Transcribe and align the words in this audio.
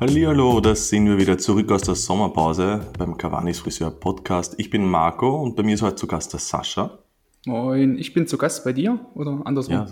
Hallo, 0.00 0.60
da 0.60 0.76
sind 0.76 1.06
wir 1.06 1.18
wieder 1.18 1.38
zurück 1.38 1.72
aus 1.72 1.82
der 1.82 1.96
Sommerpause 1.96 2.86
beim 2.96 3.18
Cavani's 3.18 3.58
Friseur 3.58 3.90
Podcast. 3.90 4.54
Ich 4.56 4.70
bin 4.70 4.84
Marco 4.86 5.42
und 5.42 5.56
bei 5.56 5.64
mir 5.64 5.74
ist 5.74 5.82
heute 5.82 5.96
zu 5.96 6.06
Gast 6.06 6.32
der 6.32 6.38
Sascha. 6.38 7.00
Moin, 7.46 7.98
ich 7.98 8.14
bin 8.14 8.28
zu 8.28 8.38
Gast 8.38 8.62
bei 8.62 8.72
dir 8.72 9.00
oder 9.14 9.42
andersrum? 9.44 9.74
Ja, 9.74 9.86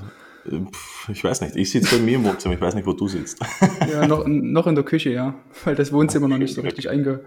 äh, 0.48 0.60
ich 1.10 1.24
weiß 1.24 1.40
nicht. 1.40 1.56
Ich 1.56 1.72
sitze 1.72 1.96
bei 1.96 2.02
mir 2.04 2.18
im 2.18 2.24
Wohnzimmer, 2.24 2.54
ich 2.54 2.60
weiß 2.60 2.76
nicht, 2.76 2.86
wo 2.86 2.92
du 2.92 3.08
sitzt. 3.08 3.44
Ja, 3.90 4.06
noch, 4.06 4.24
noch 4.28 4.68
in 4.68 4.76
der 4.76 4.84
Küche, 4.84 5.10
ja. 5.10 5.34
Weil 5.64 5.74
das 5.74 5.92
Wohnzimmer 5.92 6.28
noch 6.28 6.38
nicht 6.38 6.54
so 6.54 6.60
richtig 6.60 6.88
einge, 6.88 7.24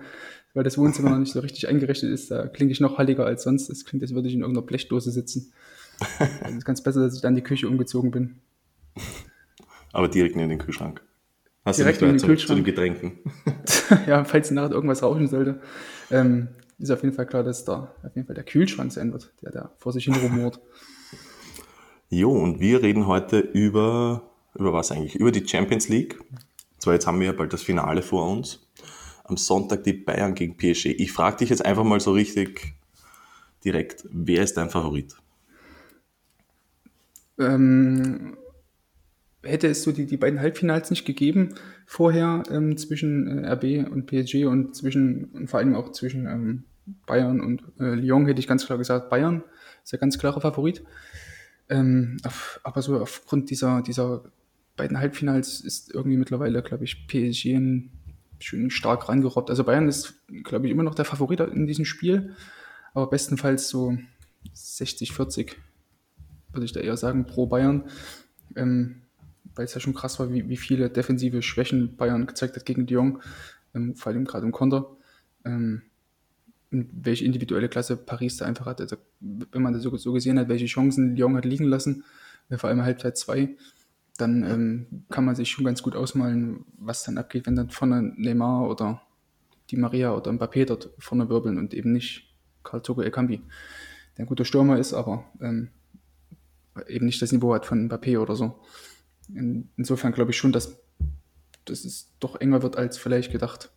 weil 0.53 0.63
das 0.63 0.77
Wohnzimmer 0.77 1.09
noch 1.09 1.19
nicht 1.19 1.33
so 1.33 1.41
richtig 1.41 1.67
eingerichtet 1.67 2.09
ist. 2.09 2.31
Da 2.31 2.47
klinge 2.47 2.71
ich 2.71 2.79
noch 2.79 2.97
halliger 2.97 3.25
als 3.25 3.43
sonst. 3.43 3.69
Es 3.69 3.83
klingt, 3.83 4.03
als 4.03 4.13
würde 4.13 4.29
ich 4.29 4.35
in 4.35 4.39
irgendeiner 4.39 4.65
Blechdose 4.65 5.11
sitzen. 5.11 5.51
Es 6.45 6.55
ist 6.55 6.63
ganz 6.63 6.81
besser, 6.81 7.01
dass 7.01 7.13
ich 7.13 7.21
dann 7.21 7.33
in 7.33 7.35
die 7.35 7.43
Küche 7.43 7.67
umgezogen 7.67 8.11
bin. 8.11 8.35
Aber 9.91 10.07
direkt 10.07 10.37
neben 10.37 10.47
den 10.47 10.59
Kühlschrank. 10.59 11.01
Hast 11.69 11.79
direkt 11.79 12.01
in 12.01 12.09
den 12.09 12.17
Kühlschrank. 12.17 12.47
Zu 12.47 12.55
den 12.55 12.63
Getränken. 12.63 13.19
ja, 14.07 14.23
falls 14.23 14.51
nachher 14.51 14.71
irgendwas 14.71 15.03
rauschen 15.03 15.27
sollte. 15.27 15.61
Ähm, 16.11 16.49
ist 16.77 16.91
auf 16.91 17.03
jeden 17.03 17.15
Fall 17.15 17.25
klar, 17.25 17.43
dass 17.43 17.65
da 17.65 17.93
auf 18.03 18.15
jeden 18.15 18.25
Fall 18.25 18.35
der 18.35 18.43
Kühlschrank 18.43 18.91
sein 18.91 19.11
wird, 19.11 19.31
der 19.41 19.51
da 19.51 19.71
vor 19.77 19.91
sich 19.91 20.05
hin 20.05 20.15
rumort. 20.15 20.59
Jo, 22.09 22.31
und 22.31 22.59
wir 22.59 22.81
reden 22.81 23.05
heute 23.05 23.39
über, 23.39 24.23
über 24.55 24.73
was 24.73 24.91
eigentlich? 24.91 25.15
Über 25.15 25.31
die 25.31 25.47
Champions 25.47 25.89
League. 25.89 26.19
Zwar 26.79 26.93
jetzt 26.93 27.05
haben 27.05 27.19
wir 27.19 27.27
ja 27.27 27.33
bald 27.33 27.53
das 27.53 27.61
Finale 27.61 28.01
vor 28.01 28.29
uns. 28.31 28.67
Am 29.25 29.37
Sonntag 29.37 29.83
die 29.83 29.93
Bayern 29.93 30.33
gegen 30.33 30.57
PSG. 30.57 30.87
Ich 30.87 31.11
frage 31.11 31.37
dich 31.37 31.49
jetzt 31.49 31.63
einfach 31.63 31.83
mal 31.83 31.99
so 31.99 32.13
richtig 32.13 32.73
direkt, 33.63 34.05
wer 34.11 34.43
ist 34.43 34.55
dein 34.57 34.69
Favorit? 34.69 35.15
Ähm, 37.37 38.37
hätte 39.43 39.67
es 39.67 39.83
so 39.83 39.91
die, 39.91 40.05
die 40.05 40.17
beiden 40.17 40.39
Halbfinals 40.39 40.89
nicht 40.89 41.05
gegeben 41.05 41.55
vorher 41.85 42.43
ähm, 42.51 42.77
zwischen 42.77 43.43
äh, 43.43 43.51
RB 43.53 43.89
und 43.91 44.05
PSG 44.05 44.45
und 44.45 44.75
zwischen 44.75 45.25
und 45.25 45.49
vor 45.49 45.59
allem 45.59 45.75
auch 45.75 45.91
zwischen 45.91 46.25
ähm, 46.25 46.63
Bayern 47.05 47.39
und 47.41 47.63
äh, 47.79 47.93
Lyon 47.93 48.25
hätte 48.25 48.39
ich 48.39 48.47
ganz 48.47 48.65
klar 48.65 48.77
gesagt, 48.77 49.09
Bayern 49.09 49.43
ist 49.83 49.91
der 49.91 49.99
ganz 49.99 50.17
klare 50.17 50.41
Favorit. 50.41 50.83
Ähm, 51.69 52.17
auf, 52.23 52.59
aber 52.63 52.81
so 52.81 52.99
aufgrund 52.99 53.49
dieser, 53.49 53.81
dieser 53.81 54.23
beiden 54.75 54.97
Halbfinals 54.97 55.61
ist 55.61 55.93
irgendwie 55.93 56.17
mittlerweile, 56.17 56.63
glaube 56.63 56.83
ich, 56.83 57.07
PSG 57.07 57.57
schön 58.39 58.71
stark 58.71 59.09
rangerobbt. 59.09 59.49
Also 59.49 59.63
Bayern 59.63 59.87
ist, 59.87 60.21
glaube 60.43 60.65
ich, 60.65 60.71
immer 60.71 60.83
noch 60.83 60.95
der 60.95 61.05
Favorit 61.05 61.41
in 61.41 61.67
diesem 61.67 61.85
Spiel, 61.85 62.35
aber 62.93 63.09
bestenfalls 63.09 63.69
so 63.69 63.97
60, 64.53 65.13
40, 65.13 65.57
würde 66.53 66.65
ich 66.65 66.71
da 66.71 66.79
eher 66.79 66.97
sagen, 66.97 67.25
pro 67.25 67.45
Bayern. 67.45 67.89
Ähm, 68.55 69.01
weil 69.59 69.65
es 69.65 69.73
ja 69.73 69.81
schon 69.81 69.93
krass 69.93 70.17
war, 70.19 70.31
wie, 70.31 70.47
wie 70.47 70.55
viele 70.55 70.89
defensive 70.89 71.41
Schwächen 71.41 71.97
Bayern 71.97 72.25
gezeigt 72.25 72.55
hat 72.55 72.65
gegen 72.65 72.87
Lyon, 72.87 73.21
ähm, 73.75 73.93
vor 73.93 74.09
allem 74.09 74.23
gerade 74.23 74.45
im 74.45 74.53
Konter. 74.53 74.95
Ähm, 75.43 75.81
welche 76.71 77.25
individuelle 77.25 77.67
Klasse 77.67 77.97
Paris 77.97 78.37
da 78.37 78.45
einfach 78.45 78.67
hat. 78.67 78.79
Also, 78.79 78.95
wenn 79.19 79.61
man 79.61 79.73
das 79.73 79.83
so, 79.83 79.97
so 79.97 80.13
gesehen 80.13 80.39
hat, 80.39 80.47
welche 80.47 80.67
Chancen 80.67 81.17
Lyon 81.17 81.35
hat 81.35 81.43
liegen 81.43 81.65
lassen, 81.65 82.05
äh, 82.47 82.57
vor 82.57 82.69
allem 82.69 82.83
Halbzeit 82.83 83.17
2, 83.17 83.49
dann 84.15 84.43
ähm, 84.45 85.03
kann 85.09 85.25
man 85.25 85.35
sich 85.35 85.49
schon 85.49 85.65
ganz 85.65 85.83
gut 85.83 85.93
ausmalen, 85.93 86.63
was 86.77 87.03
dann 87.03 87.17
abgeht, 87.17 87.45
wenn 87.45 87.57
dann 87.57 87.69
vorne 87.69 88.13
Neymar 88.15 88.69
oder 88.69 89.01
die 89.71 89.75
Maria 89.75 90.15
oder 90.15 90.31
Mbappé 90.31 90.67
dort 90.67 90.89
vorne 90.99 91.27
wirbeln 91.27 91.57
und 91.57 91.73
eben 91.73 91.91
nicht 91.91 92.33
Karl 92.63 92.81
Togo 92.81 93.01
Ekambi, 93.01 93.41
der 94.17 94.23
ein 94.23 94.29
guter 94.29 94.45
Stürmer 94.45 94.79
ist, 94.79 94.93
aber 94.93 95.25
ähm, 95.41 95.67
eben 96.87 97.07
nicht 97.07 97.21
das 97.21 97.33
Niveau 97.33 97.53
hat 97.53 97.65
von 97.65 97.89
Mbappé 97.89 98.17
oder 98.19 98.37
so. 98.37 98.57
In, 99.33 99.69
insofern 99.77 100.11
glaube 100.11 100.31
ich 100.31 100.37
schon, 100.37 100.51
dass, 100.51 100.79
dass 101.65 101.85
es 101.85 102.13
doch 102.19 102.39
enger 102.39 102.61
wird 102.63 102.77
als 102.77 102.97
vielleicht 102.97 103.31
gedacht. 103.31 103.71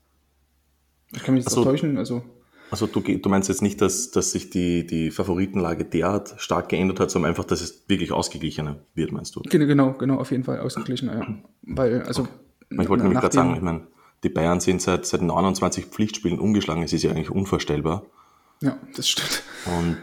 Ich 1.14 1.22
kann 1.22 1.34
mich 1.34 1.45
jetzt 1.45 1.56
also, 1.56 1.64
täuschen, 1.64 1.98
also 1.98 2.24
also 2.73 2.86
du, 2.86 3.01
du 3.02 3.29
meinst 3.29 3.51
jetzt 3.51 3.61
nicht, 3.61 3.83
dass, 3.83 4.12
dass 4.12 4.33
sich 4.33 4.48
die, 4.48 4.86
die 4.86 5.11
Favoritenlage 5.11 5.85
derart 5.85 6.35
stark 6.39 6.70
geändert 6.70 7.01
hat, 7.01 7.11
sondern 7.11 7.29
einfach, 7.29 7.45
dass 7.45 7.61
es 7.61 7.86
wirklich 7.86 8.12
ausgeglichener 8.12 8.79
wird, 8.95 9.12
meinst 9.12 9.36
du? 9.36 9.42
Genau, 9.42 9.67
genau, 9.67 9.92
genau 9.92 10.17
auf 10.17 10.30
jeden 10.30 10.42
Fall 10.42 10.58
ausgeglichener, 10.58 11.18
ja. 11.18 11.35
Weil, 11.64 12.01
also. 12.05 12.23
Okay. 12.23 12.83
Ich 12.83 12.89
wollte 12.89 13.02
nämlich 13.02 13.20
gerade 13.20 13.35
sagen, 13.35 13.55
ich 13.57 13.61
meine, 13.61 13.86
die 14.24 14.30
Bayern 14.30 14.61
sind 14.61 14.80
seit, 14.80 15.05
seit 15.05 15.20
29 15.20 15.85
Pflichtspielen 15.85 16.39
ungeschlagen, 16.39 16.83
es 16.83 16.95
ist 16.95 17.02
ja 17.02 17.11
eigentlich 17.11 17.29
unvorstellbar. 17.29 18.07
Ja, 18.62 18.79
das 18.96 19.07
stimmt. 19.07 19.42
Und 19.67 19.98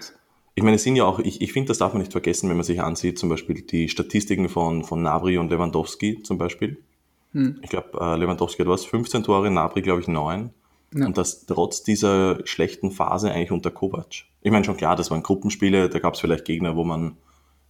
ich 0.60 0.64
meine, 0.64 0.76
es 0.76 0.84
sind 0.84 0.98
ja 0.98 1.06
auch, 1.06 1.20
ich, 1.20 1.40
ich 1.40 1.54
finde, 1.54 1.70
das 1.70 1.78
darf 1.78 1.94
man 1.94 2.02
nicht 2.02 2.12
vergessen, 2.12 2.50
wenn 2.50 2.58
man 2.58 2.66
sich 2.66 2.82
ansieht, 2.82 3.18
zum 3.18 3.30
Beispiel 3.30 3.62
die 3.62 3.88
Statistiken 3.88 4.50
von, 4.50 4.84
von 4.84 5.02
Nabri 5.02 5.38
und 5.38 5.50
Lewandowski 5.50 6.22
zum 6.22 6.38
Beispiel. 6.38 6.84
Hm. 7.32 7.60
Ich 7.62 7.70
glaube, 7.70 7.98
äh, 7.98 8.18
Lewandowski 8.18 8.64
hat 8.64 8.68
was, 8.68 8.84
15 8.84 9.24
Tore, 9.24 9.50
Nabri 9.50 9.82
glaube 9.82 10.02
ich 10.02 10.10
9. 10.10 10.50
Ja. 10.96 11.06
Und 11.06 11.18
das 11.18 11.46
trotz 11.46 11.84
dieser 11.84 12.46
schlechten 12.46 12.92
Phase 12.92 13.32
eigentlich 13.32 13.52
unter 13.52 13.72
Kovac. 13.72 14.26
Ich 14.42 14.52
meine 14.52 14.66
schon 14.66 14.76
klar, 14.76 14.98
das 14.98 15.10
waren 15.12 15.24
Gruppenspiele, 15.24 15.88
da 15.88 16.00
gab 16.00 16.16
es 16.16 16.20
vielleicht 16.20 16.44
Gegner, 16.44 16.76
wo 16.76 16.84
man, 16.84 17.16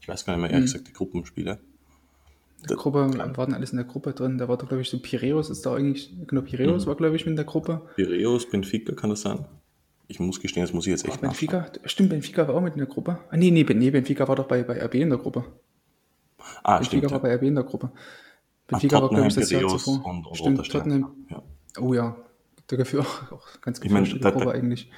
ich 0.02 0.08
weiß 0.08 0.26
gar 0.26 0.34
nicht 0.34 0.42
mehr 0.42 0.50
ehrlich 0.50 0.72
mhm. 0.72 0.74
gesagt, 0.74 0.88
die 0.88 0.94
Gruppenspiele. 0.94 1.60
Die 2.68 2.74
Gruppe, 2.74 3.08
klar. 3.14 3.38
waren 3.38 3.54
alles 3.54 3.70
in 3.70 3.78
der 3.78 3.86
Gruppe 3.86 4.14
drin. 4.14 4.40
Da 4.40 4.48
war 4.48 4.58
da, 4.58 4.66
glaube 4.66 4.82
ich, 4.82 4.90
so 4.90 4.98
Piräus 4.98 5.52
ist 5.52 5.64
da 5.64 5.76
eigentlich, 5.76 6.12
genau, 6.26 6.42
Piräus 6.42 6.86
mhm. 6.86 6.90
war, 6.90 6.96
glaube 6.96 7.18
ich, 7.18 7.28
in 7.28 7.36
der 7.36 7.46
Gruppe. 7.46 7.82
Piräus, 7.98 8.50
Benfica, 8.50 8.94
kann 8.96 9.12
das 9.12 9.22
sein? 9.22 9.46
Ich 10.12 10.20
muss 10.20 10.42
gestehen, 10.42 10.64
das 10.64 10.74
muss 10.74 10.88
ich 10.88 10.92
jetzt 10.92 11.06
echt 11.06 11.18
Ach, 11.18 11.22
Benfica, 11.22 11.60
nachschauen. 11.60 11.80
Stimmt, 11.86 12.10
Benfica 12.10 12.48
war 12.48 12.56
auch 12.56 12.62
mit 12.62 12.74
in 12.74 12.80
der 12.80 12.88
Gruppe. 12.88 13.20
Ah, 13.30 13.38
nee, 13.38 13.52
nee, 13.52 13.64
nee 13.64 13.92
Benfica 13.92 14.28
war 14.28 14.36
doch 14.36 14.48
bei, 14.48 14.64
bei 14.64 14.84
RB 14.84 14.96
in 14.96 15.10
der 15.10 15.20
Gruppe. 15.20 15.46
Ah, 16.64 16.78
Benfica 16.78 17.08
stimmt. 17.08 17.12
war 17.12 17.20
bei 17.20 17.36
RB 17.36 17.44
in 17.44 17.56
der 17.56 17.64
Gruppe. 17.64 17.92
Benfica 18.66 18.98
Ach, 18.98 19.02
war, 19.04 19.10
glaube 19.10 19.28
ich, 19.28 19.36
das 19.36 19.52
Jahr 19.52 19.68
zuvor. 19.68 20.04
Und, 20.04 20.26
und 20.26 20.36
stimmt, 20.36 20.68
Tottenham. 20.68 21.16
Ja. 21.30 21.44
Oh 21.80 21.94
ja, 21.94 22.18
Gefühl 22.68 23.02
auch, 23.02 23.32
auch 23.32 23.62
ganz 23.62 23.80
ich 23.84 23.92
meine, 23.92 24.08
da, 24.20 24.32
da, 24.32 24.52
eigentlich. 24.52 24.90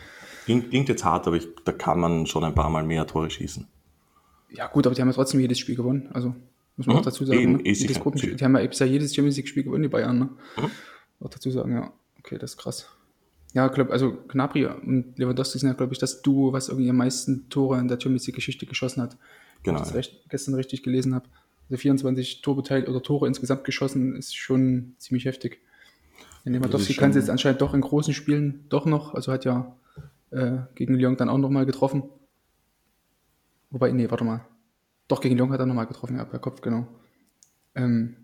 Klingt, 0.45 0.69
klingt, 0.69 0.89
jetzt 0.89 1.03
hart, 1.03 1.27
aber 1.27 1.35
ich, 1.35 1.47
da 1.65 1.73
kann 1.73 1.99
man 1.99 2.25
schon 2.25 2.45
ein 2.45 2.55
paar 2.55 2.69
Mal 2.69 2.83
mehr 2.83 3.05
Tore 3.05 3.29
schießen. 3.29 3.67
Ja, 4.51 4.67
gut, 4.67 4.85
aber 4.85 4.95
die 4.95 5.01
haben 5.01 5.09
ja 5.09 5.13
trotzdem 5.13 5.39
jedes 5.39 5.59
Spiel 5.59 5.75
gewonnen. 5.75 6.09
Also, 6.13 6.33
muss 6.77 6.87
man 6.87 6.95
mhm. 6.95 7.01
auch 7.01 7.05
dazu 7.05 7.25
sagen. 7.25 7.39
Eben, 7.39 7.53
ne? 7.57 7.63
jedes 7.65 7.99
Gruppenspiel, 7.99 8.35
die 8.35 8.43
haben 8.43 8.55
ja 8.55 8.65
bisher 8.65 8.87
jedes 8.87 9.13
Champions 9.13 9.37
League-Spiel 9.37 9.63
gewonnen, 9.63 9.83
die 9.83 9.89
Bayern. 9.89 10.19
Ne? 10.19 10.29
Mhm. 10.57 10.71
Auch 11.21 11.29
dazu 11.29 11.51
sagen, 11.51 11.73
ja, 11.73 11.91
okay, 12.19 12.37
das 12.37 12.51
ist 12.51 12.57
krass. 12.57 12.87
Ja, 13.53 13.67
glaub, 13.67 13.91
also 13.91 14.17
Gnabry 14.29 14.65
und 14.65 15.17
Lewandowski 15.17 15.59
sind 15.59 15.67
ja, 15.67 15.73
glaube 15.73 15.93
ich, 15.93 15.99
das 15.99 16.21
Duo, 16.21 16.53
was 16.53 16.69
irgendwie 16.69 16.89
am 16.89 16.95
meisten 16.95 17.49
Tore 17.49 17.79
in 17.79 17.87
der 17.87 17.99
Champions 17.99 18.25
League-Geschichte 18.27 18.65
geschossen 18.65 19.01
hat. 19.01 19.17
Genau. 19.63 19.75
Wenn 19.75 19.83
ich 19.83 19.87
das 19.89 19.95
recht, 19.95 20.29
gestern 20.29 20.55
richtig 20.55 20.83
gelesen 20.83 21.13
habe. 21.13 21.25
Also 21.69 21.81
24 21.81 22.41
Torbeteiligt 22.41 22.87
oder 22.87 23.03
Tore 23.03 23.27
insgesamt 23.27 23.63
geschossen, 23.63 24.15
ist 24.15 24.35
schon 24.35 24.95
ziemlich 24.97 25.25
heftig. 25.25 25.59
Lewandowski 26.45 26.93
kann 26.93 27.11
es 27.11 27.17
jetzt 27.17 27.29
anscheinend 27.29 27.61
doch 27.61 27.73
in 27.73 27.81
großen 27.81 28.13
Spielen 28.13 28.65
doch 28.69 28.85
noch, 28.85 29.13
also 29.13 29.31
hat 29.31 29.45
ja 29.45 29.75
äh, 30.31 30.57
gegen 30.75 30.95
Lyon 30.95 31.17
dann 31.17 31.29
auch 31.29 31.37
nochmal 31.37 31.65
getroffen. 31.65 32.03
Wobei, 33.69 33.91
nee, 33.91 34.09
warte 34.09 34.23
mal. 34.23 34.45
Doch, 35.07 35.21
gegen 35.21 35.37
Lyon 35.37 35.51
hat 35.51 35.59
er 35.59 35.65
nochmal 35.65 35.87
getroffen, 35.87 36.17
ja, 36.17 36.25
per 36.25 36.39
Kopf, 36.39 36.61
genau. 36.61 36.87
Ähm, 37.75 38.15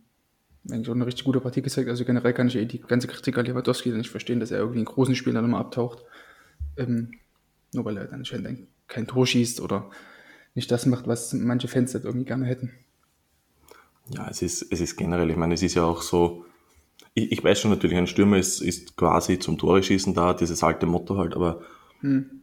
auch 0.72 0.94
eine 0.96 1.06
richtig 1.06 1.26
gute 1.26 1.40
Partie 1.40 1.62
gezeigt. 1.62 1.90
Also 1.90 2.06
generell 2.06 2.34
kann 2.34 2.48
ich 2.48 2.56
eh 2.56 2.66
die 2.66 2.80
ganze 2.80 3.08
Kritik 3.08 3.38
an 3.38 3.46
Lewandowski 3.46 3.90
nicht 3.90 4.10
verstehen, 4.10 4.40
dass 4.40 4.52
er 4.52 4.60
irgendwie 4.60 4.80
in 4.80 4.86
großen 4.86 5.16
Spielen 5.16 5.36
dann 5.36 5.46
nochmal 5.46 5.62
abtaucht. 5.62 6.04
Ähm, 6.78 7.12
nur 7.74 7.86
weil 7.86 7.98
er 7.98 8.06
dann 8.06 8.20
anscheinend 8.20 8.68
kein 8.88 9.08
Tor 9.08 9.28
schießt 9.28 9.62
oder 9.62 9.90
nicht 10.56 10.72
das 10.72 10.86
macht, 10.86 11.08
was 11.08 11.34
manche 11.34 11.68
Fans 11.68 11.94
halt 11.94 12.06
irgendwie 12.06 12.26
gerne 12.26 12.46
hätten. 12.46 12.72
Ja, 14.10 14.28
es 14.30 14.42
ist, 14.42 14.66
es 14.72 14.80
ist 14.80 14.96
generell, 14.96 15.30
ich 15.30 15.36
meine, 15.36 15.54
es 15.54 15.62
ist 15.62 15.76
ja 15.76 15.84
auch 15.84 16.02
so, 16.02 16.46
ich, 17.14 17.32
ich 17.32 17.44
weiß 17.44 17.60
schon 17.60 17.72
natürlich, 17.72 17.98
ein 17.98 18.08
Stürmer 18.08 18.38
ist, 18.38 18.62
ist 18.62 18.96
quasi 18.96 19.40
zum 19.40 19.58
Tore 19.58 19.84
schießen 19.84 20.14
da, 20.14 20.34
dieses 20.34 20.64
alte 20.64 20.86
Motto 20.86 21.18
halt, 21.18 21.36
aber 21.36 21.62
hm. 22.00 22.42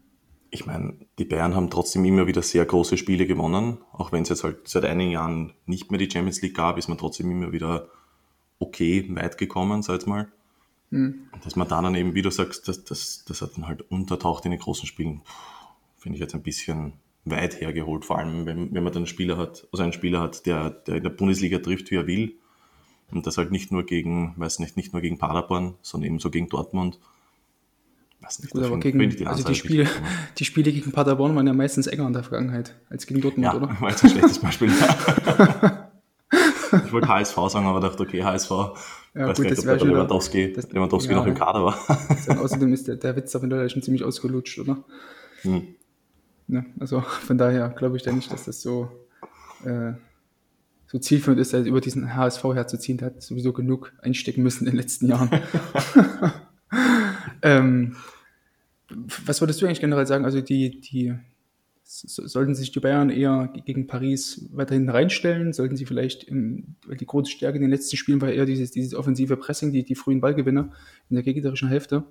ich 0.51 0.67
meine, 0.67 0.95
die 1.19 1.25
Bayern 1.25 1.55
haben 1.55 1.71
trotzdem 1.71 2.05
immer 2.05 2.27
wieder 2.27 2.43
sehr 2.43 2.65
große 2.65 2.99
Spiele 2.99 3.27
gewonnen, 3.27 3.79
auch 3.93 4.13
wenn 4.13 4.23
es 4.23 4.29
jetzt 4.29 4.45
halt 4.45 4.69
seit 4.69 4.85
einigen 4.85 5.11
Jahren 5.11 5.55
nicht 5.65 5.91
mehr 5.91 5.99
die 5.99 6.11
Champions 6.11 6.43
League 6.43 6.57
gab, 6.57 6.77
ist 6.77 6.89
man 6.89 6.99
trotzdem 6.99 7.31
immer 7.31 7.53
wieder 7.53 7.89
okay 8.67 9.07
weit 9.15 9.39
gekommen, 9.39 9.83
sag 9.83 10.01
ich 10.01 10.07
mal. 10.07 10.29
Hm. 10.91 11.29
Und 11.33 11.47
dass 11.47 11.57
man 11.57 11.69
dann 11.69 11.95
eben, 11.95 12.15
wie 12.15 12.23
du 12.23 12.31
sagst, 12.31 12.69
dass 12.69 12.85
das, 12.85 13.25
das 13.27 13.43
hat 13.43 13.57
dann 13.57 13.67
halt 13.67 13.83
untertaucht 13.91 14.45
in 14.45 14.51
den 14.51 14.61
großen 14.61 14.87
Spielen, 14.87 15.23
finde 15.99 16.17
ich 16.17 16.21
jetzt 16.21 16.35
ein 16.35 16.43
bisschen 16.43 16.95
weit 17.25 17.61
hergeholt, 17.61 18.05
vor 18.05 18.19
allem 18.19 18.47
wenn, 18.47 18.75
wenn 18.75 18.83
man 18.83 18.93
dann 18.93 19.03
einen 19.03 19.07
Spieler 19.07 19.39
hat, 19.39 19.67
also 19.73 19.83
einen 19.83 19.93
Spieler 19.93 20.21
hat, 20.21 20.47
der, 20.47 20.71
der 20.71 20.97
in 20.97 21.03
der 21.03 21.11
Bundesliga 21.11 21.59
trifft, 21.59 21.91
wie 21.91 21.97
er 21.97 22.07
will 22.07 22.35
und 23.11 23.27
das 23.27 23.39
halt 23.39 23.51
nicht 23.51 23.73
nur 23.73 23.85
gegen, 23.85 24.35
weiß 24.37 24.59
nicht, 24.59 24.77
nicht 24.77 24.93
nur 24.93 25.01
gegen 25.03 25.19
Paderborn, 25.19 25.75
sondern 25.83 26.09
ebenso 26.09 26.31
gegen 26.31 26.49
Dortmund. 26.49 26.99
Weiß 28.21 28.41
nicht, 28.41 28.53
Gut, 28.53 28.63
aber 28.63 28.79
gegen, 28.79 28.99
die 29.11 29.27
also 29.27 29.45
die 29.45 29.55
Spiele, 29.55 29.87
die 30.39 30.45
Spiele 30.45 30.73
gegen 30.73 30.93
Paderborn 30.93 31.35
waren 31.35 31.47
ja 31.47 31.53
meistens 31.53 31.87
enger 31.87 32.07
in 32.07 32.13
der 32.13 32.23
Vergangenheit 32.23 32.75
als 32.89 33.07
gegen 33.07 33.21
Dortmund, 33.21 33.45
ja, 33.45 33.55
oder? 33.55 33.81
war 33.81 33.91
jetzt 33.91 34.05
ein 34.05 34.11
schlechtes 34.11 34.39
Beispiel. 34.39 34.71
ich 36.85 36.93
wollte 36.93 37.09
HSV 37.09 37.37
sagen, 37.49 37.67
aber 37.67 37.81
dachte, 37.81 38.03
okay, 38.03 38.23
HSV. 38.23 38.51
Ja, 38.51 39.29
weiß 39.29 39.37
gut, 39.37 39.47
nicht, 39.47 39.59
das 39.59 39.67
ob 39.67 39.87
Lewandowski, 39.87 40.53
das, 40.53 40.71
Lewandowski 40.73 41.13
ja, 41.13 41.19
noch 41.19 41.27
im 41.27 41.35
Kader 41.35 41.65
war. 41.65 41.79
Dann, 42.27 42.39
außerdem 42.39 42.73
ist 42.73 42.89
der, 42.89 42.97
der 42.97 43.15
Witz 43.15 43.31
da 43.33 43.39
mittlerweile 43.39 43.71
schon 43.71 43.83
ziemlich 43.83 44.03
ausgelutscht, 44.03 44.59
oder? 44.59 44.79
Hm. 45.43 45.69
Ja, 46.49 46.65
also 46.81 47.01
von 47.01 47.39
daher 47.39 47.69
glaube 47.71 47.97
ich 47.97 48.03
da 48.03 48.13
nicht, 48.13 48.33
dass 48.33 48.45
das 48.45 48.61
so, 48.61 48.91
äh, 49.65 49.93
so 50.87 50.99
zielführend 50.99 51.41
ist, 51.41 51.53
über 51.53 51.81
diesen 51.81 52.15
HSV 52.17 52.43
herzuziehen. 52.43 52.99
Der 52.99 53.07
hat 53.07 53.23
sowieso 53.23 53.53
genug 53.53 53.93
einstecken 54.03 54.43
müssen 54.43 54.67
in 54.67 54.73
den 54.73 54.77
letzten 54.77 55.09
Jahren. 55.09 55.31
ähm, 57.43 57.97
was 59.27 59.41
würdest 59.41 59.63
du 59.63 59.67
eigentlich 59.67 59.81
generell 59.81 60.07
sagen? 60.07 60.25
Also 60.25 60.41
die, 60.41 60.81
die 60.81 61.15
sollten 61.85 62.55
sich 62.55 62.73
die 62.73 62.81
Bayern 62.81 63.11
eher 63.11 63.53
gegen 63.67 63.87
Paris 63.87 64.49
weiterhin 64.53 64.89
reinstellen? 64.89 65.53
Sollten 65.53 65.77
sie 65.77 65.85
vielleicht, 65.85 66.25
im, 66.25 66.77
weil 66.87 66.97
die 66.97 67.07
große 67.07 67.31
Stärke 67.31 67.57
in 67.57 67.63
den 67.63 67.71
letzten 67.71 67.97
Spielen 67.97 68.21
war 68.21 68.33
eher 68.33 68.47
dieses, 68.47 68.71
dieses 68.71 68.95
offensive 68.95 69.37
Pressing, 69.37 69.71
die, 69.73 69.85
die 69.85 69.95
frühen 69.95 70.21
Ballgewinne 70.21 70.73
in 71.11 71.15
der 71.15 71.23
gegnerischen 71.23 71.69
Hälfte. 71.69 72.05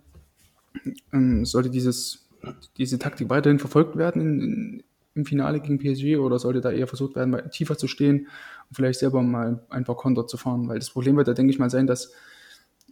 Ähm, 1.11 1.45
sollte 1.45 1.69
dieses, 1.69 2.29
diese 2.77 2.99
Taktik 2.99 3.29
weiterhin 3.29 3.59
verfolgt 3.59 3.97
werden 3.97 4.21
in, 4.21 4.41
in, 4.41 4.83
im 5.15 5.25
Finale 5.25 5.59
gegen 5.59 5.79
PSG 5.79 6.17
oder 6.17 6.39
sollte 6.39 6.61
da 6.61 6.71
eher 6.71 6.87
versucht 6.87 7.15
werden, 7.15 7.35
tiefer 7.51 7.77
zu 7.77 7.87
stehen 7.87 8.27
und 8.69 8.75
vielleicht 8.75 8.99
selber 8.99 9.21
mal 9.21 9.65
ein 9.69 9.85
paar 9.85 9.97
Konter 9.97 10.27
zu 10.27 10.37
fahren? 10.37 10.67
Weil 10.67 10.79
das 10.79 10.91
Problem 10.91 11.17
wird 11.17 11.27
da, 11.27 11.33
denke 11.33 11.51
ich 11.51 11.59
mal, 11.59 11.69
sein, 11.69 11.87
dass 11.87 12.13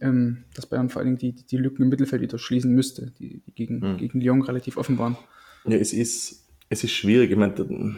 ähm, 0.00 0.44
dass 0.54 0.66
Bayern 0.66 0.88
vor 0.88 1.00
allen 1.00 1.16
Dingen 1.16 1.36
die, 1.36 1.46
die 1.46 1.56
Lücken 1.56 1.82
im 1.82 1.88
Mittelfeld 1.88 2.22
wieder 2.22 2.38
schließen 2.38 2.74
müsste, 2.74 3.12
die, 3.18 3.40
die 3.40 3.52
gegen, 3.52 3.78
mhm. 3.78 3.96
gegen 3.98 4.20
Lyon 4.20 4.42
relativ 4.42 4.76
offen 4.76 4.98
waren. 4.98 5.16
Ja, 5.64 5.76
es 5.76 5.92
ist, 5.92 6.41
es 6.72 6.82
ist 6.82 6.92
schwierig. 6.92 7.30
Ich 7.30 7.36
meine, 7.36 7.96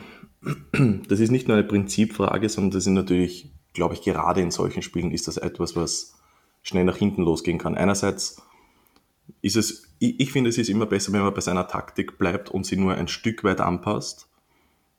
das 1.08 1.20
ist 1.20 1.30
nicht 1.30 1.46
nur 1.46 1.56
eine 1.56 1.66
Prinzipfrage, 1.66 2.48
sondern 2.48 2.72
das 2.72 2.86
ist 2.86 2.92
natürlich, 2.92 3.52
glaube 3.72 3.94
ich, 3.94 4.02
gerade 4.02 4.40
in 4.40 4.50
solchen 4.50 4.82
Spielen 4.82 5.12
ist 5.12 5.28
das 5.28 5.36
etwas, 5.36 5.76
was 5.76 6.16
schnell 6.62 6.84
nach 6.84 6.96
hinten 6.96 7.22
losgehen 7.22 7.58
kann. 7.58 7.76
Einerseits 7.76 8.42
ist 9.42 9.56
es, 9.56 9.94
ich, 10.00 10.18
ich 10.18 10.32
finde, 10.32 10.50
es 10.50 10.58
ist 10.58 10.68
immer 10.68 10.86
besser, 10.86 11.12
wenn 11.12 11.22
man 11.22 11.32
bei 11.32 11.40
seiner 11.40 11.68
Taktik 11.68 12.18
bleibt 12.18 12.50
und 12.50 12.66
sie 12.66 12.76
nur 12.76 12.94
ein 12.94 13.06
Stück 13.06 13.44
weit 13.44 13.60
anpasst, 13.60 14.28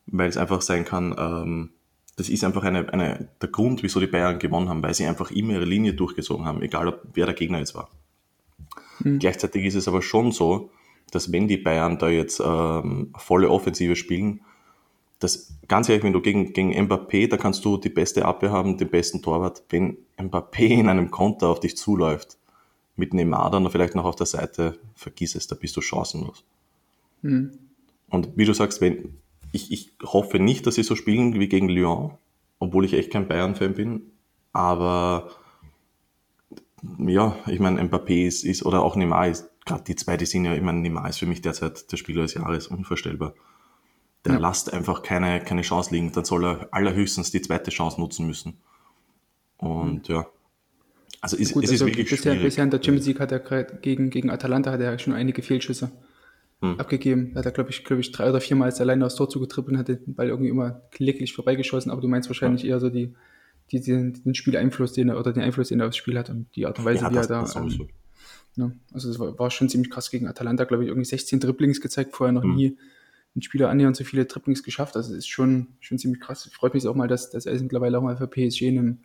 weil 0.06 0.30
es 0.30 0.38
einfach 0.38 0.62
sein 0.62 0.86
kann, 0.86 1.14
ähm, 1.18 1.70
das 2.16 2.30
ist 2.30 2.46
einfach 2.46 2.64
eine, 2.64 2.94
eine, 2.94 3.28
der 3.42 3.50
Grund, 3.50 3.84
wieso 3.84 4.00
die 4.00 4.08
Bayern 4.08 4.40
gewonnen 4.40 4.70
haben, 4.70 4.82
weil 4.84 4.94
sie 4.94 5.06
einfach 5.06 5.32
immer 5.32 5.54
ihre 5.54 5.66
Linie 5.66 5.94
durchgezogen 5.94 6.46
haben, 6.46 6.62
egal 6.62 6.88
ob, 6.88 7.02
wer 7.14 7.26
der 7.26 7.36
Gegner 7.36 7.60
jetzt 7.60 7.76
war. 7.76 7.90
Mhm. 9.00 9.20
Gleichzeitig 9.20 9.66
ist 9.66 9.76
es 9.76 9.90
aber 9.90 10.02
schon 10.02 10.32
so, 10.32 10.70
dass 11.12 11.32
wenn 11.32 11.48
die 11.48 11.58
Bayern 11.58 11.98
da 11.98 12.10
jetzt 12.10 12.42
ähm, 12.44 13.14
volle 13.18 13.50
Offensive 13.50 13.96
spielen, 13.96 14.42
das 15.20 15.56
ganz 15.68 15.90
ehrlich, 15.90 16.04
wenn 16.04 16.14
du 16.14 16.22
gegen, 16.22 16.54
gegen 16.54 16.74
Mbappé, 16.74 17.30
da 17.30 17.38
kannst 17.38 17.64
du 17.66 17.78
die 17.78 17.90
beste 17.90 18.26
Abwehr 18.26 18.52
haben, 18.52 18.78
den 18.78 18.90
besten 18.90 19.22
Torwart. 19.22 19.64
Wenn 19.70 19.98
Mbappé 20.18 20.68
in 20.80 20.90
einem 20.90 21.12
Konter 21.12 21.50
auf 21.50 21.60
dich 21.60 21.78
zuläuft, 21.78 22.38
mit 22.96 23.14
Neymar 23.14 23.52
dann 23.52 23.70
vielleicht 23.70 23.96
noch 23.96 24.06
auf 24.06 24.16
der 24.16 24.26
Seite, 24.26 24.80
vergiss 24.96 25.36
es, 25.36 25.48
da 25.48 25.56
bist 25.56 25.76
du 25.76 25.82
chancenlos. 25.82 26.44
Mhm. 27.22 27.52
Und 28.10 28.38
wie 28.38 28.46
du 28.46 28.54
sagst, 28.54 28.82
wenn, 28.82 29.18
ich, 29.52 29.72
ich 29.72 29.92
hoffe 30.04 30.40
nicht, 30.40 30.66
dass 30.66 30.76
sie 30.76 30.84
so 30.84 30.96
spielen 30.96 31.34
wie 31.40 31.50
gegen 31.50 31.70
Lyon, 31.70 32.12
obwohl 32.60 32.86
ich 32.86 32.94
echt 32.94 33.12
kein 33.12 33.28
Bayern-Fan 33.28 33.74
bin. 33.74 34.02
Aber 34.54 35.32
ja, 37.00 37.36
ich 37.48 37.60
meine, 37.60 37.82
Mbappé 37.82 38.26
ist, 38.26 38.44
ist 38.44 38.66
oder 38.66 38.84
auch 38.84 38.96
Neymar 38.96 39.28
ist, 39.28 39.50
gerade 39.66 39.84
die 39.84 39.96
zwei, 39.96 40.18
die 40.18 40.26
sind 40.26 40.46
ja, 40.46 40.54
ich 40.54 40.62
meine, 40.62 40.80
Neymar 40.80 41.10
ist 41.10 41.20
für 41.20 41.26
mich 41.26 41.42
derzeit 41.42 41.92
der 41.92 41.98
Spieler 41.98 42.22
des 42.24 42.36
Jahres, 42.36 42.68
unvorstellbar. 42.68 43.34
Der 44.24 44.34
ja. 44.34 44.40
lasst 44.40 44.74
einfach 44.74 45.04
keine, 45.04 45.44
keine 45.44 45.62
Chance 45.62 45.94
liegen, 45.94 46.12
dann 46.12 46.26
soll 46.26 46.46
er 46.46 46.70
allerhöchstens 46.72 47.32
die 47.32 47.42
zweite 47.42 47.72
Chance 47.72 48.00
nutzen 48.00 48.26
müssen. 48.26 48.58
Und 49.58 50.10
mhm. 50.10 50.16
ja, 50.16 50.28
also 51.26 51.38
ist, 51.38 51.54
Gut, 51.54 51.64
es 51.64 51.72
also 51.72 51.86
ist 51.86 51.92
wirklich 51.92 52.10
bisher, 52.10 52.34
schwierig. 52.34 52.44
Bisher 52.44 52.64
in 52.64 52.70
der 52.70 52.84
Champions 52.84 53.08
League 53.08 53.20
hat 53.20 53.32
er 53.32 53.40
gegen, 53.40 54.12
gegen 54.12 54.30
Atalanta 54.30 54.72
hat 54.72 54.80
er 54.80 55.00
schon 55.00 55.14
einige 55.14 55.42
Fehlschüsse 55.42 55.92
hm. 56.62 56.80
abgegeben. 56.80 57.32
Er 57.34 57.40
hat 57.40 57.46
er, 57.48 57.52
glaube 57.52 57.72
ich, 57.72 57.84
glaube 57.84 58.02
ich, 58.02 58.12
drei 58.12 58.30
oder 58.30 58.40
viermal 58.42 58.68
als 58.68 58.80
alleine 58.80 59.08
aufs 59.08 59.16
Tor 59.16 59.28
zugetrippelt 59.28 59.74
und 59.74 59.80
hat 59.80 59.88
den 59.88 60.14
Ball 60.14 60.28
irgendwie 60.28 60.50
immer 60.50 60.84
kläglich 60.92 61.34
vorbeigeschossen, 61.34 61.92
aber 61.92 62.02
du 62.02 62.08
meinst 62.08 62.30
wahrscheinlich 62.30 62.62
ja. 62.62 62.76
eher 62.76 62.80
so 62.80 62.92
die, 62.92 63.16
die, 63.72 63.82
den, 63.82 64.22
den 64.24 64.36
Spieleinfluss, 64.36 64.94
den 64.94 65.10
er, 65.10 65.20
oder 65.20 65.34
den 65.34 65.42
Einfluss, 65.42 65.70
den 65.70 65.80
er 65.80 65.88
aufs 65.88 65.98
Spiel 65.98 66.16
hat 66.16 66.30
und 66.30 66.48
die 66.56 66.68
Art 66.68 66.78
und 66.78 66.86
Weise, 66.86 67.06
ja, 67.06 67.12
wie 67.12 67.18
er 67.18 67.26
da. 67.26 67.40
Ähm, 67.56 67.88
ja, 68.56 68.72
also 68.94 69.10
es 69.10 69.20
war, 69.20 69.38
war, 69.38 69.52
schon 69.52 69.70
ziemlich 69.70 69.90
krass 69.90 70.10
gegen 70.10 70.28
Atalanta, 70.28 70.64
glaube 70.64 70.84
ich, 70.84 70.90
irgendwie 70.90 71.06
16 71.06 71.40
Dribblings 71.40 71.82
gezeigt, 71.82 72.16
vorher 72.16 72.32
noch 72.32 72.44
hm. 72.44 72.56
nie 72.56 72.78
ein 73.36 73.42
Spieler 73.42 73.70
annähernd 73.70 73.98
so 73.98 74.04
viele 74.04 74.26
Dribblings 74.26 74.64
geschafft. 74.64 74.96
Also 74.96 75.12
es 75.12 75.20
ist 75.20 75.28
schon, 75.28 75.68
schon 75.82 75.98
ziemlich 75.98 76.22
krass. 76.22 76.50
Freut 76.54 76.74
mich 76.74 76.88
auch 76.88 76.96
mal, 76.96 77.08
dass, 77.08 77.32
dass 77.32 77.46
er 77.46 77.60
mittlerweile 77.62 77.98
auch 77.98 78.02
mal 78.02 78.16
für 78.16 78.28
PSG 78.28 78.62
in 78.64 78.80
einem, 78.80 78.98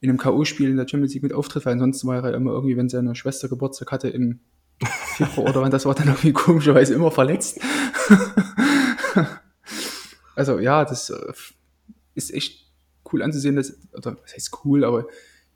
in 0.00 0.08
einem 0.08 0.18
K.O.-Spiel 0.18 0.68
in 0.68 0.76
der 0.76 0.86
Champions 0.86 1.14
League 1.14 1.24
mit 1.24 1.32
auftritt, 1.32 1.66
weil 1.66 1.72
ansonsten 1.72 2.06
war 2.06 2.22
er 2.22 2.34
immer 2.34 2.52
irgendwie, 2.52 2.76
wenn 2.76 2.88
seine 2.88 3.14
Schwester 3.14 3.48
Geburtstag 3.48 3.90
hatte, 3.90 4.08
im 4.08 4.38
Februar 5.16 5.50
oder 5.50 5.62
wann 5.62 5.70
das 5.70 5.84
war, 5.84 5.94
dann 5.94 6.08
irgendwie 6.08 6.32
komischerweise 6.32 6.94
immer 6.94 7.10
verletzt. 7.10 7.60
also 10.36 10.60
ja, 10.60 10.84
das 10.84 11.10
äh, 11.10 11.32
ist 12.14 12.32
echt 12.32 12.70
cool 13.12 13.22
anzusehen, 13.22 13.56
dass, 13.56 13.78
oder 13.92 14.16
was 14.22 14.34
heißt 14.34 14.64
cool, 14.64 14.84
aber 14.84 15.06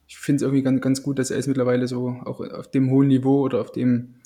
ich 0.06 0.18
finde 0.18 0.36
es 0.36 0.42
irgendwie 0.42 0.62
ganz, 0.62 0.80
ganz 0.80 1.02
gut, 1.02 1.18
dass 1.18 1.30
er 1.30 1.38
es 1.38 1.46
mittlerweile 1.46 1.88
so 1.88 2.08
auch 2.24 2.40
auf 2.40 2.70
dem 2.70 2.90
hohen 2.90 3.08
Niveau 3.08 3.40
oder 3.42 3.60
auf 3.60 3.72
dem, 3.72 4.16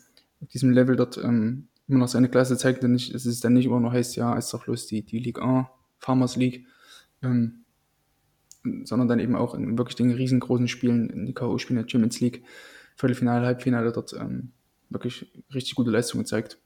auf 0.40 0.48
diesem 0.48 0.70
Level 0.70 0.96
dort 0.96 1.16
ähm, 1.18 1.68
immer 1.88 2.00
noch 2.00 2.08
seine 2.08 2.28
Klasse 2.28 2.56
zeigt, 2.56 2.82
denn 2.82 2.92
nicht, 2.92 3.14
dass 3.14 3.26
es 3.26 3.40
dann 3.40 3.54
nicht 3.54 3.66
immer 3.66 3.80
noch 3.80 3.92
heißt, 3.92 4.16
ja, 4.16 4.36
ist 4.36 4.52
doch 4.52 4.64
bloß 4.64 4.86
die, 4.86 5.02
die 5.02 5.18
Ligue 5.18 5.42
1, 5.42 5.66
Farmers 5.98 6.36
League, 6.36 6.66
ähm, 7.22 7.64
sondern 8.84 9.08
dann 9.08 9.20
eben 9.20 9.34
auch 9.34 9.54
in 9.54 9.76
wirklich 9.78 9.96
den 9.96 10.10
riesengroßen 10.10 10.68
Spielen, 10.68 11.10
in 11.10 11.26
die 11.26 11.34
K.O.-Spielen 11.34 11.76
der 11.76 11.88
Champions 11.88 12.20
League, 12.20 12.44
Viertelfinale, 12.96 13.46
Halbfinale 13.46 13.92
dort 13.92 14.12
ähm, 14.12 14.52
wirklich 14.90 15.32
richtig 15.52 15.74
gute 15.74 15.90
Leistung 15.90 16.20
gezeigt. 16.20 16.58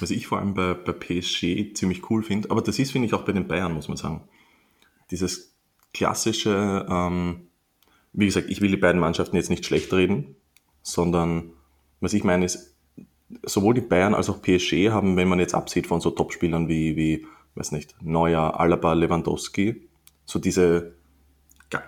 Was 0.00 0.10
ich 0.10 0.26
vor 0.26 0.38
allem 0.38 0.54
bei, 0.54 0.74
bei 0.74 0.92
PSG 0.92 1.74
ziemlich 1.74 2.10
cool 2.10 2.22
finde, 2.22 2.50
aber 2.50 2.60
das 2.60 2.78
ist, 2.78 2.92
finde 2.92 3.06
ich, 3.06 3.14
auch 3.14 3.24
bei 3.24 3.32
den 3.32 3.48
Bayern, 3.48 3.72
muss 3.72 3.88
man 3.88 3.96
sagen. 3.96 4.28
Dieses 5.10 5.54
klassische, 5.94 6.86
ähm, 6.88 7.47
wie 8.12 8.26
gesagt, 8.26 8.50
ich 8.50 8.60
will 8.60 8.70
die 8.70 8.76
beiden 8.76 9.00
Mannschaften 9.00 9.36
jetzt 9.36 9.50
nicht 9.50 9.66
schlecht 9.66 9.92
reden, 9.92 10.36
sondern 10.82 11.50
was 12.00 12.14
ich 12.14 12.24
meine 12.24 12.44
ist, 12.44 12.76
sowohl 13.44 13.74
die 13.74 13.80
Bayern 13.80 14.14
als 14.14 14.30
auch 14.30 14.40
PSG 14.40 14.90
haben, 14.90 15.16
wenn 15.16 15.28
man 15.28 15.40
jetzt 15.40 15.54
absieht 15.54 15.86
von 15.86 16.00
so 16.00 16.10
Topspielern 16.10 16.68
wie, 16.68 16.96
wie, 16.96 17.26
weiß 17.54 17.72
nicht, 17.72 17.96
Neuer, 18.02 18.58
Alaba, 18.58 18.94
Lewandowski, 18.94 19.88
so 20.24 20.38
diese 20.38 20.98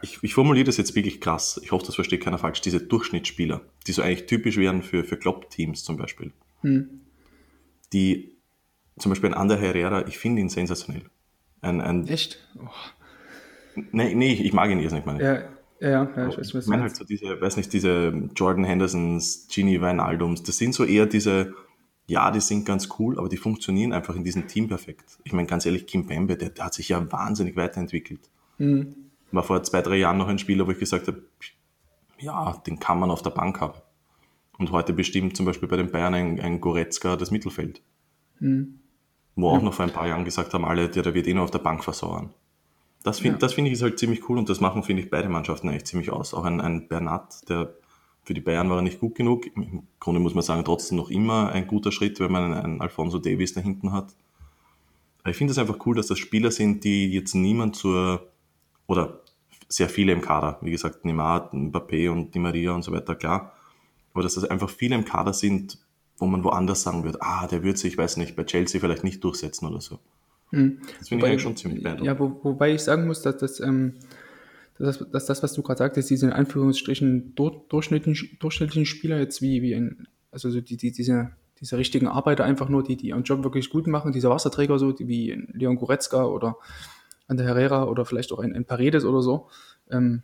ich, 0.03 0.19
ich 0.23 0.35
formuliere 0.35 0.67
das 0.67 0.77
jetzt 0.77 0.95
wirklich 0.95 1.21
krass, 1.21 1.59
ich 1.63 1.73
hoffe, 1.73 1.87
das 1.87 1.95
versteht 1.95 2.23
keiner 2.23 2.39
falsch, 2.39 2.61
diese 2.61 2.81
Durchschnittsspieler, 2.81 3.63
die 3.87 3.93
so 3.93 4.03
eigentlich 4.03 4.27
typisch 4.27 4.57
wären 4.57 4.83
für, 4.83 5.05
für 5.05 5.17
Klopp-Teams 5.17 5.85
zum 5.85 5.97
Beispiel, 5.97 6.33
hm. 6.61 7.01
die 7.93 8.37
zum 8.99 9.11
Beispiel 9.11 9.31
ein 9.31 9.35
Ander 9.35 9.57
Herrera, 9.57 10.07
ich 10.07 10.19
finde 10.19 10.43
ihn 10.43 10.51
sensationell. 10.51 11.05
Ein, 11.63 11.81
ein, 11.81 12.07
Echt? 12.07 12.47
Oh. 12.59 12.69
Nee, 13.93 14.15
nee, 14.15 14.33
ich 14.33 14.53
mag 14.53 14.71
ihn 14.71 14.81
jetzt 14.81 14.93
nicht, 14.93 15.07
meine 15.07 15.23
ja, 15.23 15.49
ja, 15.81 16.05
ja, 16.05 16.29
ich 16.29 16.39
weiß, 16.39 16.55
was 16.55 16.65
Ich 16.65 16.71
meine 16.71 16.83
halt 16.83 16.97
so 16.97 17.05
diese, 17.05 17.41
weiß 17.41 17.57
nicht, 17.57 17.73
diese 17.73 18.13
Jordan 18.37 18.65
Hendersons, 18.65 19.49
Genie 19.53 19.81
Wijnaldums, 19.81 20.43
das 20.43 20.59
sind 20.59 20.75
so 20.75 20.85
eher 20.85 21.07
diese, 21.07 21.55
ja, 22.07 22.31
die 22.31 22.41
sind 22.41 22.67
ganz 22.67 22.89
cool, 22.99 23.19
aber 23.19 23.29
die 23.29 23.37
funktionieren 23.37 23.93
einfach 23.93 24.15
in 24.15 24.25
diesem 24.25 24.47
Team 24.47 24.69
perfekt. 24.69 25.19
Ich 25.25 25.33
meine, 25.33 25.49
ganz 25.49 25.65
ehrlich, 25.67 25.87
Kim 25.87 26.07
Pembe, 26.07 26.37
der, 26.37 26.51
der 26.51 26.67
hat 26.67 26.75
sich 26.75 26.89
ja 26.89 27.11
wahnsinnig 27.11 27.57
weiterentwickelt. 27.57 28.21
Mhm 28.59 28.95
war 29.33 29.43
vor 29.43 29.63
zwei, 29.63 29.83
drei 29.83 29.97
Jahren 29.97 30.19
noch 30.19 30.29
ein 30.29 30.39
Spieler, 30.39 30.67
wo 30.67 30.71
ich 30.71 30.79
gesagt 30.79 31.07
habe, 31.09 31.23
ja, 32.19 32.53
den 32.67 32.79
kann 32.79 32.99
man 32.99 33.11
auf 33.11 33.23
der 33.23 33.31
Bank 33.31 33.61
haben. 33.61 33.79
Und 34.59 34.73
heute 34.73 34.93
bestimmt 34.93 35.37
zum 35.37 35.47
Beispiel 35.47 35.69
bei 35.69 35.77
den 35.77 35.91
Bayern 35.91 36.15
ein, 36.15 36.41
ein 36.41 36.61
Goretzka 36.61 37.17
das 37.17 37.31
Mittelfeld. 37.31 37.81
Mhm. 38.41 38.81
Wo 39.37 39.49
auch 39.49 39.63
noch 39.63 39.73
vor 39.73 39.87
ein 39.87 39.93
paar 39.93 40.07
Jahren 40.07 40.25
gesagt 40.25 40.53
haben, 40.53 40.65
alle, 40.65 40.89
der, 40.89 41.03
der 41.03 41.15
wird 41.15 41.27
eh 41.27 41.35
nur 41.35 41.45
auf 41.45 41.51
der 41.51 41.61
Bank 41.61 41.83
versauern. 41.83 42.35
Das 43.03 43.21
finde 43.21 43.39
ja. 43.41 43.49
find 43.49 43.67
ich 43.67 43.75
ist 43.75 43.83
halt 43.83 43.99
ziemlich 43.99 44.29
cool 44.29 44.39
und 44.39 44.49
das 44.49 44.61
machen, 44.61 44.83
finde 44.83 45.03
ich, 45.03 45.11
beide 45.11 45.29
Mannschaften 45.29 45.69
eigentlich 45.69 45.87
ziemlich 45.87 46.11
aus. 46.11 46.35
Auch 46.35 46.45
ein, 46.45 46.61
ein 46.61 46.89
Bernat, 46.89 47.49
der 47.49 47.75
für 48.23 48.35
die 48.35 48.41
Bayern 48.41 48.69
war 48.69 48.77
er 48.77 48.83
nicht 48.83 49.01
gut 49.01 49.15
genug. 49.15 49.47
Im 49.57 49.85
Grunde 49.99 50.21
muss 50.21 50.35
man 50.35 50.43
sagen, 50.43 50.65
trotzdem 50.65 50.99
noch 50.99 51.11
immer 51.11 51.51
ein 51.51 51.67
guter 51.67 51.93
Schritt, 51.93 52.21
wenn 52.21 52.31
man 52.31 52.45
einen, 52.45 52.55
einen 52.55 52.81
Alfonso 52.81 53.19
Davis 53.19 53.55
da 53.55 53.61
hinten 53.61 53.93
hat. 53.93 54.15
Aber 55.23 55.31
ich 55.31 55.37
finde 55.37 55.53
es 55.53 55.59
einfach 55.59 55.85
cool, 55.87 55.97
dass 55.97 56.07
das 56.07 56.19
Spieler 56.19 56.51
sind, 56.51 56.85
die 56.85 57.11
jetzt 57.13 57.35
niemand 57.35 57.77
zur 57.77 58.29
oder 58.87 59.21
sehr 59.69 59.89
viele 59.89 60.13
im 60.13 60.21
Kader. 60.21 60.59
Wie 60.61 60.71
gesagt, 60.71 61.05
Neymar, 61.05 61.53
Mbappé 61.53 62.11
und 62.11 62.35
Di 62.35 62.39
Maria 62.39 62.73
und 62.73 62.83
so 62.83 62.93
weiter, 62.93 63.15
klar. 63.15 63.53
Aber 64.13 64.23
dass 64.23 64.35
das 64.35 64.45
einfach 64.45 64.69
viele 64.69 64.97
im 64.97 65.05
Kader 65.05 65.33
sind, 65.33 65.79
wo 66.19 66.27
man 66.27 66.45
woanders 66.45 66.83
sagen 66.83 67.05
wird, 67.05 67.23
ah, 67.23 67.47
der 67.47 67.63
wird 67.63 67.79
sich, 67.79 67.93
ich 67.93 67.99
weiß 67.99 68.17
nicht, 68.17 68.37
bei 68.37 68.45
Chelsea 68.45 68.81
vielleicht 68.81 69.05
nicht 69.05 69.23
durchsetzen 69.23 69.67
oder 69.67 69.81
so. 69.81 69.99
Hm. 70.51 70.79
Das 70.99 71.09
finde 71.09 71.25
ich 71.25 71.31
eigentlich 71.31 71.43
schon 71.43 71.57
ziemlich 71.57 71.83
beeindruckend. 71.83 72.07
Ja, 72.07 72.19
wo, 72.19 72.41
wobei 72.43 72.75
ich 72.75 72.83
sagen 72.83 73.07
muss, 73.07 73.23
dass 73.23 73.37
das, 73.39 73.61
ähm, 73.61 73.95
dass, 74.79 74.99
dass 75.11 75.27
das, 75.27 75.43
was 75.43 75.53
du 75.53 75.63
gerade 75.63 75.79
sagtest, 75.79 76.11
diese 76.11 76.27
in 76.27 76.33
Anführungsstrichen 76.33 77.35
durchschnittlichen, 77.35 78.39
durchschnittlichen 78.41 78.87
Spieler 78.87 79.19
jetzt 79.19 79.43
wie, 79.43 79.63
wie 79.63 79.75
ein, 79.75 80.09
also 80.31 80.51
so 80.51 80.61
die, 80.61 80.77
die, 80.77 80.93
diese, 80.93 81.31
diese 81.61 81.77
richtigen 81.77 82.09
Arbeiter 82.09 82.45
einfach 82.45 82.69
nur, 82.69 82.83
die, 82.83 82.97
die 82.97 83.09
ihren 83.09 83.23
Job 83.23 83.45
wirklich 83.45 83.71
gut 83.71 83.87
machen, 83.87 84.13
diese 84.13 84.31
Wasserträger 84.31 84.79
so, 84.79 84.93
die, 84.93 85.07
wie 85.09 85.47
Leon 85.53 85.77
Goretzka 85.77 86.25
oder 86.25 86.57
an 87.29 87.37
der 87.37 87.47
Herrera 87.47 87.85
oder 87.85 88.05
vielleicht 88.05 88.33
auch 88.33 88.41
ein, 88.41 88.55
ein 88.55 88.65
Paredes 88.65 89.05
oder 89.05 89.23
so. 89.23 89.49
Ähm, 89.91 90.23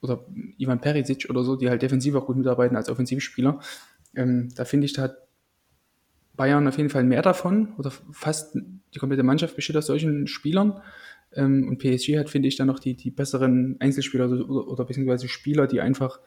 oder 0.00 0.24
Ivan 0.56 0.80
Perisic 0.80 1.26
oder 1.28 1.42
so, 1.42 1.56
die 1.56 1.68
halt 1.68 1.82
defensiv 1.82 2.14
auch 2.14 2.26
gut 2.26 2.36
mitarbeiten 2.36 2.76
als 2.76 2.88
Offensivspieler. 2.88 3.60
Ähm, 4.14 4.48
da 4.54 4.64
finde 4.64 4.86
ich, 4.86 4.92
da 4.92 5.02
hat 5.02 5.27
Bayern 6.38 6.66
auf 6.66 6.78
jeden 6.78 6.88
Fall 6.88 7.04
mehr 7.04 7.20
davon 7.20 7.74
oder 7.76 7.90
fast 7.90 8.56
die 8.94 8.98
komplette 8.98 9.22
Mannschaft 9.22 9.56
besteht 9.56 9.76
aus 9.76 9.86
solchen 9.86 10.26
Spielern. 10.26 10.80
Ähm, 11.34 11.68
und 11.68 11.78
PSG 11.78 12.16
hat, 12.16 12.30
finde 12.30 12.48
ich, 12.48 12.56
dann 12.56 12.68
noch 12.68 12.78
die, 12.78 12.94
die 12.94 13.10
besseren 13.10 13.76
Einzelspieler 13.80 14.30
oder, 14.30 14.68
oder, 14.68 14.84
beziehungsweise 14.86 15.28
Spieler, 15.28 15.66
die 15.66 15.82
einfach, 15.82 16.20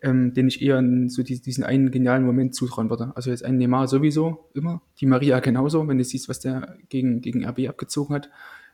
ähm, 0.00 0.34
denen 0.34 0.48
ich 0.48 0.60
eher 0.62 0.82
so 1.06 1.22
die, 1.22 1.40
diesen 1.40 1.62
einen 1.62 1.92
genialen 1.92 2.24
Moment 2.24 2.56
zutrauen 2.56 2.90
würde. 2.90 3.12
Also 3.14 3.30
jetzt 3.30 3.44
ein 3.44 3.58
Neymar 3.58 3.86
sowieso 3.86 4.50
immer, 4.54 4.82
die 5.00 5.06
Maria 5.06 5.38
genauso, 5.38 5.86
wenn 5.86 5.98
du 5.98 6.04
siehst, 6.04 6.28
was 6.28 6.40
der 6.40 6.76
gegen, 6.88 7.20
gegen 7.20 7.44
RB 7.44 7.68
abgezogen 7.68 8.16
hat, 8.16 8.30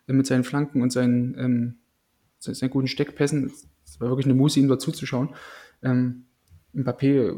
äh, 0.07 0.15
mit 0.15 0.27
seinen 0.27 0.45
Flanken 0.45 0.81
und 0.81 0.91
seinen, 0.91 1.37
ähm, 1.39 1.75
seinen 2.39 2.71
guten 2.71 2.89
Steckpässen. 2.89 3.53
Es 3.85 4.01
war 4.01 4.09
wirklich 4.09 4.27
eine 4.27 4.35
Muse, 4.35 4.59
ihm 4.59 4.69
dazu 4.69 4.91
zu 4.91 5.05
schauen. 5.05 5.35
Ähm, 5.83 6.25
Mbappé, 6.75 7.37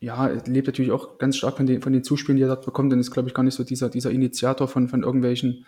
ja, 0.00 0.26
lebt 0.46 0.66
natürlich 0.66 0.92
auch 0.92 1.18
ganz 1.18 1.36
stark 1.36 1.56
von 1.56 1.66
den, 1.66 1.80
von 1.80 1.92
den 1.92 2.04
Zuspielen, 2.04 2.36
die 2.36 2.42
er 2.42 2.48
dort 2.48 2.64
bekommt, 2.64 2.92
und 2.92 3.00
ist, 3.00 3.10
glaube 3.10 3.28
ich, 3.28 3.34
gar 3.34 3.42
nicht 3.42 3.54
so 3.54 3.64
dieser, 3.64 3.88
dieser 3.88 4.10
Initiator 4.10 4.68
von, 4.68 4.88
von 4.88 5.02
irgendwelchen 5.02 5.64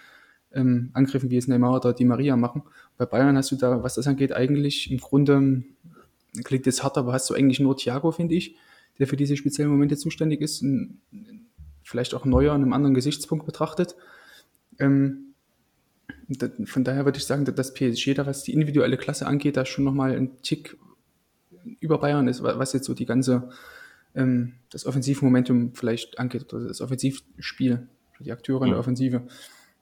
ähm, 0.52 0.90
Angriffen, 0.92 1.30
wie 1.30 1.36
es 1.36 1.48
Neymar 1.48 1.76
oder 1.76 1.92
Di 1.92 2.04
Maria 2.04 2.36
machen. 2.36 2.62
Bei 2.96 3.06
Bayern 3.06 3.36
hast 3.36 3.50
du 3.52 3.56
da, 3.56 3.82
was 3.82 3.94
das 3.94 4.06
angeht, 4.06 4.32
eigentlich 4.32 4.90
im 4.90 4.98
Grunde, 4.98 5.62
klingt 6.44 6.66
jetzt 6.66 6.82
hart, 6.82 6.98
aber 6.98 7.12
hast 7.12 7.28
du 7.30 7.34
eigentlich 7.34 7.60
nur 7.60 7.76
Thiago, 7.76 8.10
finde 8.12 8.34
ich, 8.34 8.56
der 8.98 9.06
für 9.06 9.16
diese 9.16 9.36
speziellen 9.36 9.70
Momente 9.70 9.96
zuständig 9.96 10.40
ist, 10.40 10.62
und 10.62 11.00
vielleicht 11.82 12.14
auch 12.14 12.24
neuer 12.24 12.54
in 12.54 12.62
einem 12.62 12.72
anderen 12.74 12.94
Gesichtspunkt 12.94 13.46
betrachtet. 13.46 13.96
Ähm, 14.78 15.28
von 16.64 16.84
daher 16.84 17.06
würde 17.06 17.18
ich 17.18 17.24
sagen, 17.24 17.46
dass 17.46 17.72
PSG 17.72 18.14
da, 18.14 18.26
was 18.26 18.42
die 18.42 18.52
individuelle 18.52 18.98
Klasse 18.98 19.26
angeht, 19.26 19.56
da 19.56 19.64
schon 19.64 19.84
nochmal 19.84 20.14
ein 20.14 20.42
Tick 20.42 20.76
über 21.80 21.98
Bayern 21.98 22.28
ist, 22.28 22.42
was 22.42 22.74
jetzt 22.74 22.84
so 22.84 22.94
die 22.94 23.06
ganze, 23.06 23.48
ähm, 24.14 24.54
das 24.70 24.86
Offensivmomentum 24.86 25.74
vielleicht 25.74 26.18
angeht 26.18 26.52
oder 26.52 26.68
das 26.68 26.80
Offensivspiel, 26.80 27.88
die 28.20 28.32
Akteure 28.32 28.64
in 28.64 28.70
der 28.70 28.78
Offensive 28.78 29.22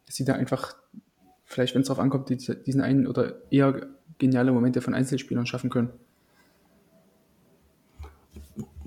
dass 0.06 0.14
sie 0.14 0.24
da 0.24 0.34
einfach, 0.34 0.74
vielleicht 1.44 1.74
wenn 1.74 1.82
es 1.82 1.88
darauf 1.88 2.02
ankommt, 2.02 2.30
diesen 2.30 2.80
einen 2.80 3.06
oder 3.06 3.42
eher 3.50 3.88
geniale 4.18 4.52
Momente 4.52 4.80
von 4.80 4.94
Einzelspielern 4.94 5.46
schaffen 5.46 5.68
können. 5.68 5.90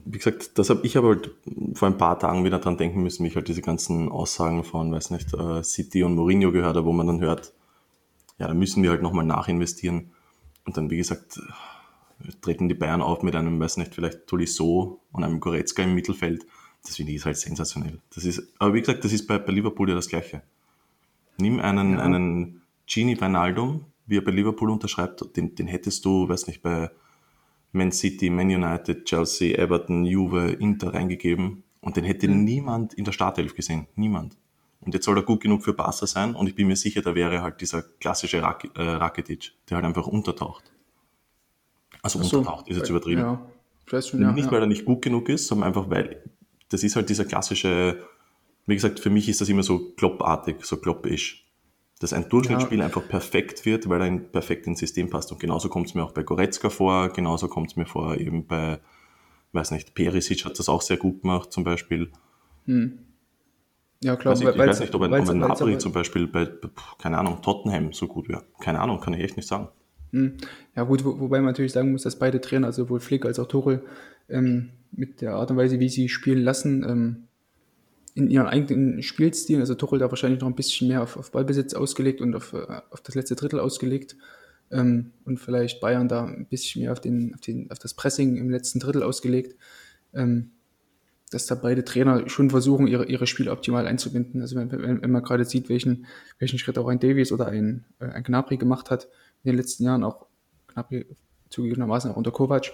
Wie 0.06 0.18
gesagt, 0.18 0.58
das 0.58 0.72
habe 0.72 0.82
ich 0.84 0.98
aber 0.98 1.10
halt 1.10 1.32
vor 1.74 1.88
ein 1.88 1.98
paar 1.98 2.18
Tagen 2.18 2.44
wieder 2.44 2.58
dran 2.58 2.78
denken 2.78 3.04
müssen, 3.04 3.22
mich 3.22 3.36
halt 3.36 3.48
diese 3.48 3.62
ganzen 3.62 4.10
Aussagen 4.10 4.64
von, 4.64 4.92
weiß 4.92 5.12
nicht, 5.12 5.34
äh, 5.36 5.62
City 5.64 6.04
und 6.04 6.16
Mourinho 6.16 6.52
gehört 6.52 6.78
habe, 6.78 6.86
wo 6.86 6.94
man 6.94 7.06
dann 7.06 7.22
hört, 7.22 7.54
ja, 8.40 8.48
da 8.48 8.56
müssen 8.56 8.82
wir 8.82 8.90
halt 8.90 9.04
nochmal 9.04 9.26
nachinvestieren. 9.26 10.12
Und 10.66 10.78
dann, 10.78 10.90
wie 10.90 10.98
gesagt, 10.98 11.40
treten 12.42 12.68
die 12.68 12.76
Bayern 12.76 13.02
auf 13.02 13.24
mit 13.24 13.36
einem, 13.36 13.60
weiß 13.60 13.78
nicht, 13.78 13.96
vielleicht 13.96 14.28
Tolisso 14.28 15.02
und 15.12 15.24
einem 15.24 15.40
Goretzka 15.40 15.84
im 15.84 15.96
Mittelfeld. 15.96 16.46
Das 16.84 16.96
finde 16.96 17.12
ich 17.12 17.18
ist 17.18 17.26
halt 17.26 17.38
sensationell. 17.38 18.00
Das 18.14 18.26
ist, 18.26 18.54
aber 18.58 18.74
wie 18.74 18.80
gesagt, 18.80 19.04
das 19.04 19.12
ist 19.14 19.28
bei, 19.28 19.38
bei 19.38 19.52
Liverpool 19.52 19.90
ja 19.90 19.96
das 19.96 20.08
Gleiche. 20.08 20.42
Nimm 21.38 21.60
einen, 21.60 21.94
ja. 21.94 22.00
einen 22.00 22.62
Genie 22.88 23.20
Wijnaldum, 23.20 23.86
wie 24.06 24.18
er 24.18 24.24
bei 24.24 24.32
Liverpool 24.32 24.70
unterschreibt, 24.70 25.36
den, 25.36 25.56
den 25.56 25.68
hättest 25.68 26.04
du, 26.06 26.28
weiß 26.28 26.48
nicht, 26.48 26.62
bei 26.62 26.90
Man 27.72 27.92
City, 27.92 28.30
Man 28.30 28.48
United, 28.48 29.06
Chelsea, 29.06 29.58
Everton, 29.58 30.06
Juve, 30.06 30.52
Inter 30.60 30.94
reingegeben 30.94 31.64
und 31.82 31.96
den 31.96 32.04
hätte 32.04 32.28
mhm. 32.28 32.44
niemand 32.44 32.94
in 32.94 33.06
der 33.06 33.12
Startelf 33.12 33.56
gesehen. 33.56 33.88
Niemand. 33.96 34.38
Und 34.82 34.94
jetzt 34.94 35.06
soll 35.06 35.18
er 35.18 35.24
gut 35.24 35.42
genug 35.42 35.64
für 35.64 35.74
Barca 35.74 36.08
sein 36.08 36.36
und 36.36 36.48
ich 36.48 36.56
bin 36.56 36.68
mir 36.68 36.76
sicher, 36.76 37.02
da 37.02 37.14
wäre 37.14 37.42
halt 37.42 37.62
dieser 37.62 37.84
klassische 37.84 38.42
Rak 38.42 38.70
äh, 38.76 38.82
Rakitic, 38.82 39.52
der 39.70 39.76
halt 39.76 39.86
einfach 39.86 40.08
untertaucht. 40.08 40.72
Also 42.02 42.22
so, 42.24 42.38
untertaucht 42.38 42.68
ist 42.68 42.78
jetzt 42.78 42.90
übertrieben. 42.90 43.22
Ja, 43.22 44.02
schon, 44.02 44.22
ja, 44.22 44.32
nicht, 44.32 44.46
ja. 44.46 44.52
weil 44.52 44.62
er 44.62 44.68
nicht 44.68 44.86
gut 44.86 45.02
genug 45.02 45.30
ist, 45.30 45.48
sondern 45.48 45.68
einfach, 45.68 45.90
weil 45.90 46.24
das 46.70 46.84
ist 46.84 46.96
halt 46.96 47.10
dieser 47.10 47.26
klassische 47.26 48.04
wie 48.70 48.76
gesagt, 48.76 49.00
für 49.00 49.10
mich 49.10 49.28
ist 49.28 49.42
das 49.42 49.50
immer 49.50 49.64
so 49.64 49.92
kloppartig, 49.98 50.64
so 50.64 50.78
kloppisch. 50.78 51.46
Dass 52.00 52.14
ein 52.14 52.30
Durchschnittsspiel 52.30 52.82
einfach 52.82 53.06
perfekt 53.10 53.66
wird, 53.66 53.90
weil 53.90 54.02
er 54.02 54.08
in, 54.08 54.32
perfekt 54.32 54.68
ins 54.68 54.80
System 54.80 55.10
passt. 55.10 55.32
Und 55.32 55.40
genauso 55.40 55.68
kommt 55.68 55.88
es 55.88 55.96
mir 55.96 56.04
auch 56.04 56.12
bei 56.12 56.24
Goretzka 56.24 56.70
vor, 56.70 57.10
genauso 57.10 57.50
kommt 57.50 57.72
es 57.72 57.76
mir 57.76 57.86
vor 57.86 58.16
eben 58.16 58.46
bei, 58.46 58.80
weiß 59.52 59.72
nicht, 59.72 59.96
Perisic 59.96 60.46
hat 60.46 60.60
das 60.60 60.70
auch 60.70 60.82
sehr 60.82 60.98
gut 60.98 61.24
gemacht 61.24 61.52
zum 61.52 61.64
Beispiel. 61.64 62.12
Hm. 62.66 63.00
Ja, 64.02 64.16
klar. 64.16 64.34
Weiß 64.34 64.42
ich, 64.42 64.48
ich 64.48 64.58
weiß 64.58 64.80
nicht, 64.80 64.96
ob 64.96 65.02
ein, 65.02 65.14
ob 65.14 65.28
ein 65.28 65.40
Napoli 65.40 65.78
zum 65.78 65.92
Beispiel 65.92 66.28
bei, 66.28 66.48
keine 67.00 67.18
Ahnung, 67.18 67.42
Tottenham 67.42 67.92
so 67.92 68.08
gut 68.08 68.30
wäre. 68.30 68.46
Keine 68.62 68.80
Ahnung, 68.80 69.02
kann 69.02 69.14
ich 69.14 69.22
echt 69.22 69.36
nicht 69.36 69.48
sagen. 69.48 69.68
Hm. 70.12 70.34
Ja 70.76 70.84
gut, 70.84 71.06
wo, 71.06 71.20
wobei 71.20 71.38
man 71.38 71.48
natürlich 71.48 71.72
sagen 71.72 71.92
muss, 71.92 72.04
dass 72.04 72.18
beide 72.18 72.42
Trainer, 72.42 72.68
also 72.68 72.84
sowohl 72.84 73.00
Flick 73.00 73.26
als 73.26 73.40
auch 73.40 73.48
Tuchel, 73.48 73.84
ähm, 74.30 74.70
mit 74.92 75.22
der 75.22 75.34
Art 75.36 75.52
und 75.52 75.58
Weise, 75.58 75.80
wie 75.80 75.90
sie 75.90 76.10
spielen 76.10 76.44
lassen, 76.44 76.84
ähm, 76.84 77.24
in 78.16 78.30
ihren 78.30 78.48
eigenen 78.48 79.04
Spielstil. 79.04 79.60
Also 79.60 79.76
Tuchel 79.76 80.00
da 80.00 80.10
wahrscheinlich 80.10 80.42
noch 80.42 80.48
ein 80.48 80.56
bisschen 80.56 80.88
mehr 80.88 81.04
auf, 81.04 81.18
auf 81.18 81.32
Ballbesitz 81.32 81.74
ausgelegt 81.74 82.22
und 82.22 82.36
auf, 82.36 82.54
äh, 82.54 82.82
auf 82.90 83.02
das 83.02 83.16
letzte 83.16 83.36
Drittel 83.36 83.60
ausgelegt. 83.60 84.16
Ähm, 84.72 85.12
und 85.26 85.40
vielleicht 85.40 85.80
Bayern 85.80 86.08
da 86.08 86.26
ein 86.26 86.48
bisschen 86.48 86.82
mehr 86.82 86.92
auf, 86.92 87.00
den, 87.00 87.34
auf, 87.34 87.42
den, 87.42 87.72
auf 87.72 87.80
das 87.80 87.94
Pressing 87.94 88.38
im 88.38 88.50
letzten 88.50 88.80
Drittel 88.80 89.04
ausgelegt. 89.04 89.56
Ähm, 90.14 90.52
dass 91.32 91.46
da 91.46 91.54
beide 91.54 91.86
Trainer 91.86 92.28
schon 92.28 92.50
versuchen, 92.50 92.88
ihre, 92.88 93.06
ihre 93.06 93.28
Spiele 93.28 93.52
optimal 93.52 93.86
einzubinden. 93.86 94.42
Also 94.42 94.56
wenn, 94.56 94.72
wenn, 94.72 95.02
wenn 95.04 95.12
man 95.12 95.22
gerade 95.22 95.46
sieht, 95.46 95.70
welchen, 95.70 96.08
welchen 96.40 96.58
Schritt 96.58 96.80
auch 96.80 96.88
ein 96.88 97.00
Davies 97.00 97.32
oder 97.32 97.48
ein, 97.48 97.86
äh, 98.00 98.06
ein 98.06 98.24
Gnabry 98.24 98.58
gemacht 98.58 98.90
hat 98.90 99.08
in 99.44 99.52
den 99.52 99.58
letzten 99.58 99.84
Jahren, 99.84 100.04
auch 100.04 100.26
Gnabry 100.68 101.06
zugegebenermaßen 101.50 102.12
auch 102.12 102.18
unter 102.18 102.32
Kovac, 102.32 102.72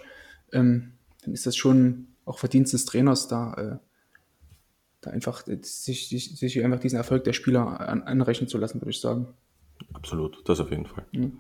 ähm, 0.52 0.94
dann 1.24 1.34
ist 1.34 1.46
das 1.46 1.56
schon 1.56 2.08
auch 2.26 2.40
Verdienst 2.40 2.74
des 2.74 2.86
Trainers, 2.86 3.28
da 3.28 3.54
äh, 3.54 3.78
da 5.06 5.12
einfach 5.12 5.44
sich, 5.62 6.10
sich, 6.10 6.38
sich 6.38 6.64
einfach 6.64 6.80
diesen 6.80 6.98
Erfolg 6.98 7.24
der 7.24 7.34
Spieler 7.34 7.80
an, 7.80 8.04
anrechnen 8.04 8.48
zu 8.48 8.58
lassen, 8.58 8.82
würde 8.82 8.90
ich 8.90 9.00
sagen. 9.00 9.28
Absolut, 9.94 10.48
das 10.50 10.60
auf 10.60 10.72
jeden 10.72 10.86
Fall. 10.86 11.06
Mhm. 11.12 11.40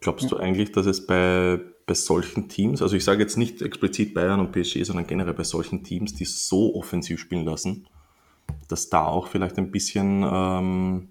Glaubst 0.00 0.24
ja. 0.24 0.30
du 0.30 0.36
eigentlich, 0.36 0.72
dass 0.72 0.86
es 0.86 1.06
bei, 1.06 1.58
bei 1.86 1.94
solchen 1.94 2.48
Teams, 2.48 2.82
also 2.82 2.96
ich 2.96 3.04
sage 3.04 3.22
jetzt 3.22 3.36
nicht 3.36 3.62
explizit 3.62 4.12
Bayern 4.12 4.40
und 4.40 4.52
PSG, 4.52 4.84
sondern 4.84 5.06
generell 5.06 5.34
bei 5.34 5.44
solchen 5.44 5.82
Teams, 5.82 6.14
die 6.14 6.26
so 6.26 6.74
offensiv 6.74 7.18
spielen 7.18 7.44
lassen, 7.44 7.86
dass 8.68 8.90
da 8.90 9.04
auch 9.04 9.28
vielleicht 9.28 9.56
ein 9.58 9.70
bisschen 9.70 10.24
ähm, 10.30 11.08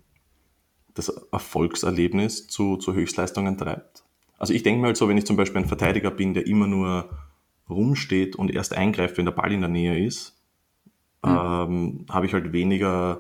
das 0.96 1.10
Erfolgserlebnis 1.32 2.48
zu, 2.48 2.78
zu 2.78 2.94
Höchstleistungen 2.94 3.58
treibt? 3.58 4.04
Also 4.38 4.54
ich 4.54 4.64
denke 4.64 4.82
mal 4.82 4.88
halt 4.88 4.98
so, 4.98 5.08
wenn 5.08 5.18
ich 5.18 5.26
zum 5.26 5.38
Beispiel 5.38 5.62
ein 5.62 5.68
Verteidiger 5.68 6.12
bin, 6.12 6.34
der 6.34 6.48
immer 6.48 6.68
nur 6.68 7.10
rumsteht 7.70 8.36
und 8.36 8.52
erst 8.52 8.74
eingreift, 8.74 9.18
wenn 9.18 9.26
der 9.26 9.32
Ball 9.32 9.52
in 9.52 9.62
der 9.62 9.70
Nähe 9.70 10.04
ist, 10.06 10.42
mhm. 11.24 11.30
ähm, 11.30 12.06
habe 12.10 12.26
ich 12.26 12.34
halt 12.34 12.52
weniger, 12.54 13.20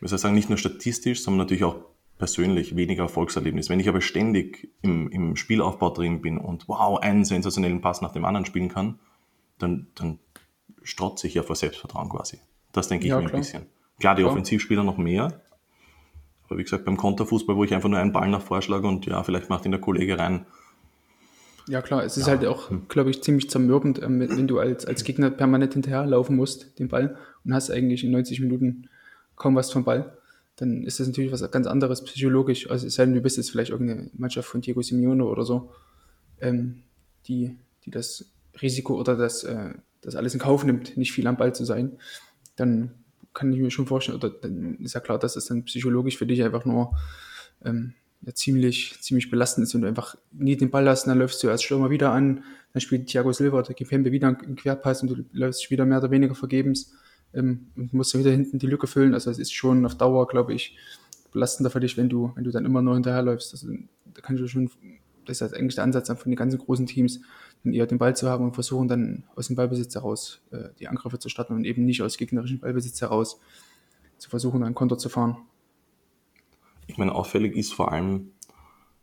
wie 0.00 0.08
soll 0.08 0.16
ich 0.16 0.22
sagen, 0.22 0.34
nicht 0.34 0.48
nur 0.48 0.58
statistisch, 0.58 1.22
sondern 1.22 1.38
natürlich 1.38 1.64
auch 1.64 1.76
persönlich 2.18 2.76
weniger 2.76 3.04
Erfolgserlebnis. 3.04 3.68
Wenn 3.68 3.80
ich 3.80 3.88
aber 3.88 4.00
ständig 4.00 4.72
im, 4.82 5.08
im 5.08 5.36
Spielaufbau 5.36 5.90
drin 5.90 6.20
bin 6.20 6.36
und 6.36 6.68
wow, 6.68 6.98
einen 6.98 7.24
sensationellen 7.24 7.80
Pass 7.80 8.00
nach 8.00 8.12
dem 8.12 8.24
anderen 8.24 8.44
spielen 8.44 8.68
kann, 8.68 8.98
dann, 9.58 9.88
dann 9.94 10.18
strotze 10.82 11.26
ich 11.26 11.34
ja 11.34 11.42
vor 11.42 11.56
Selbstvertrauen 11.56 12.08
quasi. 12.08 12.40
Das 12.72 12.88
denke 12.88 13.06
ich 13.06 13.10
ja, 13.10 13.16
mir 13.16 13.26
klar. 13.26 13.34
ein 13.34 13.40
bisschen. 13.40 13.66
Klar, 14.00 14.14
die 14.14 14.22
klar. 14.22 14.32
Offensivspieler 14.32 14.84
noch 14.84 14.98
mehr. 14.98 15.42
Aber 16.48 16.58
wie 16.58 16.64
gesagt, 16.64 16.84
beim 16.84 16.96
Konterfußball, 16.96 17.56
wo 17.56 17.64
ich 17.64 17.74
einfach 17.74 17.88
nur 17.88 17.98
einen 17.98 18.12
Ball 18.12 18.28
nach 18.28 18.42
vorschlage 18.42 18.88
und 18.88 19.06
ja, 19.06 19.22
vielleicht 19.22 19.50
macht 19.50 19.64
ihn 19.64 19.70
der 19.70 19.80
Kollege 19.80 20.18
rein, 20.18 20.46
ja, 21.68 21.82
klar, 21.82 22.02
es 22.02 22.16
ist 22.16 22.26
ja. 22.26 22.32
halt 22.32 22.46
auch, 22.46 22.70
glaube 22.88 23.10
ich, 23.10 23.22
ziemlich 23.22 23.50
zermürbend, 23.50 24.02
ähm, 24.02 24.20
wenn 24.20 24.48
du 24.48 24.58
als, 24.58 24.86
als 24.86 25.04
Gegner 25.04 25.30
permanent 25.30 25.74
hinterherlaufen 25.74 26.34
musst, 26.34 26.78
den 26.78 26.88
Ball, 26.88 27.16
und 27.44 27.52
hast 27.52 27.70
eigentlich 27.70 28.04
in 28.04 28.10
90 28.10 28.40
Minuten 28.40 28.88
kaum 29.36 29.54
was 29.54 29.70
vom 29.70 29.84
Ball. 29.84 30.16
Dann 30.56 30.82
ist 30.82 30.98
das 30.98 31.06
natürlich 31.06 31.30
was 31.30 31.48
ganz 31.50 31.66
anderes 31.66 32.02
psychologisch. 32.02 32.70
Also 32.70 32.86
es 32.86 32.94
sei 32.94 33.04
denn, 33.04 33.14
du 33.14 33.20
bist 33.20 33.36
jetzt 33.36 33.50
vielleicht 33.50 33.70
irgendeine 33.70 34.10
Mannschaft 34.14 34.48
von 34.48 34.62
Diego 34.62 34.80
Simeone 34.80 35.24
oder 35.24 35.44
so, 35.44 35.70
ähm, 36.40 36.82
die, 37.26 37.56
die 37.84 37.90
das 37.90 38.32
Risiko 38.60 38.98
oder 38.98 39.14
das, 39.14 39.44
äh, 39.44 39.74
das 40.00 40.16
alles 40.16 40.32
in 40.32 40.40
Kauf 40.40 40.64
nimmt, 40.64 40.96
nicht 40.96 41.12
viel 41.12 41.26
am 41.26 41.36
Ball 41.36 41.54
zu 41.54 41.64
sein. 41.66 41.98
Dann 42.56 42.94
kann 43.38 43.52
ich 43.52 43.60
mir 43.60 43.70
schon 43.70 43.86
vorstellen, 43.86 44.18
oder 44.18 44.30
dann 44.30 44.78
ist 44.80 44.94
ja 44.94 45.00
klar, 45.00 45.18
dass 45.18 45.36
es 45.36 45.46
dann 45.46 45.64
psychologisch 45.64 46.18
für 46.18 46.26
dich 46.26 46.42
einfach 46.42 46.64
nur 46.64 46.96
ähm, 47.64 47.94
ja, 48.22 48.34
ziemlich, 48.34 48.98
ziemlich 49.00 49.30
belastend 49.30 49.66
ist, 49.66 49.74
wenn 49.74 49.82
du 49.82 49.88
einfach 49.88 50.16
nie 50.32 50.56
den 50.56 50.70
Ball 50.70 50.88
hast, 50.88 51.06
dann 51.06 51.18
läufst 51.18 51.42
du 51.42 51.50
als 51.50 51.62
Stürmer 51.62 51.90
wieder 51.90 52.12
an, 52.12 52.42
dann 52.72 52.80
spielt 52.80 53.06
Thiago 53.06 53.32
Silva 53.32 53.60
oder 53.60 53.74
Kipembe 53.74 54.10
wieder 54.10 54.28
einen 54.28 54.56
Querpass 54.56 55.02
und 55.02 55.10
du 55.10 55.24
läufst 55.32 55.70
wieder 55.70 55.86
mehr 55.86 55.98
oder 55.98 56.10
weniger 56.10 56.34
vergebens 56.34 56.92
ähm, 57.32 57.68
und 57.76 57.94
musst 57.94 58.18
wieder 58.18 58.30
hinten 58.30 58.58
die 58.58 58.66
Lücke 58.66 58.86
füllen. 58.86 59.14
Also 59.14 59.30
es 59.30 59.38
ist 59.38 59.54
schon 59.54 59.86
auf 59.86 59.96
Dauer, 59.96 60.26
glaube 60.26 60.52
ich, 60.52 60.76
belastender 61.32 61.70
für 61.70 61.80
dich, 61.80 61.96
wenn 61.96 62.08
du, 62.08 62.32
wenn 62.34 62.44
du 62.44 62.50
dann 62.50 62.64
immer 62.64 62.82
nur 62.82 62.94
hinterherläufst. 62.94 63.52
Also, 63.52 63.68
da 64.14 64.20
kannst 64.20 64.42
du 64.42 64.48
schon, 64.48 64.70
das 65.28 65.40
ist 65.40 65.54
eigentlich 65.54 65.74
der 65.74 65.84
Ansatz 65.84 66.08
von 66.08 66.30
den 66.30 66.36
ganzen 66.36 66.58
großen 66.58 66.86
Teams, 66.86 67.20
dann 67.64 67.72
eher 67.72 67.86
den 67.86 67.98
Ball 67.98 68.16
zu 68.16 68.28
haben 68.28 68.44
und 68.44 68.54
versuchen 68.54 68.88
dann 68.88 69.24
aus 69.36 69.48
dem 69.48 69.56
Ballbesitz 69.56 69.94
heraus 69.94 70.40
äh, 70.50 70.70
die 70.78 70.88
Angriffe 70.88 71.18
zu 71.18 71.28
starten 71.28 71.54
und 71.54 71.64
eben 71.64 71.84
nicht 71.84 72.02
aus 72.02 72.16
gegnerischen 72.16 72.60
Ballbesitz 72.60 73.00
heraus 73.00 73.40
zu 74.18 74.30
versuchen, 74.30 74.62
einen 74.62 74.74
Konter 74.74 74.98
zu 74.98 75.08
fahren. 75.08 75.36
Ich 76.86 76.98
meine, 76.98 77.14
auffällig 77.14 77.56
ist 77.56 77.74
vor 77.74 77.92
allem, 77.92 78.32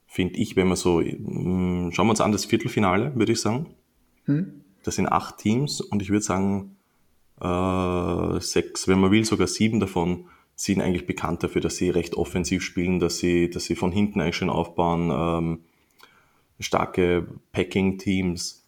finde 0.08 0.36
ich, 0.36 0.55
wenn 0.55 0.67
man 0.67 0.77
so, 0.77 1.00
mm, 1.00 1.91
schauen 1.91 2.08
wir 2.08 2.12
uns 2.12 2.22
an, 2.22 2.32
das 2.32 2.46
Viertelfinale, 2.46 3.15
würde 3.15 3.32
ich 3.32 3.41
sagen. 3.41 3.67
Hm? 4.25 4.62
Das 4.84 4.96
sind 4.96 5.08
acht 5.08 5.38
Teams 5.38 5.82
und 5.82 6.01
ich 6.01 6.10
würde 6.10 6.24
sagen, 6.24 6.75
äh, 7.41 8.39
sechs, 8.39 8.88
wenn 8.88 9.00
man 9.00 9.12
will, 9.12 9.25
sogar 9.25 9.48
sieben 9.48 9.79
davon 9.79 10.25
sind 10.55 10.82
eigentlich 10.82 11.05
bekannt 11.05 11.44
dafür, 11.44 11.62
dass 11.62 11.75
sie 11.75 11.89
recht 11.89 12.15
offensiv 12.15 12.63
spielen, 12.63 13.00
dass 13.00 13.17
sie, 13.17 13.50
dass 13.50 13.65
sie 13.65 13.75
von 13.75 13.91
hinten 13.91 14.22
eigentlich 14.22 14.38
schön 14.38 14.50
aufbauen, 14.50 15.12
ähm, 15.12 15.60
starke 16.59 17.27
Packing-Teams. 17.51 18.65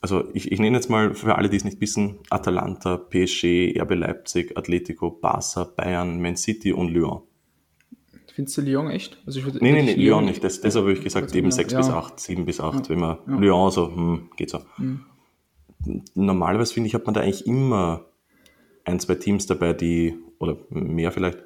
Also 0.00 0.24
ich, 0.32 0.52
ich 0.52 0.60
nenne 0.60 0.76
jetzt 0.76 0.90
mal 0.90 1.14
für 1.14 1.36
alle, 1.36 1.48
die 1.48 1.56
es 1.56 1.64
nicht 1.64 1.80
wissen, 1.80 2.18
Atalanta, 2.30 2.96
PSG, 2.96 3.74
RB 3.80 3.94
Leipzig, 3.94 4.56
Atletico, 4.56 5.10
Barca, 5.10 5.64
Bayern, 5.64 6.20
Man 6.20 6.36
City 6.36 6.72
und 6.72 6.88
Lyon. 6.88 7.22
Findest 8.38 8.56
du 8.56 8.62
Lyon 8.62 8.88
echt? 8.88 9.18
Also 9.26 9.40
ich 9.40 9.44
würde, 9.46 9.58
nee, 9.60 9.72
nee, 9.72 9.82
nee, 9.82 9.94
Lyon 9.94 10.24
nicht. 10.24 10.44
Das, 10.44 10.60
deshalb 10.60 10.84
habe 10.84 10.92
ich 10.92 11.02
gesagt, 11.02 11.34
eben 11.34 11.50
6 11.50 11.72
ja. 11.72 11.78
bis 11.80 11.88
8, 11.88 12.20
7 12.20 12.44
bis 12.44 12.60
8. 12.60 12.74
Ja. 12.74 12.90
Wenn 12.90 13.00
man 13.00 13.18
ja. 13.26 13.36
Lyon 13.36 13.70
so, 13.72 13.92
hm, 13.92 14.30
geht 14.36 14.50
so. 14.50 14.60
Mhm. 14.76 15.00
Normalerweise 16.14 16.72
finde 16.72 16.86
ich, 16.86 16.94
hat 16.94 17.04
man 17.04 17.14
da 17.14 17.22
eigentlich 17.22 17.48
immer 17.48 18.04
ein, 18.84 19.00
zwei 19.00 19.16
Teams 19.16 19.46
dabei, 19.46 19.72
die, 19.72 20.16
oder 20.38 20.56
mehr 20.70 21.10
vielleicht, 21.10 21.38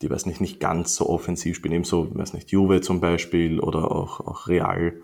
die, 0.00 0.08
weiß 0.08 0.24
nicht, 0.24 0.40
nicht 0.40 0.58
ganz 0.58 0.94
so 0.94 1.06
offensiv 1.06 1.56
spielen. 1.56 1.74
Eben 1.74 1.84
so, 1.84 2.08
weiß 2.14 2.32
nicht, 2.32 2.50
Juve 2.50 2.80
zum 2.80 3.00
Beispiel 3.00 3.60
oder 3.60 3.92
auch, 3.92 4.20
auch 4.20 4.48
Real, 4.48 5.02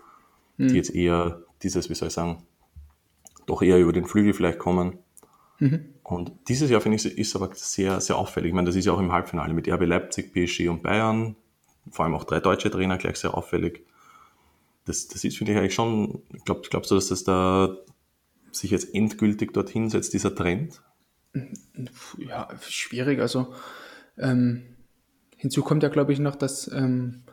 mhm. 0.63 0.67
die 0.69 0.75
jetzt 0.75 0.93
eher 0.93 1.41
dieses, 1.61 1.89
wie 1.89 1.95
soll 1.95 2.07
ich 2.07 2.13
sagen, 2.13 2.43
doch 3.45 3.61
eher 3.61 3.79
über 3.79 3.93
den 3.93 4.05
Flügel 4.05 4.33
vielleicht 4.33 4.59
kommen. 4.59 4.99
Mhm. 5.59 5.85
Und 6.03 6.31
dieses 6.47 6.69
Jahr 6.69 6.81
finde 6.81 6.97
ich, 6.97 7.05
ist 7.05 7.35
aber 7.35 7.49
sehr, 7.53 8.01
sehr 8.01 8.17
auffällig. 8.17 8.49
Ich 8.49 8.53
meine, 8.53 8.67
das 8.67 8.75
ist 8.75 8.85
ja 8.85 8.93
auch 8.93 8.99
im 8.99 9.11
Halbfinale 9.11 9.53
mit 9.53 9.67
RB 9.67 9.85
Leipzig, 9.85 10.33
PSG 10.33 10.67
und 10.69 10.83
Bayern. 10.83 11.35
Vor 11.89 12.05
allem 12.05 12.15
auch 12.15 12.23
drei 12.23 12.39
deutsche 12.39 12.71
Trainer 12.71 12.97
gleich 12.97 13.17
sehr 13.17 13.33
auffällig. 13.33 13.85
Das, 14.85 15.07
das 15.07 15.23
ist, 15.23 15.37
finde 15.37 15.53
ich 15.53 15.57
eigentlich 15.57 15.73
schon, 15.73 16.21
glaub, 16.43 16.69
glaubst 16.69 16.91
du, 16.91 16.95
dass 16.95 17.07
das 17.07 17.23
da 17.23 17.77
sich 18.51 18.71
jetzt 18.71 18.93
endgültig 18.93 19.53
dorthin 19.53 19.89
setzt, 19.89 20.13
dieser 20.13 20.35
Trend? 20.35 20.81
Ja, 22.17 22.49
schwierig. 22.67 23.19
Also 23.19 23.53
ähm, 24.17 24.63
hinzu 25.37 25.63
kommt 25.63 25.83
ja, 25.83 25.89
glaube 25.89 26.13
ich, 26.13 26.19
noch, 26.19 26.35
dass, 26.35 26.71
ähm, 26.71 27.23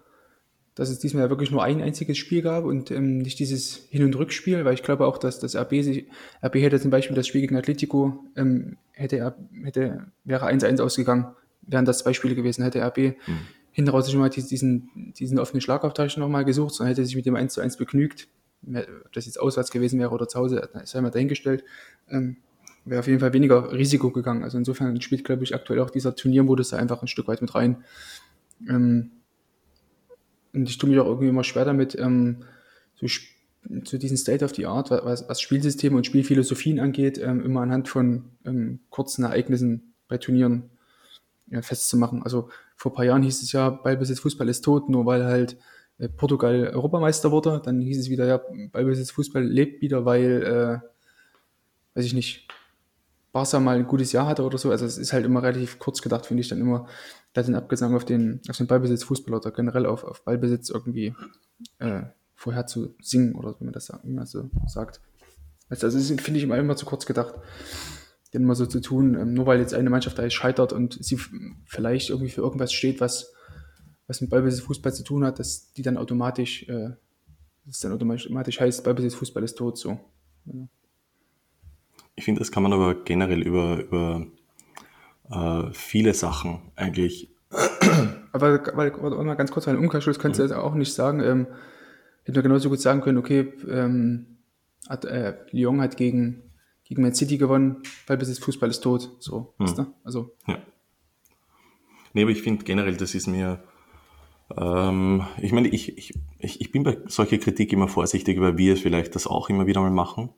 dass 0.74 0.88
es 0.88 0.98
diesmal 0.98 1.24
ja 1.24 1.30
wirklich 1.30 1.50
nur 1.50 1.62
ein 1.62 1.82
einziges 1.82 2.16
Spiel 2.16 2.42
gab 2.42 2.64
und 2.64 2.90
ähm, 2.90 3.18
nicht 3.18 3.38
dieses 3.38 3.88
Hin- 3.90 4.04
und 4.04 4.16
Rückspiel, 4.16 4.64
weil 4.64 4.74
ich 4.74 4.82
glaube 4.82 5.06
auch, 5.06 5.18
dass 5.18 5.40
das 5.40 5.56
RB 5.56 5.82
sich, 5.82 6.06
RB 6.44 6.56
hätte 6.56 6.80
zum 6.80 6.90
Beispiel 6.90 7.16
das 7.16 7.26
Spiel 7.26 7.40
gegen 7.40 7.56
Atletico, 7.56 8.24
ähm, 8.36 8.76
hätte, 8.92 9.34
hätte, 9.62 10.06
wäre 10.24 10.46
1-1 10.46 10.80
ausgegangen, 10.80 11.26
wären 11.62 11.84
das 11.84 11.98
zwei 11.98 12.12
Spiele 12.12 12.34
gewesen, 12.34 12.62
hätte 12.62 12.80
RB 12.80 12.98
mhm. 12.98 13.38
hinten 13.72 13.90
raus 13.90 14.10
schon 14.10 14.20
mal 14.20 14.30
diesen, 14.30 15.12
diesen 15.18 15.38
offenen 15.38 15.60
Schlagabtausch 15.60 16.16
nochmal 16.16 16.44
gesucht, 16.44 16.74
sondern 16.74 16.94
hätte 16.94 17.04
sich 17.04 17.16
mit 17.16 17.26
dem 17.26 17.36
1 17.36 17.58
1 17.58 17.76
begnügt. 17.76 18.28
Ob 18.62 19.12
das 19.14 19.24
jetzt 19.24 19.40
auswärts 19.40 19.70
gewesen 19.70 19.98
wäre 19.98 20.10
oder 20.10 20.28
zu 20.28 20.38
Hause, 20.38 20.68
sei 20.84 21.00
mal 21.00 21.10
dahingestellt. 21.10 21.64
Ähm, 22.10 22.36
wäre 22.84 23.00
auf 23.00 23.06
jeden 23.06 23.20
Fall 23.20 23.32
weniger 23.32 23.72
Risiko 23.72 24.10
gegangen. 24.10 24.44
Also 24.44 24.58
insofern 24.58 25.00
spielt, 25.00 25.24
glaube 25.24 25.44
ich, 25.44 25.54
aktuell 25.54 25.80
auch 25.80 25.90
dieser 25.90 26.14
Turniermodus 26.14 26.70
da 26.70 26.76
einfach 26.76 27.02
ein 27.02 27.08
Stück 27.08 27.28
weit 27.28 27.40
mit 27.40 27.54
rein. 27.54 27.84
Ähm, 28.68 29.10
und 30.52 30.69
ich 30.69 30.78
tue 30.78 30.90
mich 30.90 30.99
auch 30.99 31.07
irgendwie 31.07 31.28
immer 31.28 31.45
schwer 31.45 31.64
damit, 31.64 31.97
ähm, 31.99 32.45
so 32.95 33.07
zu 33.85 33.99
diesem 33.99 34.16
State 34.16 34.45
of 34.45 34.54
the 34.54 34.66
Art, 34.66 34.90
was, 34.90 35.28
was 35.28 35.40
Spielsysteme 35.40 35.97
und 35.97 36.07
Spielphilosophien 36.07 36.80
angeht, 36.80 37.19
ähm, 37.19 37.45
immer 37.45 37.61
anhand 37.61 37.88
von 37.88 38.25
ähm, 38.45 38.80
kurzen 38.88 39.25
Ereignissen 39.25 39.95
bei 40.09 40.19
Turnieren 40.19 40.71
ja, 41.49 41.62
festzumachen. 41.62 42.23
Also 42.23 42.49
vor 42.76 42.92
ein 42.92 42.95
paar 42.95 43.04
Jahren 43.04 43.23
hieß 43.23 43.42
es 43.42 43.52
ja, 43.52 43.71
Ballbesitz 43.71 44.21
Fußball 44.21 44.49
ist 44.49 44.62
tot, 44.62 44.88
nur 44.88 45.04
weil 45.04 45.25
halt 45.25 45.59
äh, 45.99 46.09
Portugal 46.09 46.69
Europameister 46.69 47.30
wurde. 47.30 47.61
Dann 47.64 47.80
hieß 47.80 47.99
es 47.99 48.11
wieder, 48.11 48.26
ja, 48.26 48.40
Ballbesitz 48.73 49.11
Fußball 49.11 49.45
lebt 49.45 49.83
wieder, 49.83 50.04
weil, 50.04 50.42
äh, 50.83 51.97
weiß 51.97 52.07
ich 52.07 52.14
nicht, 52.14 52.49
Barca 53.32 53.60
mal 53.60 53.76
ein 53.76 53.87
gutes 53.87 54.12
Jahr 54.12 54.26
hatte 54.26 54.42
oder 54.42 54.58
so. 54.58 54.70
Also 54.70 54.84
es 54.87 54.99
ist 54.99 55.12
halt 55.12 55.25
immer 55.25 55.42
relativ 55.42 55.78
kurz 55.78 56.02
gedacht, 56.02 56.26
finde 56.26 56.40
ich 56.40 56.49
dann 56.49 56.60
immer, 56.60 56.87
da 57.32 57.42
den 57.42 57.54
Abgesang 57.54 57.94
auf 57.94 58.04
den, 58.04 58.40
auf 58.49 58.56
den 58.56 58.66
Ballbesitz 58.66 59.04
Fußball 59.04 59.34
oder 59.34 59.50
generell 59.52 59.87
auf, 59.87 60.04
auf 60.04 60.25
Ballbesitz 60.25 60.70
irgendwie 60.70 61.14
äh, 61.78 62.02
vorher 62.34 62.66
zu 62.66 62.94
singen 63.00 63.34
oder 63.34 63.54
wie 63.60 63.64
man 63.64 63.72
das 63.72 63.92
man 64.02 64.26
so 64.26 64.50
sagt. 64.66 65.00
Also, 65.69 65.86
das 65.86 65.95
ist, 65.95 66.21
finde 66.21 66.38
ich 66.38 66.45
immer, 66.45 66.58
immer 66.58 66.75
zu 66.75 66.86
kurz 66.86 67.06
gedacht, 67.06 67.34
den 68.34 68.45
mal 68.45 68.54
so 68.54 68.66
zu 68.66 68.80
tun, 68.80 69.14
ähm, 69.14 69.34
nur 69.34 69.47
weil 69.47 69.60
jetzt 69.60 69.75
eine 69.75 69.90
Mannschaft 69.90 70.19
da 70.19 70.28
scheitert 70.28 70.73
und 70.73 71.02
sie 71.02 71.19
vielleicht 71.66 72.10
irgendwie 72.10 72.30
für 72.30 72.40
irgendwas 72.40 72.73
steht, 72.73 73.00
was, 73.00 73.32
was 74.06 74.21
mit 74.21 74.30
Ballbesitz 74.30 74.64
Fußball 74.64 74.93
zu 74.93 75.04
tun 75.04 75.25
hat, 75.25 75.38
dass 75.38 75.73
die 75.73 75.82
dann 75.82 75.97
automatisch, 75.97 76.69
äh, 76.69 76.90
das 77.64 77.78
dann 77.78 77.93
automatisch 77.93 78.60
heißt, 78.60 78.82
Ballbesitz 78.82 79.14
Fußball 79.14 79.45
ist 79.45 79.58
tot, 79.58 79.78
so. 79.78 80.00
Ja. 80.47 80.69
Ich 82.16 82.25
finde, 82.25 82.40
das 82.40 82.52
kann 82.52 82.62
man 82.62 82.73
aber 82.73 82.94
generell 82.94 83.42
über, 83.42 83.82
über 83.82 84.26
äh, 85.30 85.73
viele 85.73 86.14
Sachen 86.14 86.60
eigentlich. 86.76 87.30
Aber 88.32 88.64
weil, 88.76 88.92
mal 88.92 89.34
ganz 89.34 89.50
kurz, 89.50 89.66
einen 89.66 89.78
Umkehrschluss 89.78 90.18
kannst 90.18 90.38
du 90.38 90.44
mhm. 90.44 90.52
auch 90.52 90.75
nicht 90.75 90.92
sagen. 90.92 91.20
Ähm, 91.20 91.46
hätten 92.23 92.36
wir 92.36 92.42
genauso 92.42 92.68
gut 92.68 92.80
sagen 92.80 93.00
können, 93.00 93.18
okay, 93.18 93.52
ähm, 93.68 94.38
hat, 94.88 95.04
äh, 95.04 95.36
Lyon 95.50 95.80
hat 95.80 95.96
gegen, 95.96 96.42
gegen 96.84 97.02
Man 97.02 97.14
City 97.14 97.38
gewonnen, 97.38 97.82
weil 98.06 98.18
bis 98.18 98.28
jetzt 98.28 98.44
Fußball 98.44 98.70
ist 98.70 98.80
tot. 98.80 99.16
So, 99.18 99.54
mhm. 99.58 99.64
weißt 99.64 99.78
du? 99.78 99.86
Also. 100.04 100.36
Ja. 100.46 100.58
Nee, 102.12 102.23
aber 102.23 102.30
ich 102.30 102.42
finde 102.42 102.64
generell, 102.64 102.96
das 102.96 103.14
ist 103.14 103.26
mir. 103.26 103.62
Ähm, 104.56 105.25
ich 105.40 105.52
meine, 105.52 105.68
ich, 105.68 105.96
ich, 105.96 106.12
ich 106.38 106.73
bin 106.73 106.82
bei 106.82 106.99
solcher 107.06 107.38
Kritik 107.38 107.73
immer 107.73 107.86
vorsichtig, 107.88 108.40
weil 108.40 108.58
wir 108.58 108.76
vielleicht 108.76 109.14
das 109.14 109.28
auch 109.28 109.49
immer 109.49 109.66
wieder 109.66 109.80
mal 109.80 109.90
machen 109.90 110.30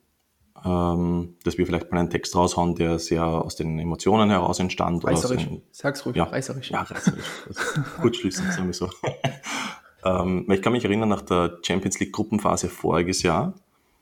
ähm, 0.65 1.35
dass 1.45 1.59
wir 1.59 1.67
vielleicht 1.67 1.91
mal 1.91 1.99
einen 1.99 2.11
Text 2.11 2.37
raushauen, 2.37 2.75
der 2.75 2.99
sehr 2.99 3.25
aus 3.25 3.57
den 3.57 3.79
Emotionen 3.79 4.31
heraus 4.31 4.61
entstand. 4.61 5.05
Reißerisch. 5.05 5.45
Den, 5.45 5.63
Sag's 5.73 6.07
ruhig, 6.07 6.17
ja, 6.17 6.25
reißerisch. 6.25 6.71
Ja, 6.71 6.83
reißerisch. 6.83 7.25
Gut 8.01 8.17
schließen, 8.17 8.51
sagen 8.51 8.67
wir 8.67 8.75
so. 8.75 8.89
ähm, 10.05 10.47
ich 10.51 10.63
kann 10.63 10.73
mich 10.73 10.85
erinnern, 10.85 11.09
nach 11.09 11.23
der 11.23 11.59
Champions 11.63 11.99
League 11.99 12.13
Gruppenphase 12.13 12.69
voriges 12.69 13.23
Jahr, 13.23 13.55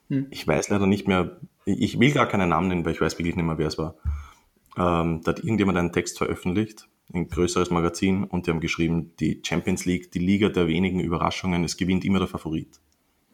hm. 0.09 0.27
ich 0.31 0.47
weiß 0.47 0.69
leider 0.69 0.87
nicht 0.87 1.09
mehr, 1.09 1.39
ich 1.65 1.99
will 1.99 2.13
gar 2.13 2.27
keinen 2.27 2.51
Namen 2.51 2.69
nennen, 2.69 2.85
weil 2.85 2.93
ich 2.93 3.01
weiß 3.01 3.19
wirklich 3.19 3.37
nicht 3.37 3.45
mehr, 3.45 3.59
wer 3.59 3.69
es 3.69 3.79
war. 3.79 3.95
Ähm, 4.77 5.23
da 5.25 5.33
hat 5.33 5.39
irgendjemand 5.39 5.79
einen 5.79 5.93
Text 5.93 6.19
veröffentlicht, 6.19 6.89
ein 7.13 7.29
größeres 7.29 7.71
Magazin, 7.71 8.25
und 8.25 8.47
die 8.47 8.51
haben 8.51 8.61
geschrieben, 8.61 9.13
die 9.19 9.41
Champions 9.45 9.85
League, 9.87 10.13
die 10.13 10.19
Liga 10.19 10.49
der 10.49 10.69
wenigen 10.69 11.01
Überraschungen, 11.01 11.65
es 11.65 11.77
gewinnt 11.77 12.05
immer 12.05 12.19
der 12.19 12.29
Favorit. 12.29 12.81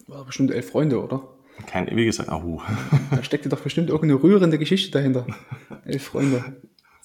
War 0.07 0.25
bestimmt 0.25 0.53
elf 0.53 0.71
Freunde, 0.71 1.03
oder? 1.03 1.29
Kein, 1.67 1.89
wie 1.97 2.05
gesagt, 2.05 2.31
oh. 2.31 2.61
Da 3.11 3.23
steckte 3.23 3.49
doch 3.49 3.61
bestimmt 3.61 3.89
irgendeine 3.91 4.23
rührende 4.23 4.59
Geschichte 4.59 4.91
dahinter. 4.91 5.27
Elf 5.85 6.05
Freunde. 6.05 6.57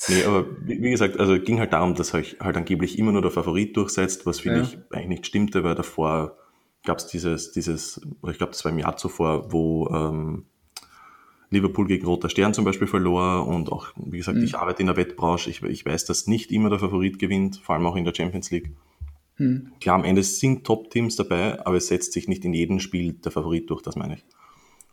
Nee, 0.10 0.24
aber 0.24 0.46
wie, 0.62 0.82
wie 0.82 0.92
gesagt, 0.92 1.20
also 1.20 1.40
ging 1.40 1.60
halt 1.60 1.74
darum, 1.74 1.96
dass 1.96 2.14
halt, 2.14 2.38
halt 2.40 2.58
angeblich 2.58 2.98
immer 2.98 3.12
nur 3.12 3.22
der 3.22 3.32
Favorit 3.32 3.78
durchsetzt, 3.78 4.26
was 4.26 4.40
finde 4.40 4.60
ja. 4.60 4.64
ich 4.64 4.78
eigentlich 4.92 5.08
nicht 5.08 5.28
stimmte, 5.28 5.64
weil 5.64 5.76
davor 5.76 6.38
gab 6.84 6.98
es 6.98 7.08
dieses, 7.08 7.52
dieses, 7.52 8.02
ich 8.28 8.38
glaube, 8.38 8.52
das 8.52 8.66
war 8.66 8.72
im 8.72 8.80
Jahr 8.80 8.98
zuvor, 8.98 9.52
wo 9.52 9.88
ähm, 9.90 10.46
Liverpool 11.52 11.86
gegen 11.86 12.06
Roter 12.06 12.30
Stern 12.30 12.54
zum 12.54 12.66
Beispiel 12.66 12.88
verlor 12.88 13.46
und 13.46 13.72
auch, 13.72 13.90
wie 13.96 14.18
gesagt, 14.18 14.38
mhm. 14.38 14.44
ich 14.44 14.56
arbeite 14.56 14.82
in 14.82 14.88
der 14.88 14.98
Wettbranche, 14.98 15.50
ich, 15.50 15.62
ich 15.62 15.86
weiß, 15.86 16.06
dass 16.06 16.26
nicht 16.26 16.52
immer 16.52 16.70
der 16.70 16.80
Favorit 16.80 17.20
gewinnt, 17.20 17.58
vor 17.58 17.76
allem 17.76 17.86
auch 17.86 17.96
in 17.96 18.06
der 18.06 18.16
Champions 18.16 18.50
League. 18.50 18.72
Mhm. 19.38 19.72
Klar, 19.80 19.96
am 19.96 20.06
Ende 20.06 20.24
sind 20.24 20.66
Top-Teams 20.66 21.16
dabei, 21.18 21.64
aber 21.66 21.78
es 21.78 21.88
setzt 21.88 22.14
sich 22.14 22.28
nicht 22.28 22.46
in 22.46 22.54
jedem 22.54 22.80
Spiel 22.80 23.14
der 23.14 23.32
Favorit 23.32 23.70
durch, 23.70 23.82
das 23.82 23.96
meine 23.96 24.16
ich. 24.16 24.26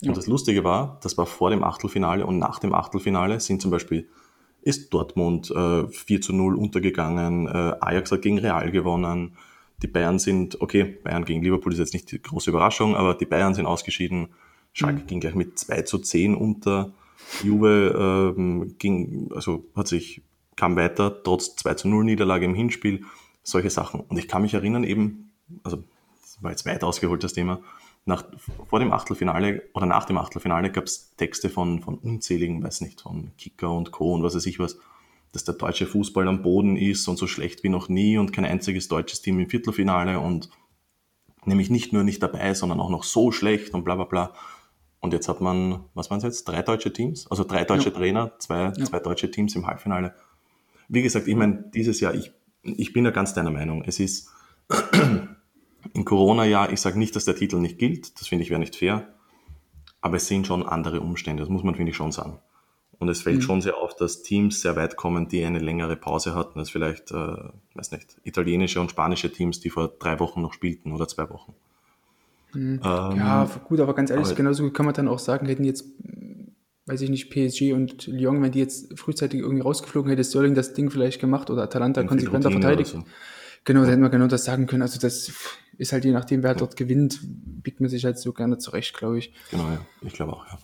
Und 0.05 0.17
das 0.17 0.27
Lustige 0.29 0.63
war, 0.63 0.99
das 1.03 1.19
war 1.19 1.27
vor 1.27 1.51
dem 1.51 1.65
Achtelfinale 1.65 2.25
und 2.25 2.39
nach 2.39 2.61
dem 2.61 2.73
Achtelfinale 2.73 3.41
sind 3.41 3.61
zum 3.61 3.71
Beispiel 3.71 4.09
ist 4.63 4.93
Dortmund 4.93 5.51
äh, 5.51 5.87
4 5.89 6.21
zu 6.21 6.33
0 6.33 6.57
untergegangen, 6.57 7.47
äh, 7.47 7.75
Ajax 7.81 8.13
hat 8.13 8.23
gegen 8.23 8.39
Real 8.39 8.71
gewonnen, 8.71 9.37
die 9.83 9.87
Bayern 9.87 10.19
sind, 10.19 10.61
okay, 10.61 10.85
Bayern 10.85 11.25
gegen 11.25 11.43
Liverpool 11.43 11.73
ist 11.73 11.79
jetzt 11.79 11.95
nicht 11.95 12.11
die 12.11 12.21
große 12.21 12.51
Überraschung, 12.51 12.97
aber 12.97 13.15
die 13.15 13.27
Bayern 13.27 13.55
sind 13.55 13.67
ausgeschieden, 13.67 14.29
Schalke 14.73 15.03
mhm. 15.03 15.07
ging 15.07 15.21
gleich 15.21 15.35
mit 15.35 15.59
2 15.59 15.83
zu 15.83 15.99
10 15.99 16.35
unter, 16.35 16.93
Juve 17.43 18.35
ähm, 18.37 18.77
ging, 18.79 19.31
also 19.35 19.65
hat 19.75 19.89
sich, 19.89 20.23
kam 20.57 20.77
weiter, 20.77 21.23
trotz 21.23 21.57
2 21.57 21.75
zu 21.75 21.89
0 21.89 22.05
Niederlage 22.05 22.45
im 22.45 22.55
Hinspiel, 22.55 23.05
solche 23.43 23.71
Sachen. 23.71 24.01
Und 24.01 24.19
ich 24.19 24.29
kann 24.29 24.43
mich 24.43 24.55
erinnern 24.55 24.85
eben, 24.85 25.33
also 25.63 25.83
das 26.21 26.43
war 26.43 26.51
jetzt 26.51 26.67
weit 26.67 26.85
ausgeholt 26.85 27.25
das 27.25 27.33
Thema, 27.33 27.61
nach, 28.09 28.25
vor 28.69 28.81
dem 28.81 28.91
Achtelfinale 28.91 29.63
oder 29.75 29.87
nach 29.87 30.07
dem 30.07 30.17
Achtelfinale 30.17 30.73
gab 30.73 30.85
es 30.85 31.15
Texte 31.17 31.51
von, 31.51 31.83
von 31.83 31.99
unzähligen, 31.99 32.63
weiß 32.63 32.81
nicht, 32.81 33.03
von 33.03 33.31
Kicker 33.37 33.71
und 33.71 33.93
Co. 33.93 34.15
und 34.15 34.23
was 34.23 34.35
weiß 34.35 34.47
ich 34.47 34.59
was, 34.59 34.79
dass 35.33 35.45
der 35.45 35.55
deutsche 35.55 35.87
Fußball 35.87 36.27
am 36.27 36.43
Boden 36.43 36.77
ist 36.77 37.07
und 37.07 37.19
so 37.19 37.27
schlecht 37.27 37.63
wie 37.63 37.69
noch 37.69 37.91
nie 37.91 38.17
und 38.17 38.33
kein 38.33 38.47
einziges 38.47 38.89
deutsches 38.89 39.21
Team 39.21 39.39
im 39.39 39.51
Viertelfinale 39.51 40.19
und 40.21 40.49
nämlich 41.45 41.69
nicht 41.69 41.93
nur 41.93 42.03
nicht 42.03 42.23
dabei, 42.23 42.55
sondern 42.55 42.81
auch 42.81 42.89
noch 42.89 43.05
so 43.05 43.31
schlecht 43.31 43.75
und 43.75 43.85
bla 43.85 43.95
bla 43.95 44.05
bla. 44.05 44.33
Und 45.01 45.13
jetzt 45.13 45.29
hat 45.29 45.43
man, 45.43 45.85
was 45.95 46.11
waren 46.11 46.19
es 46.19 46.25
jetzt, 46.25 46.49
drei 46.49 46.63
deutsche 46.63 46.93
Teams, 46.93 47.31
also 47.31 47.45
drei 47.45 47.65
deutsche 47.65 47.91
ja. 47.91 47.95
Trainer, 47.95 48.33
zwei, 48.39 48.63
ja. 48.63 48.73
zwei 48.73 49.01
deutsche 49.01 49.31
Teams 49.31 49.55
im 49.55 49.67
Halbfinale. 49.67 50.15
Wie 50.89 51.03
gesagt, 51.03 51.29
ich 51.29 51.37
meine, 51.37 51.63
dieses 51.75 52.01
Jahr, 52.01 52.15
ich, 52.15 52.33
ich 52.63 52.95
bin 52.95 53.05
ja 53.05 53.11
ganz 53.11 53.35
deiner 53.35 53.51
Meinung. 53.51 53.85
Es 53.85 54.01
ist 54.01 54.31
im 55.95 56.05
Corona-Jahr, 56.05 56.73
ich 56.73 56.81
sage 56.81 56.99
nicht, 56.99 57.17
dass 57.17 57.25
der 57.25 57.37
Titel 57.37 57.57
nicht 57.57 57.79
gilt, 57.79 58.21
das 58.21 58.29
finde 58.29 58.45
ich 58.45 58.51
wäre 58.51 58.61
nicht 58.61 58.77
fair, 58.77 59.15
aber 60.01 60.17
es 60.17 60.27
sind 60.27 60.47
schon 60.47 60.65
andere 60.65 61.01
Umstände, 61.01 61.43
das 61.43 61.51
muss 61.51 61.63
man, 61.63 61.75
finde 61.75 61.91
ich, 61.91 61.97
schon 61.97 62.13
sagen. 62.13 62.39
Und 62.99 63.09
es 63.09 63.23
fällt 63.23 63.37
mhm. 63.37 63.43
schon 63.43 63.61
sehr 63.61 63.77
auf, 63.77 63.95
dass 63.95 64.23
Teams 64.23 64.61
sehr 64.61 64.75
weit 64.75 64.97
kommen, 64.97 65.29
die 65.29 65.45
eine 65.45 65.61
längere 65.61 65.97
Pause 65.97 66.35
hatten 66.35 66.59
als 66.59 66.71
vielleicht, 66.71 67.13
äh, 67.13 67.37
weiß 67.75 67.93
nicht, 67.93 68.17
italienische 68.25 68.81
und 68.81 68.91
spanische 68.91 69.31
Teams, 69.31 69.61
die 69.61 69.71
vor 69.71 69.89
drei 69.99 70.19
Wochen 70.19 70.43
noch 70.43 70.53
spielten 70.53 70.93
oder 70.93 71.07
zwei 71.07 71.31
Wochen. 71.31 71.55
Mhm. 72.55 72.81
Ähm, 72.83 73.17
ja, 73.17 73.49
gut, 73.65 73.79
aber 73.81 73.95
ganz 73.95 74.11
ehrlich, 74.11 74.27
aber, 74.27 74.35
genauso 74.35 74.71
kann 74.71 74.87
man 74.87 74.95
dann 74.95 75.07
auch 75.07 75.21
sagen, 75.21 75.47
hätten 75.47 75.65
jetzt, 75.65 75.85
weiß 76.87 77.03
ich 77.03 77.11
nicht, 77.11 77.31
PSG 77.31 77.73
und 77.73 78.09
Lyon, 78.09 78.43
wenn 78.43 78.51
die 78.51 78.59
jetzt 78.59 78.99
frühzeitig 78.99 79.41
irgendwie 79.41 79.63
rausgeflogen 79.63 80.11
hätte, 80.11 80.25
Sterling 80.25 80.55
das 80.55 80.75
Ding 80.75 80.91
vielleicht 80.91 81.21
gemacht 81.21 81.51
oder 81.51 81.63
Atalanta 81.63 82.03
konsequenter 82.03 82.51
verteidigt. 82.51 82.91
So. 82.91 83.05
Genau, 83.65 83.83
da 83.83 83.91
hätten 83.91 84.03
wir 84.03 84.09
genau 84.09 84.27
das 84.27 84.45
sagen 84.45 84.67
können. 84.67 84.83
Also 84.83 84.99
das 84.99 85.31
ist 85.79 85.93
halt 85.93 86.05
je 86.05 86.13
nachdem, 86.13 86.43
wer 86.43 86.51
ja. 86.51 86.57
dort 86.57 86.77
gewinnt, 86.77 87.21
biegt 87.23 87.81
man 87.81 87.89
sich 87.89 88.05
halt 88.05 88.19
so 88.19 88.33
gerne 88.33 88.59
zurecht, 88.59 88.97
glaube 88.97 89.19
ich. 89.19 89.33
Genau, 89.51 89.65
ja. 89.65 89.81
Ich 90.03 90.13
glaube 90.13 90.33
auch, 90.35 90.47
ja. 90.47 90.59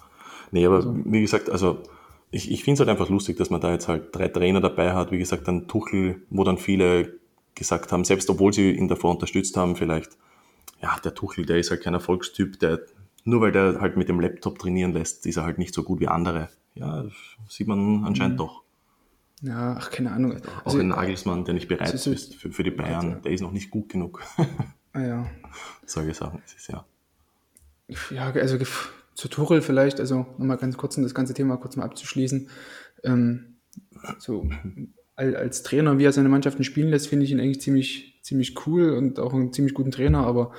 Nee, 0.50 0.66
aber 0.66 0.76
also. 0.76 0.96
wie 1.04 1.20
gesagt, 1.20 1.48
also 1.50 1.82
ich, 2.30 2.50
ich 2.50 2.64
finde 2.64 2.74
es 2.74 2.80
halt 2.80 2.90
einfach 2.90 3.08
lustig, 3.08 3.36
dass 3.36 3.50
man 3.50 3.60
da 3.60 3.72
jetzt 3.72 3.88
halt 3.88 4.14
drei 4.14 4.28
Trainer 4.28 4.60
dabei 4.60 4.92
hat. 4.92 5.12
Wie 5.12 5.18
gesagt, 5.18 5.48
ein 5.48 5.68
Tuchel, 5.68 6.22
wo 6.30 6.42
dann 6.42 6.58
viele 6.58 7.18
gesagt 7.54 7.92
haben, 7.92 8.04
selbst 8.04 8.28
obwohl 8.28 8.52
sie 8.52 8.72
ihn 8.72 8.88
davor 8.88 9.12
unterstützt 9.12 9.56
haben, 9.56 9.76
vielleicht, 9.76 10.18
ja, 10.82 10.98
der 11.04 11.14
Tuchel, 11.14 11.46
der 11.46 11.58
ist 11.58 11.70
halt 11.70 11.82
kein 11.82 11.94
Erfolgstyp, 11.94 12.58
der, 12.58 12.80
nur 13.24 13.40
weil 13.40 13.52
der 13.52 13.80
halt 13.80 13.96
mit 13.96 14.08
dem 14.08 14.18
Laptop 14.18 14.58
trainieren 14.58 14.92
lässt, 14.92 15.26
ist 15.26 15.36
er 15.36 15.44
halt 15.44 15.58
nicht 15.58 15.74
so 15.74 15.84
gut 15.84 16.00
wie 16.00 16.08
andere. 16.08 16.48
Ja, 16.74 17.04
sieht 17.48 17.68
man 17.68 18.04
anscheinend 18.04 18.34
mhm. 18.34 18.38
doch. 18.38 18.62
Ja, 19.42 19.76
ach, 19.78 19.90
keine 19.90 20.10
Ahnung. 20.10 20.36
Auch 20.62 20.66
also, 20.66 20.78
ein 20.78 20.88
Nagelsmann, 20.88 21.44
der 21.44 21.54
nicht 21.54 21.68
bereit 21.68 21.92
also, 21.92 22.10
ist 22.10 22.34
für, 22.34 22.50
für 22.50 22.64
die 22.64 22.70
Bayern, 22.70 23.10
also, 23.10 23.20
der 23.20 23.32
ist 23.32 23.40
noch 23.42 23.52
nicht 23.52 23.70
gut 23.70 23.88
genug. 23.88 24.22
Ah 24.94 25.02
ja. 25.02 25.30
Solche 25.84 26.14
Sachen, 26.14 26.40
es 26.46 26.54
ist 26.54 26.68
ja. 26.68 26.86
Ja, 28.10 28.30
also 28.30 28.56
zu 29.14 29.28
Tuchel 29.28 29.60
vielleicht, 29.60 30.00
also 30.00 30.26
nochmal 30.38 30.56
ganz 30.56 30.76
kurz, 30.76 30.96
um 30.96 31.02
das 31.02 31.14
ganze 31.14 31.34
Thema 31.34 31.56
kurz 31.56 31.76
mal 31.76 31.84
abzuschließen. 31.84 32.48
Ähm, 33.02 33.56
so 34.18 34.48
als 35.16 35.62
Trainer, 35.62 35.98
wie 35.98 36.04
er 36.04 36.12
seine 36.12 36.28
Mannschaften 36.28 36.64
spielen 36.64 36.88
lässt, 36.88 37.08
finde 37.08 37.24
ich 37.24 37.32
ihn 37.32 37.40
eigentlich 37.40 37.60
ziemlich, 37.60 38.18
ziemlich 38.22 38.66
cool 38.66 38.90
und 38.90 39.18
auch 39.18 39.34
einen 39.34 39.52
ziemlich 39.52 39.74
guten 39.74 39.90
Trainer, 39.90 40.26
aber 40.26 40.52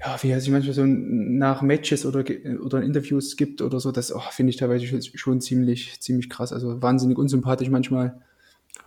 ja, 0.00 0.20
wie 0.22 0.30
er 0.30 0.40
sich 0.40 0.50
manchmal 0.50 0.74
so 0.74 0.84
nach 0.86 1.62
Matches 1.62 2.06
oder, 2.06 2.24
oder 2.64 2.82
Interviews 2.82 3.36
gibt 3.36 3.62
oder 3.62 3.78
so, 3.78 3.92
das 3.92 4.14
oh, 4.14 4.22
finde 4.30 4.50
ich 4.50 4.56
teilweise 4.56 4.86
schon 5.00 5.40
ziemlich, 5.40 6.00
ziemlich 6.00 6.30
krass. 6.30 6.52
Also 6.52 6.82
wahnsinnig 6.82 7.18
unsympathisch 7.18 7.68
manchmal. 7.68 8.20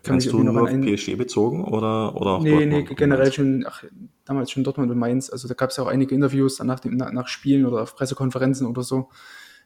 Kannst 0.04 0.32
du 0.32 0.44
nur 0.44 0.62
auf 0.62 0.70
PSG 0.70 1.16
bezogen 1.16 1.64
oder, 1.64 2.16
oder 2.16 2.32
auch 2.32 2.44
Nee, 2.44 2.52
Dortmund 2.52 2.90
nee, 2.90 2.96
generell 2.96 3.32
schon, 3.32 3.66
ach, 3.68 3.84
damals 4.24 4.52
schon 4.52 4.64
Dortmund 4.64 4.92
und 4.92 4.98
Mainz. 4.98 5.30
Also 5.30 5.48
da 5.48 5.54
gab 5.54 5.72
es 5.72 5.78
ja 5.78 5.84
auch 5.84 5.88
einige 5.88 6.14
Interviews 6.14 6.62
nach, 6.64 6.80
dem, 6.80 6.98
nach 6.98 7.28
Spielen 7.28 7.66
oder 7.66 7.82
auf 7.82 7.96
Pressekonferenzen 7.96 8.68
oder 8.68 8.84
so, 8.84 9.10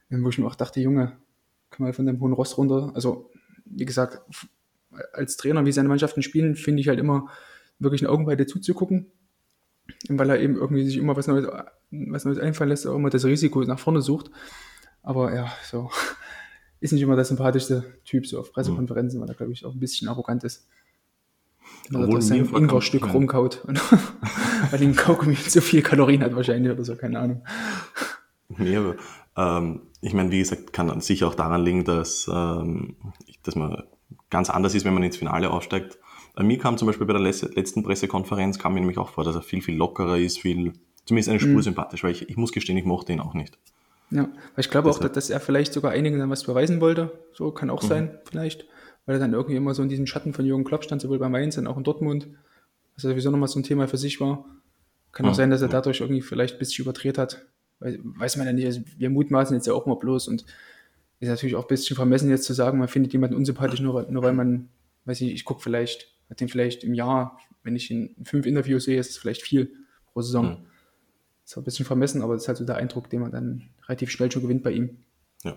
wo 0.10 0.30
ich 0.30 0.38
mir 0.38 0.48
auch 0.48 0.56
dachte, 0.56 0.80
Junge, 0.80 1.18
komm 1.70 1.86
mal 1.86 1.94
von 1.94 2.06
dem 2.06 2.20
hohen 2.20 2.34
Rost 2.34 2.58
runter. 2.58 2.92
Also, 2.96 3.30
wie 3.66 3.86
gesagt, 3.86 4.22
als 5.14 5.38
Trainer, 5.38 5.66
wie 5.66 5.72
seine 5.72 5.90
Mannschaften 5.90 6.22
spielen, 6.22 6.56
finde 6.56 6.82
ich 6.82 6.88
halt 6.88 7.00
immer 7.00 7.28
wirklich 7.80 8.02
eine 8.02 8.12
Augenweide 8.12 8.46
zuzugucken, 8.46 9.12
weil 10.10 10.30
er 10.30 10.40
eben 10.40 10.56
irgendwie 10.56 10.86
sich 10.86 10.98
immer 10.98 11.16
was 11.16 11.28
Neues, 11.28 11.48
was 11.92 12.26
Neues 12.26 12.40
einfallen 12.40 12.70
lässt, 12.70 12.88
auch 12.88 12.96
immer 12.96 13.10
das 13.10 13.26
Risiko 13.26 13.62
nach 13.64 13.80
vorne 13.80 14.02
sucht. 14.02 14.32
Aber 15.02 15.34
ja, 15.34 15.52
so 15.64 15.90
ist 16.80 16.94
nicht 16.94 17.02
immer 17.02 17.16
der 17.16 17.26
sympathischste 17.26 17.84
Typ 18.06 18.26
so 18.26 18.40
auf 18.40 18.52
Pressekonferenzen, 18.52 19.20
weil 19.20 19.28
er, 19.28 19.36
glaube 19.36 19.52
ich, 19.52 19.66
auch 19.66 19.74
ein 19.74 19.80
bisschen 19.80 20.08
arrogant 20.08 20.44
ist. 20.44 20.68
Oder 21.94 22.08
dass 22.08 22.28
sein 22.28 22.46
Ingwer-Stück 22.46 23.06
ja. 23.06 23.12
rumkaut. 23.12 23.66
weil 24.72 24.82
ihm 24.82 24.96
Kaugummi 24.96 25.36
zu 25.48 25.62
viel 25.62 25.82
Kalorien 25.82 26.24
hat 26.24 26.36
wahrscheinlich 26.36 26.72
oder 26.72 26.84
so, 26.84 26.96
keine 26.96 27.20
Ahnung. 27.20 27.44
Nee, 28.58 28.78
ähm, 29.38 29.82
ich 30.02 30.14
meine, 30.14 30.32
wie 30.32 30.40
gesagt, 30.40 30.74
kann 30.74 31.02
sicher 31.02 31.28
auch 31.28 31.36
daran 31.36 31.64
liegen, 31.64 31.84
dass, 31.84 32.30
ähm, 32.32 32.96
dass 33.44 33.56
man 33.56 33.84
ganz 34.30 34.50
anders 34.50 34.76
ist, 34.76 34.86
wenn 34.86 34.94
man 34.94 35.04
ins 35.04 35.18
Finale 35.18 35.50
aufsteigt. 35.50 36.00
Bei 36.36 36.44
mir 36.44 36.58
kam 36.58 36.78
zum 36.78 36.88
Beispiel 36.88 37.06
bei 37.08 37.14
der 37.14 37.22
letzten 37.22 37.84
Pressekonferenz, 37.84 38.60
kam 38.60 38.74
mir 38.74 38.80
nämlich 38.80 38.98
auch 38.98 39.10
vor, 39.10 39.24
dass 39.24 39.36
er 39.36 39.42
viel, 39.42 39.62
viel 39.62 39.76
lockerer 39.76 40.18
ist, 40.18 40.40
viel, 40.40 40.74
zumindest 41.06 41.30
eine 41.30 41.40
Spur 41.40 41.54
mhm. 41.54 41.62
sympathisch, 41.62 42.04
weil 42.04 42.12
ich, 42.12 42.30
ich 42.30 42.38
muss 42.38 42.52
gestehen, 42.52 42.78
ich 42.78 42.86
mochte 42.86 43.12
ihn 43.12 43.20
auch 43.20 43.34
nicht. 43.34 43.58
Ja, 44.12 44.24
weil 44.24 44.32
ich 44.58 44.70
glaube 44.70 44.90
auch, 44.90 45.00
dass 45.00 45.30
er 45.30 45.40
vielleicht 45.40 45.74
sogar 45.74 45.92
einigen 45.92 46.18
dann 46.18 46.30
was 46.30 46.44
beweisen 46.44 46.82
wollte. 46.82 47.12
So 47.34 47.52
kann 47.52 47.70
auch 47.70 47.84
mhm. 47.84 47.88
sein, 47.88 48.20
vielleicht. 48.26 48.66
Weil 49.06 49.16
er 49.16 49.20
dann 49.20 49.34
irgendwie 49.34 49.56
immer 49.56 49.74
so 49.74 49.84
in 49.84 49.90
diesem 49.90 50.08
Schatten 50.08 50.34
von 50.34 50.46
Jürgen 50.46 50.64
Klopp 50.64 50.84
stand, 50.84 51.02
sowohl 51.02 51.20
bei 51.20 51.30
Mainz 51.30 51.58
und 51.58 51.68
auch 51.68 51.78
in 51.78 51.84
Dortmund. 51.84 52.28
Was 52.96 53.04
ja 53.04 53.12
sowieso 53.12 53.32
nochmal 53.32 53.48
so 53.48 53.60
ein 53.60 53.64
Thema 53.64 53.88
für 53.88 53.98
sich 53.98 54.20
war. 54.20 54.46
Kann 55.12 55.26
auch 55.26 55.32
mhm. 55.32 55.36
sein, 55.36 55.50
dass 55.50 55.62
er 55.62 55.70
dadurch 55.70 56.02
irgendwie 56.02 56.22
vielleicht 56.22 56.56
ein 56.56 56.60
bisschen 56.60 56.84
überdreht 56.84 57.18
hat. 57.18 57.46
Weil, 57.80 58.00
weiß 58.04 58.38
man 58.38 58.48
ja 58.48 58.54
nicht. 58.54 58.66
Also 58.66 58.82
wir 58.98 59.10
mutmaßen 59.10 59.56
jetzt 59.56 59.68
ja 59.68 59.74
auch 59.74 59.86
mal 59.86 59.96
bloß 59.96 60.28
und 60.28 60.46
ist 61.20 61.30
natürlich 61.30 61.56
auch 61.56 61.64
ein 61.64 61.68
bisschen 61.68 61.96
vermessen 61.96 62.30
jetzt 62.30 62.46
zu 62.46 62.54
sagen, 62.54 62.80
man 62.80 62.88
findet 62.88 63.14
jemanden 63.14 63.36
unsympathisch, 63.36 63.82
nur, 63.82 64.10
nur 64.10 64.24
weil 64.24 64.34
man, 64.34 64.70
weiß 65.06 65.22
ich, 65.22 65.34
ich 65.34 65.46
gucke 65.46 65.62
vielleicht, 65.62 66.16
hat 66.30 66.40
den 66.40 66.48
vielleicht 66.48 66.84
im 66.84 66.94
Jahr, 66.94 67.38
wenn 67.64 67.76
ich 67.76 67.92
ihn 67.92 68.16
in 68.18 68.26
fünf 68.26 68.46
Interviews 68.46 68.86
sehe, 68.86 69.00
ist 69.00 69.10
es 69.10 69.18
vielleicht 69.18 69.42
viel 69.42 69.74
pro 70.14 70.22
Saison. 70.22 70.46
Mhm. 70.46 70.66
Ist 71.50 71.58
auch 71.58 71.62
ein 71.62 71.64
bisschen 71.64 71.88
vermessen, 71.88 72.22
aber 72.22 72.34
das 72.34 72.44
ist 72.44 72.48
halt 72.48 72.60
so 72.60 72.64
der 72.64 72.76
Eindruck, 72.76 73.10
den 73.10 73.22
man 73.22 73.32
dann 73.32 73.70
relativ 73.88 74.12
schnell 74.12 74.32
schon 74.32 74.44
gewinnt 74.44 74.62
bei 74.62 74.72
ihm. 74.72 75.00
Ja. 75.44 75.56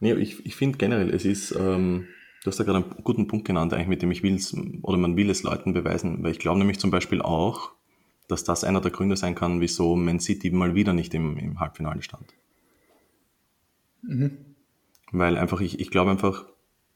Nee, 0.00 0.14
ich, 0.14 0.44
ich 0.44 0.56
finde 0.56 0.76
generell, 0.76 1.14
es 1.14 1.24
ist, 1.24 1.52
ähm, 1.52 2.08
du 2.42 2.50
hast 2.50 2.58
da 2.58 2.64
gerade 2.64 2.84
einen 2.84 3.04
guten 3.04 3.28
Punkt 3.28 3.46
genannt, 3.46 3.72
eigentlich, 3.72 3.86
mit 3.86 4.02
dem 4.02 4.10
ich 4.10 4.24
will 4.24 4.34
es, 4.34 4.56
oder 4.82 4.98
man 4.98 5.16
will 5.16 5.30
es 5.30 5.44
Leuten 5.44 5.72
beweisen, 5.72 6.24
weil 6.24 6.32
ich 6.32 6.40
glaube 6.40 6.58
nämlich 6.58 6.80
zum 6.80 6.90
Beispiel 6.90 7.22
auch, 7.22 7.70
dass 8.26 8.42
das 8.42 8.64
einer 8.64 8.80
der 8.80 8.90
Gründe 8.90 9.16
sein 9.16 9.36
kann, 9.36 9.60
wieso 9.60 9.94
Man 9.94 10.18
City 10.18 10.50
mal 10.50 10.74
wieder 10.74 10.92
nicht 10.92 11.14
im, 11.14 11.36
im 11.36 11.60
Halbfinale 11.60 12.02
stand. 12.02 12.34
Mhm. 14.02 14.32
Weil 15.12 15.38
einfach, 15.38 15.60
ich, 15.60 15.78
ich 15.78 15.92
glaube 15.92 16.10
einfach, 16.10 16.44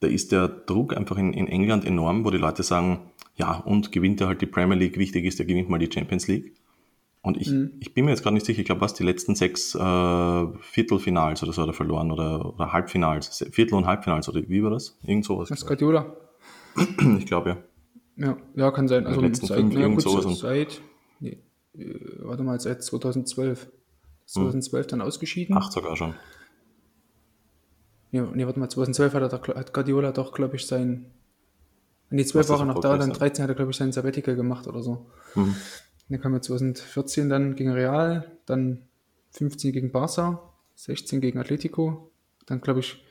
da 0.01 0.07
ist 0.07 0.33
der 0.33 0.49
Druck 0.49 0.97
einfach 0.97 1.17
in, 1.17 1.31
in 1.31 1.47
England 1.47 1.85
enorm, 1.85 2.25
wo 2.25 2.31
die 2.31 2.37
Leute 2.37 2.63
sagen, 2.63 3.11
ja, 3.37 3.59
und 3.59 3.93
gewinnt 3.93 4.19
er 4.19 4.27
halt 4.27 4.41
die 4.41 4.45
Premier 4.45 4.75
League, 4.75 4.97
wichtig 4.97 5.23
ist, 5.23 5.39
er 5.39 5.45
gewinnt 5.45 5.69
mal 5.69 5.79
die 5.79 5.89
Champions 5.89 6.27
League. 6.27 6.53
Und 7.23 7.37
ich, 7.37 7.49
mhm. 7.49 7.71
ich 7.79 7.93
bin 7.93 8.03
mir 8.03 8.11
jetzt 8.11 8.21
gerade 8.21 8.33
nicht 8.33 8.45
sicher, 8.45 8.59
ich 8.59 8.65
glaube, 8.65 8.81
was 8.81 8.93
die 8.93 9.03
letzten 9.03 9.33
sechs 9.33 9.73
äh, 9.73 10.47
Viertelfinals 10.59 11.41
oder 11.41 11.53
so 11.53 11.61
hat 11.61 11.69
er 11.69 11.73
verloren 11.73 12.11
oder, 12.11 12.53
oder 12.53 12.73
Halbfinals, 12.73 13.45
Viertel- 13.49 13.75
und 13.75 13.85
Halbfinals 13.85 14.27
oder 14.27 14.41
wie 14.49 14.61
war 14.61 14.71
das? 14.71 14.97
Irgend 15.03 15.23
sowas. 15.23 15.47
Das 15.47 15.65
Guardiola. 15.65 16.15
Ich 17.17 17.25
glaube, 17.25 17.49
ja. 17.49 17.57
Ja, 18.15 18.37
ja, 18.55 18.71
kann 18.71 18.87
sein. 18.87 19.07
Also 19.07 19.21
letzten 19.21 19.47
seit, 19.47 19.59
fünf, 19.59 19.73
ja, 19.73 19.87
gut, 19.87 20.01
seit, 20.01 20.35
seit 20.35 20.81
nee, 21.21 21.39
äh, 21.75 21.95
warte 22.19 22.43
mal, 22.43 22.59
seit 22.59 22.83
2012. 22.83 23.71
2012 24.25 24.83
hm. 24.83 24.89
dann 24.89 25.01
ausgeschieden. 25.01 25.55
Acht 25.55 25.71
sogar 25.71 25.95
schon. 25.95 26.13
Ja, 28.11 28.27
nee, 28.33 28.45
warte 28.45 28.59
mal, 28.59 28.69
2012 28.69 29.13
hat, 29.13 29.33
er, 29.33 29.55
hat 29.55 29.73
Guardiola 29.73 30.11
doch, 30.11 30.33
glaube 30.33 30.57
ich, 30.57 30.67
sein. 30.67 31.05
Nee, 32.09 32.25
12 32.25 32.49
Wochen 32.49 32.67
noch 32.67 32.79
da, 32.79 32.97
dann 32.97 33.13
13 33.13 33.43
hat 33.43 33.49
er, 33.49 33.55
glaube 33.55 33.71
ich, 33.71 33.77
sein 33.77 33.91
Sabbatical 33.91 34.35
gemacht 34.35 34.67
oder 34.67 34.83
so. 34.83 35.07
Mhm. 35.35 35.55
Dann 36.09 36.21
kam 36.21 36.33
er 36.33 36.41
2014 36.41 37.29
dann 37.29 37.55
gegen 37.55 37.71
Real, 37.71 38.31
dann 38.45 38.83
15 39.31 39.71
gegen 39.71 39.91
Barca, 39.91 40.41
16 40.75 41.21
gegen 41.21 41.39
Atletico, 41.39 42.11
dann 42.45 42.61
glaube 42.61 42.81
ich 42.81 43.03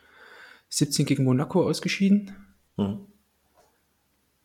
17 0.69 1.07
gegen 1.07 1.25
Monaco 1.25 1.67
ausgeschieden, 1.67 2.37
mhm. 2.77 3.07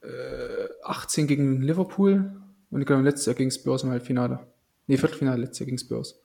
äh, 0.01 0.67
18 0.83 1.27
gegen 1.27 1.62
Liverpool 1.62 2.41
und 2.71 2.81
ich 2.81 2.88
glaube 2.88 3.03
letztes 3.03 3.27
Jahr 3.27 3.36
gegen 3.36 3.51
Spurs 3.51 3.83
im 3.83 3.91
Halbfinale. 3.91 4.47
Nee, 4.88 4.97
Viertelfinale 4.97 5.41
letztes 5.41 5.60
Jahr 5.60 5.65
gegen 5.65 5.77
Spurs. 5.77 6.19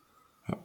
Ja. 0.49 0.59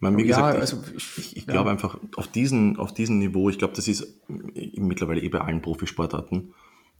Man, 0.00 0.16
wie 0.16 0.24
gesagt, 0.24 0.54
ja, 0.54 0.60
also 0.60 0.82
ich, 0.96 1.18
ich, 1.18 1.36
ich 1.36 1.46
ja. 1.46 1.52
glaube 1.52 1.70
einfach 1.70 1.98
auf 2.16 2.26
diesem 2.26 2.78
auf 2.78 2.92
diesem 2.92 3.18
Niveau, 3.18 3.48
ich 3.50 3.58
glaube, 3.58 3.74
das 3.74 3.88
ist 3.88 4.20
mittlerweile 4.28 5.20
eh 5.20 5.28
bei 5.28 5.40
allen 5.40 5.62
Profisportarten, 5.62 6.54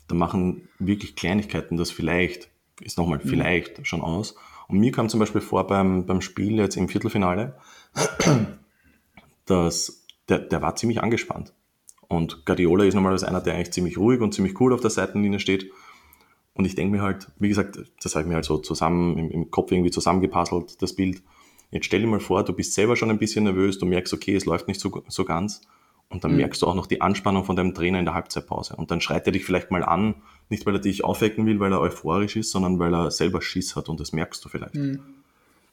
da 0.08 0.14
machen 0.14 0.68
wirklich 0.78 1.16
Kleinigkeiten 1.16 1.76
das 1.76 1.90
vielleicht 1.90 2.51
ist 2.82 2.98
nochmal 2.98 3.20
mhm. 3.22 3.28
vielleicht 3.28 3.86
schon 3.86 4.00
aus. 4.00 4.36
Und 4.68 4.78
mir 4.78 4.92
kam 4.92 5.08
zum 5.08 5.20
Beispiel 5.20 5.40
vor 5.40 5.66
beim, 5.66 6.06
beim 6.06 6.20
Spiel 6.20 6.56
jetzt 6.56 6.76
im 6.76 6.88
Viertelfinale, 6.88 7.56
dass 9.46 10.06
der, 10.28 10.38
der 10.38 10.62
war 10.62 10.76
ziemlich 10.76 11.02
angespannt. 11.02 11.52
Und 12.08 12.44
Guardiola 12.44 12.84
ist 12.84 12.94
normalerweise 12.94 13.28
einer, 13.28 13.40
der 13.40 13.54
eigentlich 13.54 13.72
ziemlich 13.72 13.98
ruhig 13.98 14.20
und 14.20 14.34
ziemlich 14.34 14.60
cool 14.60 14.72
auf 14.72 14.80
der 14.80 14.90
Seitenlinie 14.90 15.40
steht. 15.40 15.70
Und 16.54 16.66
ich 16.66 16.74
denke 16.74 16.96
mir 16.96 17.02
halt, 17.02 17.28
wie 17.38 17.48
gesagt, 17.48 17.78
das 18.02 18.14
habe 18.14 18.22
ich 18.22 18.28
mir 18.28 18.34
halt 18.34 18.44
so 18.44 18.58
zusammen 18.58 19.18
im, 19.18 19.30
im 19.30 19.50
Kopf 19.50 19.72
irgendwie 19.72 19.90
zusammengepuzzelt, 19.90 20.82
das 20.82 20.94
Bild. 20.94 21.22
Jetzt 21.70 21.86
stell 21.86 22.02
dir 22.02 22.06
mal 22.06 22.20
vor, 22.20 22.44
du 22.44 22.52
bist 22.52 22.74
selber 22.74 22.96
schon 22.96 23.10
ein 23.10 23.18
bisschen 23.18 23.44
nervös, 23.44 23.78
du 23.78 23.86
merkst, 23.86 24.12
okay, 24.12 24.34
es 24.34 24.44
läuft 24.44 24.68
nicht 24.68 24.78
so, 24.78 25.02
so 25.08 25.24
ganz. 25.24 25.62
Und 26.12 26.24
dann 26.24 26.32
mhm. 26.32 26.38
merkst 26.38 26.60
du 26.60 26.66
auch 26.66 26.74
noch 26.74 26.86
die 26.86 27.00
Anspannung 27.00 27.44
von 27.44 27.56
deinem 27.56 27.74
Trainer 27.74 27.98
in 27.98 28.04
der 28.04 28.14
Halbzeitpause. 28.14 28.76
Und 28.76 28.90
dann 28.90 29.00
schreit 29.00 29.26
er 29.26 29.32
dich 29.32 29.44
vielleicht 29.44 29.70
mal 29.70 29.82
an, 29.82 30.16
nicht 30.50 30.66
weil 30.66 30.74
er 30.74 30.80
dich 30.80 31.04
aufwecken 31.04 31.46
will, 31.46 31.58
weil 31.58 31.72
er 31.72 31.80
euphorisch 31.80 32.36
ist, 32.36 32.50
sondern 32.50 32.78
weil 32.78 32.94
er 32.94 33.10
selber 33.10 33.40
Schiss 33.40 33.74
hat 33.74 33.88
und 33.88 33.98
das 33.98 34.12
merkst 34.12 34.44
du 34.44 34.48
vielleicht. 34.48 34.74
Mhm. 34.74 35.00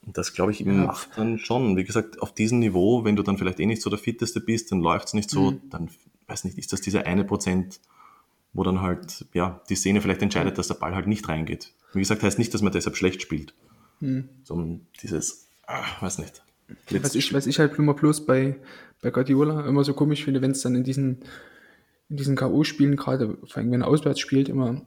Und 0.06 0.16
das, 0.16 0.32
glaube 0.32 0.52
ich, 0.52 0.64
macht 0.64 1.10
dann 1.16 1.38
schon, 1.38 1.76
wie 1.76 1.84
gesagt, 1.84 2.22
auf 2.22 2.32
diesem 2.32 2.58
Niveau, 2.58 3.04
wenn 3.04 3.16
du 3.16 3.22
dann 3.22 3.36
vielleicht 3.36 3.60
eh 3.60 3.66
nicht 3.66 3.82
so 3.82 3.90
der 3.90 3.98
Fitteste 3.98 4.40
bist, 4.40 4.72
dann 4.72 4.80
läuft 4.80 5.08
es 5.08 5.14
nicht 5.14 5.28
so, 5.28 5.50
mhm. 5.50 5.60
dann, 5.68 5.90
weiß 6.26 6.44
nicht, 6.44 6.56
ist 6.56 6.72
das 6.72 6.80
dieser 6.80 7.06
eine 7.06 7.24
Prozent, 7.24 7.80
wo 8.54 8.62
dann 8.62 8.80
halt, 8.80 9.26
ja, 9.34 9.60
die 9.68 9.76
Szene 9.76 10.00
vielleicht 10.00 10.22
entscheidet, 10.22 10.56
dass 10.56 10.68
der 10.68 10.74
Ball 10.74 10.94
halt 10.94 11.06
nicht 11.06 11.28
reingeht. 11.28 11.72
Wie 11.92 11.98
gesagt, 11.98 12.22
heißt 12.22 12.38
nicht, 12.38 12.54
dass 12.54 12.62
man 12.62 12.72
deshalb 12.72 12.96
schlecht 12.96 13.20
spielt, 13.20 13.52
mhm. 14.00 14.28
sondern 14.42 14.86
dieses, 15.02 15.48
ach, 15.66 16.00
weiß 16.00 16.18
nicht. 16.18 16.42
Was, 16.90 17.14
ich, 17.14 17.32
was 17.32 17.46
ich 17.46 17.58
halt 17.58 17.78
immer 17.78 17.94
bloß 17.94 18.26
bei, 18.26 18.56
bei 19.02 19.10
Guardiola 19.10 19.66
immer 19.66 19.84
so 19.84 19.94
komisch 19.94 20.24
finde, 20.24 20.42
wenn 20.42 20.52
es 20.52 20.62
dann 20.62 20.74
in 20.74 20.84
diesen, 20.84 21.20
in 22.08 22.16
diesen 22.16 22.36
K.O.-Spielen, 22.36 22.96
gerade 22.96 23.38
vor 23.46 23.56
allem 23.56 23.70
wenn 23.70 23.82
er 23.82 23.88
auswärts 23.88 24.20
spielt, 24.20 24.48
immer, 24.48 24.82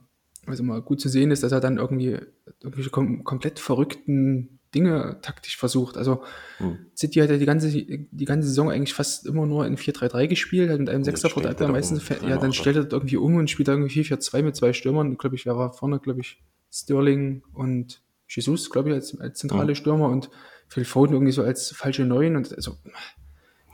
was 0.46 0.60
immer 0.60 0.80
gut 0.80 1.00
zu 1.00 1.08
sehen 1.08 1.30
ist, 1.30 1.42
dass 1.42 1.52
er 1.52 1.60
dann 1.60 1.78
irgendwie 1.78 2.18
irgendwelche 2.60 2.90
kom 2.90 3.24
komplett 3.24 3.58
verrückten 3.58 4.60
Dinge 4.74 5.18
taktisch 5.22 5.56
versucht. 5.56 5.96
Also 5.96 6.22
hm. 6.58 6.78
City 6.96 7.20
hat 7.20 7.30
ja 7.30 7.36
die 7.36 7.46
ganze, 7.46 7.70
die 7.70 8.24
ganze 8.24 8.48
Saison 8.48 8.70
eigentlich 8.70 8.94
fast 8.94 9.26
immer 9.26 9.46
nur 9.46 9.66
in 9.66 9.76
4-3-3 9.76 10.26
gespielt, 10.26 10.70
hat 10.70 10.80
mit 10.80 10.90
einem 10.90 11.04
Sechser 11.04 11.30
vor 11.30 11.42
der 11.42 11.68
meistens, 11.68 12.02
um, 12.10 12.28
ja, 12.28 12.36
dann 12.36 12.52
stellt 12.52 12.76
er 12.76 12.90
irgendwie 12.90 13.16
um 13.16 13.36
und 13.36 13.48
spielt 13.48 13.68
irgendwie 13.68 14.02
4-4-2 14.02 14.42
mit 14.42 14.56
zwei 14.56 14.72
Stürmern. 14.72 15.16
Glaube 15.16 15.36
ich, 15.36 15.46
wer 15.46 15.56
war 15.56 15.72
vorne, 15.72 16.00
glaube 16.00 16.20
ich, 16.20 16.42
Sterling 16.72 17.42
und 17.52 18.02
Jesus, 18.28 18.70
glaube 18.70 18.88
ich, 18.88 18.94
als, 18.96 19.18
als 19.20 19.38
zentrale 19.38 19.68
hm. 19.68 19.74
Stürmer 19.76 20.08
und 20.08 20.28
Phil 20.74 20.84
Foden 20.84 21.14
irgendwie 21.14 21.32
so 21.32 21.44
als 21.44 21.70
falsche 21.70 22.04
Neun 22.04 22.34
und 22.34 22.52
also, 22.52 22.76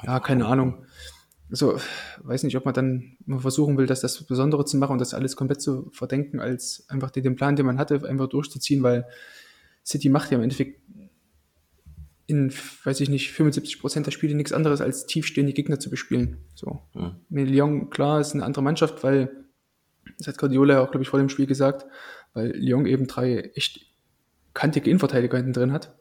ja, 0.05 0.21
keine 0.21 0.45
Ahnung. 0.45 0.85
Also, 1.49 1.81
weiß 2.19 2.43
nicht, 2.43 2.59
ob 2.59 2.67
man 2.67 2.75
dann 2.75 3.17
mal 3.25 3.41
versuchen 3.41 3.79
will, 3.79 3.87
dass 3.87 4.03
das 4.03 4.23
Besondere 4.25 4.67
zu 4.67 4.77
machen 4.77 4.93
und 4.93 4.99
das 4.99 5.15
alles 5.15 5.35
komplett 5.35 5.63
zu 5.63 5.89
verdenken, 5.93 6.41
als 6.41 6.85
einfach 6.89 7.11
den 7.11 7.37
Plan, 7.37 7.57
den 7.57 7.65
man 7.65 7.79
hatte, 7.79 8.07
einfach 8.07 8.29
durchzuziehen, 8.29 8.83
weil 8.83 9.07
City 9.83 10.11
macht 10.11 10.31
ja 10.31 10.37
im 10.37 10.43
Endeffekt 10.43 10.79
in, 12.27 12.53
weiß 12.85 13.01
ich 13.01 13.09
nicht, 13.09 13.33
75 13.33 13.81
Prozent 13.81 14.05
der 14.05 14.11
Spiele 14.13 14.35
nichts 14.35 14.53
anderes 14.53 14.83
als 14.83 15.07
tiefstehende 15.07 15.55
Gegner 15.55 15.81
zu 15.81 15.89
bespielen. 15.89 16.37
So. 16.55 16.83
Ja. 16.95 17.17
Mit 17.31 17.49
Lyon, 17.49 17.89
klar, 17.89 18.21
ist 18.21 18.35
eine 18.35 18.45
andere 18.45 18.63
Mannschaft, 18.63 19.03
weil, 19.03 19.47
das 20.19 20.27
hat 20.27 20.37
Guardiola 20.37 20.83
auch, 20.83 20.91
glaube 20.91 21.03
ich, 21.03 21.09
vor 21.09 21.19
dem 21.19 21.31
Spiel 21.31 21.47
gesagt, 21.47 21.87
weil 22.35 22.55
Lyon 22.55 22.85
eben 22.85 23.07
drei 23.07 23.51
echt 23.55 23.87
kantige 24.53 24.91
Innenverteidiger 24.91 25.39
hinten 25.39 25.55
drin 25.55 25.73
hat. 25.73 25.97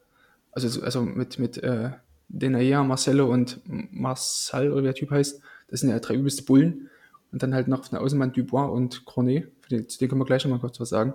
Also, 0.51 0.81
also 0.81 1.01
mit, 1.01 1.39
mit 1.39 1.57
äh, 1.57 1.91
Denayer, 2.27 2.83
Marcelo 2.83 3.31
und 3.31 3.61
Marcel, 3.65 4.71
oder 4.71 4.81
wie 4.81 4.85
der 4.85 4.95
Typ 4.95 5.11
heißt, 5.11 5.41
das 5.67 5.81
sind 5.81 5.89
ja 5.89 5.99
drei 5.99 6.15
übelste 6.15 6.43
Bullen. 6.43 6.89
Und 7.31 7.43
dann 7.43 7.53
halt 7.53 7.67
noch 7.67 7.81
auf 7.81 7.89
der 7.89 8.01
Außenbahn 8.01 8.33
Dubois 8.33 8.65
und 8.65 9.05
Cornet, 9.05 9.51
zu 9.69 9.99
denen 9.99 10.09
können 10.09 10.21
wir 10.21 10.25
gleich 10.25 10.43
noch 10.43 10.51
mal 10.51 10.59
kurz 10.59 10.79
was 10.79 10.89
sagen. 10.89 11.13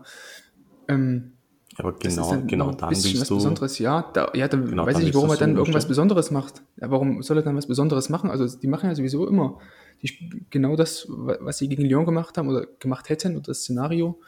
Ähm, 0.86 1.32
aber 1.76 1.92
genau, 1.94 2.30
dann 2.30 2.46
genau 2.46 2.72
dann 2.72 2.90
willst 2.90 3.20
was 3.20 3.28
du. 3.28 3.36
Besonderes, 3.36 3.78
ja, 3.78 4.08
da, 4.12 4.30
ja, 4.34 4.46
dann 4.46 4.66
genau, 4.66 4.86
weiß 4.86 4.98
ich 4.98 5.06
nicht, 5.06 5.14
warum 5.14 5.30
er 5.30 5.36
dann 5.36 5.56
irgendwas 5.56 5.88
Besonderes 5.88 6.30
macht. 6.30 6.62
Ja, 6.76 6.90
warum 6.90 7.22
soll 7.22 7.38
er 7.38 7.42
dann 7.42 7.56
was 7.56 7.66
Besonderes 7.66 8.08
machen? 8.10 8.30
Also, 8.30 8.46
die 8.46 8.68
machen 8.68 8.88
ja 8.88 8.94
sowieso 8.94 9.26
immer 9.26 9.58
die, 10.02 10.46
genau 10.50 10.76
das, 10.76 11.06
was 11.08 11.58
sie 11.58 11.68
gegen 11.68 11.84
Lyon 11.84 12.04
gemacht 12.04 12.38
haben 12.38 12.48
oder 12.48 12.66
gemacht 12.78 13.08
hätten, 13.08 13.32
oder 13.34 13.46
das 13.46 13.62
Szenario, 13.62 14.20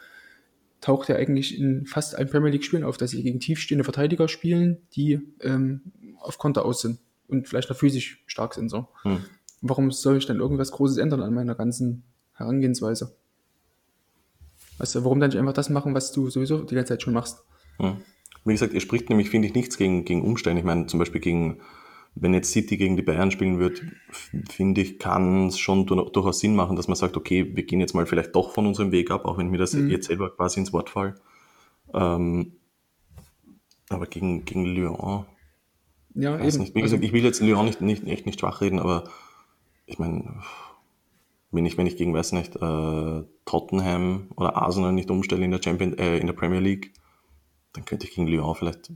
taucht 0.81 1.09
ja 1.09 1.15
eigentlich 1.15 1.57
in 1.57 1.85
fast 1.85 2.15
allen 2.15 2.29
Premier 2.29 2.51
League-Spielen 2.51 2.83
auf, 2.83 2.97
dass 2.97 3.11
sie 3.11 3.23
gegen 3.23 3.39
tiefstehende 3.39 3.83
Verteidiger 3.83 4.27
spielen, 4.27 4.77
die 4.93 5.19
ähm, 5.41 5.81
auf 6.19 6.37
Konter 6.37 6.65
aus 6.65 6.81
sind 6.81 6.99
und 7.27 7.47
vielleicht 7.47 7.69
noch 7.69 7.77
physisch 7.77 8.23
stark 8.27 8.53
sind. 8.53 8.69
So. 8.69 8.87
Hm. 9.03 9.19
Warum 9.61 9.91
soll 9.91 10.17
ich 10.17 10.25
dann 10.25 10.39
irgendwas 10.39 10.71
Großes 10.71 10.97
ändern 10.97 11.21
an 11.21 11.33
meiner 11.33 11.55
ganzen 11.55 12.03
Herangehensweise? 12.33 13.15
Weißt 14.77 14.95
du, 14.95 15.03
warum 15.03 15.19
dann 15.19 15.29
nicht 15.29 15.39
einfach 15.39 15.53
das 15.53 15.69
machen, 15.69 15.95
was 15.95 16.11
du 16.11 16.29
sowieso 16.29 16.63
die 16.63 16.75
ganze 16.75 16.93
Zeit 16.93 17.01
schon 17.01 17.13
machst? 17.13 17.43
Hm. 17.77 17.97
Wie 18.45 18.53
gesagt, 18.53 18.73
er 18.73 18.79
spricht 18.79 19.09
nämlich, 19.09 19.29
finde 19.29 19.47
ich, 19.47 19.53
nichts 19.53 19.77
gegen, 19.77 20.05
gegen 20.05 20.21
Umstände. 20.21 20.59
Ich 20.59 20.65
meine, 20.65 20.85
zum 20.85 20.99
Beispiel 20.99 21.19
gegen, 21.19 21.59
wenn 22.21 22.33
jetzt 22.33 22.51
City 22.51 22.77
gegen 22.77 22.95
die 22.95 23.03
Bayern 23.03 23.31
spielen 23.31 23.59
wird, 23.59 23.81
finde 24.49 24.81
ich, 24.81 24.99
kann 24.99 25.47
es 25.47 25.59
schon 25.59 25.85
durchaus 25.85 26.39
Sinn 26.39 26.55
machen, 26.55 26.75
dass 26.75 26.87
man 26.87 26.95
sagt, 26.95 27.17
okay, 27.17 27.55
wir 27.55 27.63
gehen 27.63 27.79
jetzt 27.79 27.93
mal 27.93 28.05
vielleicht 28.05 28.35
doch 28.35 28.51
von 28.51 28.65
unserem 28.65 28.91
Weg 28.91 29.11
ab, 29.11 29.25
auch 29.25 29.37
wenn 29.37 29.49
mir 29.49 29.57
das 29.57 29.73
mhm. 29.73 29.89
jetzt 29.89 30.07
selber 30.07 30.29
quasi 30.29 30.59
ins 30.59 30.73
Wort 30.73 30.89
fall. 30.89 31.15
Ähm, 31.93 32.53
aber 33.89 34.05
gegen, 34.07 34.45
gegen 34.45 34.65
Lyon, 34.65 35.25
ja, 36.13 36.39
weiß 36.39 36.55
eben. 36.55 36.63
nicht. 36.63 36.75
Wie 36.75 36.81
gesagt, 36.81 37.01
also, 37.01 37.07
ich 37.07 37.13
will 37.13 37.23
jetzt 37.23 37.41
Lyon 37.41 37.65
nicht, 37.65 37.81
nicht, 37.81 38.05
echt 38.07 38.25
nicht 38.25 38.39
schwach 38.39 38.61
reden, 38.61 38.79
aber 38.79 39.05
ich 39.85 39.99
meine, 39.99 40.41
wenn 41.51 41.65
ich, 41.65 41.77
wenn 41.77 41.87
ich 41.87 41.95
gegen, 41.95 42.13
weiß 42.13 42.33
nicht, 42.33 42.55
äh, 42.55 43.23
Tottenham 43.45 44.27
oder 44.35 44.57
Arsenal 44.57 44.91
nicht 44.91 45.09
umstelle 45.11 45.45
in 45.45 45.51
der 45.51 45.61
Champion, 45.63 45.97
äh, 45.97 46.17
in 46.17 46.27
der 46.27 46.33
Premier 46.33 46.59
League, 46.59 46.93
dann 47.77 47.85
könnte 47.85 48.07
ich 48.07 48.15
gegen 48.15 48.27
Lyon 48.27 48.55
vielleicht. 48.55 48.91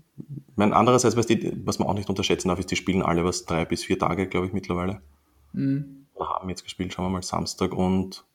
Mein 0.56 0.74
andererseits, 0.74 1.16
was, 1.16 1.28
die, 1.28 1.54
was 1.66 1.78
man 1.78 1.88
auch 1.88 1.94
nicht 1.94 2.10
unterschätzen 2.10 2.48
darf, 2.48 2.58
ist, 2.58 2.72
die 2.72 2.76
spielen 2.76 3.04
alle 3.04 3.24
was 3.24 3.46
drei 3.46 3.64
bis 3.64 3.84
vier 3.84 4.00
Tage, 4.00 4.28
glaube 4.28 4.48
ich, 4.48 4.54
mittlerweile. 4.54 5.02
Mhm. 5.54 6.08
Oder 6.16 6.30
haben 6.30 6.50
jetzt 6.50 6.64
gespielt, 6.64 6.92
schauen 6.92 7.06
wir 7.06 7.10
mal, 7.12 7.22
Samstag 7.22 7.74
und 7.74 8.26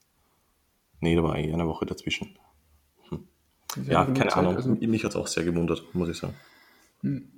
nee, 1.01 1.17
da 1.17 1.25
war 1.25 1.37
eh 1.37 1.53
eine 1.53 1.67
Woche 1.67 1.85
dazwischen. 1.85 2.39
Hm. 3.09 3.27
Ja, 3.89 4.05
keine 4.05 4.19
Zeit, 4.19 4.37
Ahnung. 4.37 4.55
Also, 4.55 4.71
Mich 4.71 5.03
hat 5.03 5.11
es 5.11 5.17
auch 5.17 5.27
sehr 5.27 5.43
gewundert, 5.43 5.85
muss 5.95 6.09
ich 6.09 6.17
sagen. 6.17 6.35
Hm. 7.01 7.29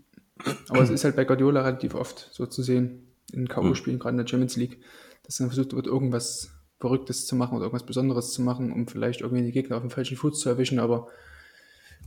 Aber 0.68 0.82
es 0.82 0.90
ist 0.90 1.04
halt 1.04 1.16
bei 1.16 1.24
Guardiola 1.24 1.62
relativ 1.62 1.94
oft 1.94 2.28
so 2.30 2.44
zu 2.44 2.62
sehen, 2.62 3.08
in 3.32 3.48
K.O.-Spielen, 3.48 3.94
hm. 3.94 3.98
gerade 4.00 4.12
in 4.12 4.18
der 4.18 4.26
Champions 4.26 4.56
League, 4.56 4.80
dass 5.24 5.36
dann 5.36 5.48
versucht 5.48 5.74
wird, 5.74 5.86
irgendwas 5.86 6.50
Verrücktes 6.78 7.26
zu 7.26 7.36
machen 7.36 7.56
oder 7.56 7.64
irgendwas 7.64 7.86
Besonderes 7.86 8.32
zu 8.32 8.42
machen, 8.42 8.70
um 8.70 8.86
vielleicht 8.86 9.22
irgendwie 9.22 9.44
die 9.44 9.52
Gegner 9.52 9.76
auf 9.76 9.82
dem 9.82 9.90
falschen 9.90 10.18
Fuß 10.18 10.38
zu 10.38 10.48
erwischen, 10.50 10.78
aber 10.78 11.08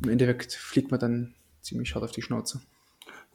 im 0.04 0.10
Endeffekt 0.10 0.54
fliegt 0.54 0.92
man 0.92 1.00
dann 1.00 1.34
ziemlich 1.62 1.94
hart 1.96 2.04
auf 2.04 2.12
die 2.12 2.22
Schnauze. 2.22 2.62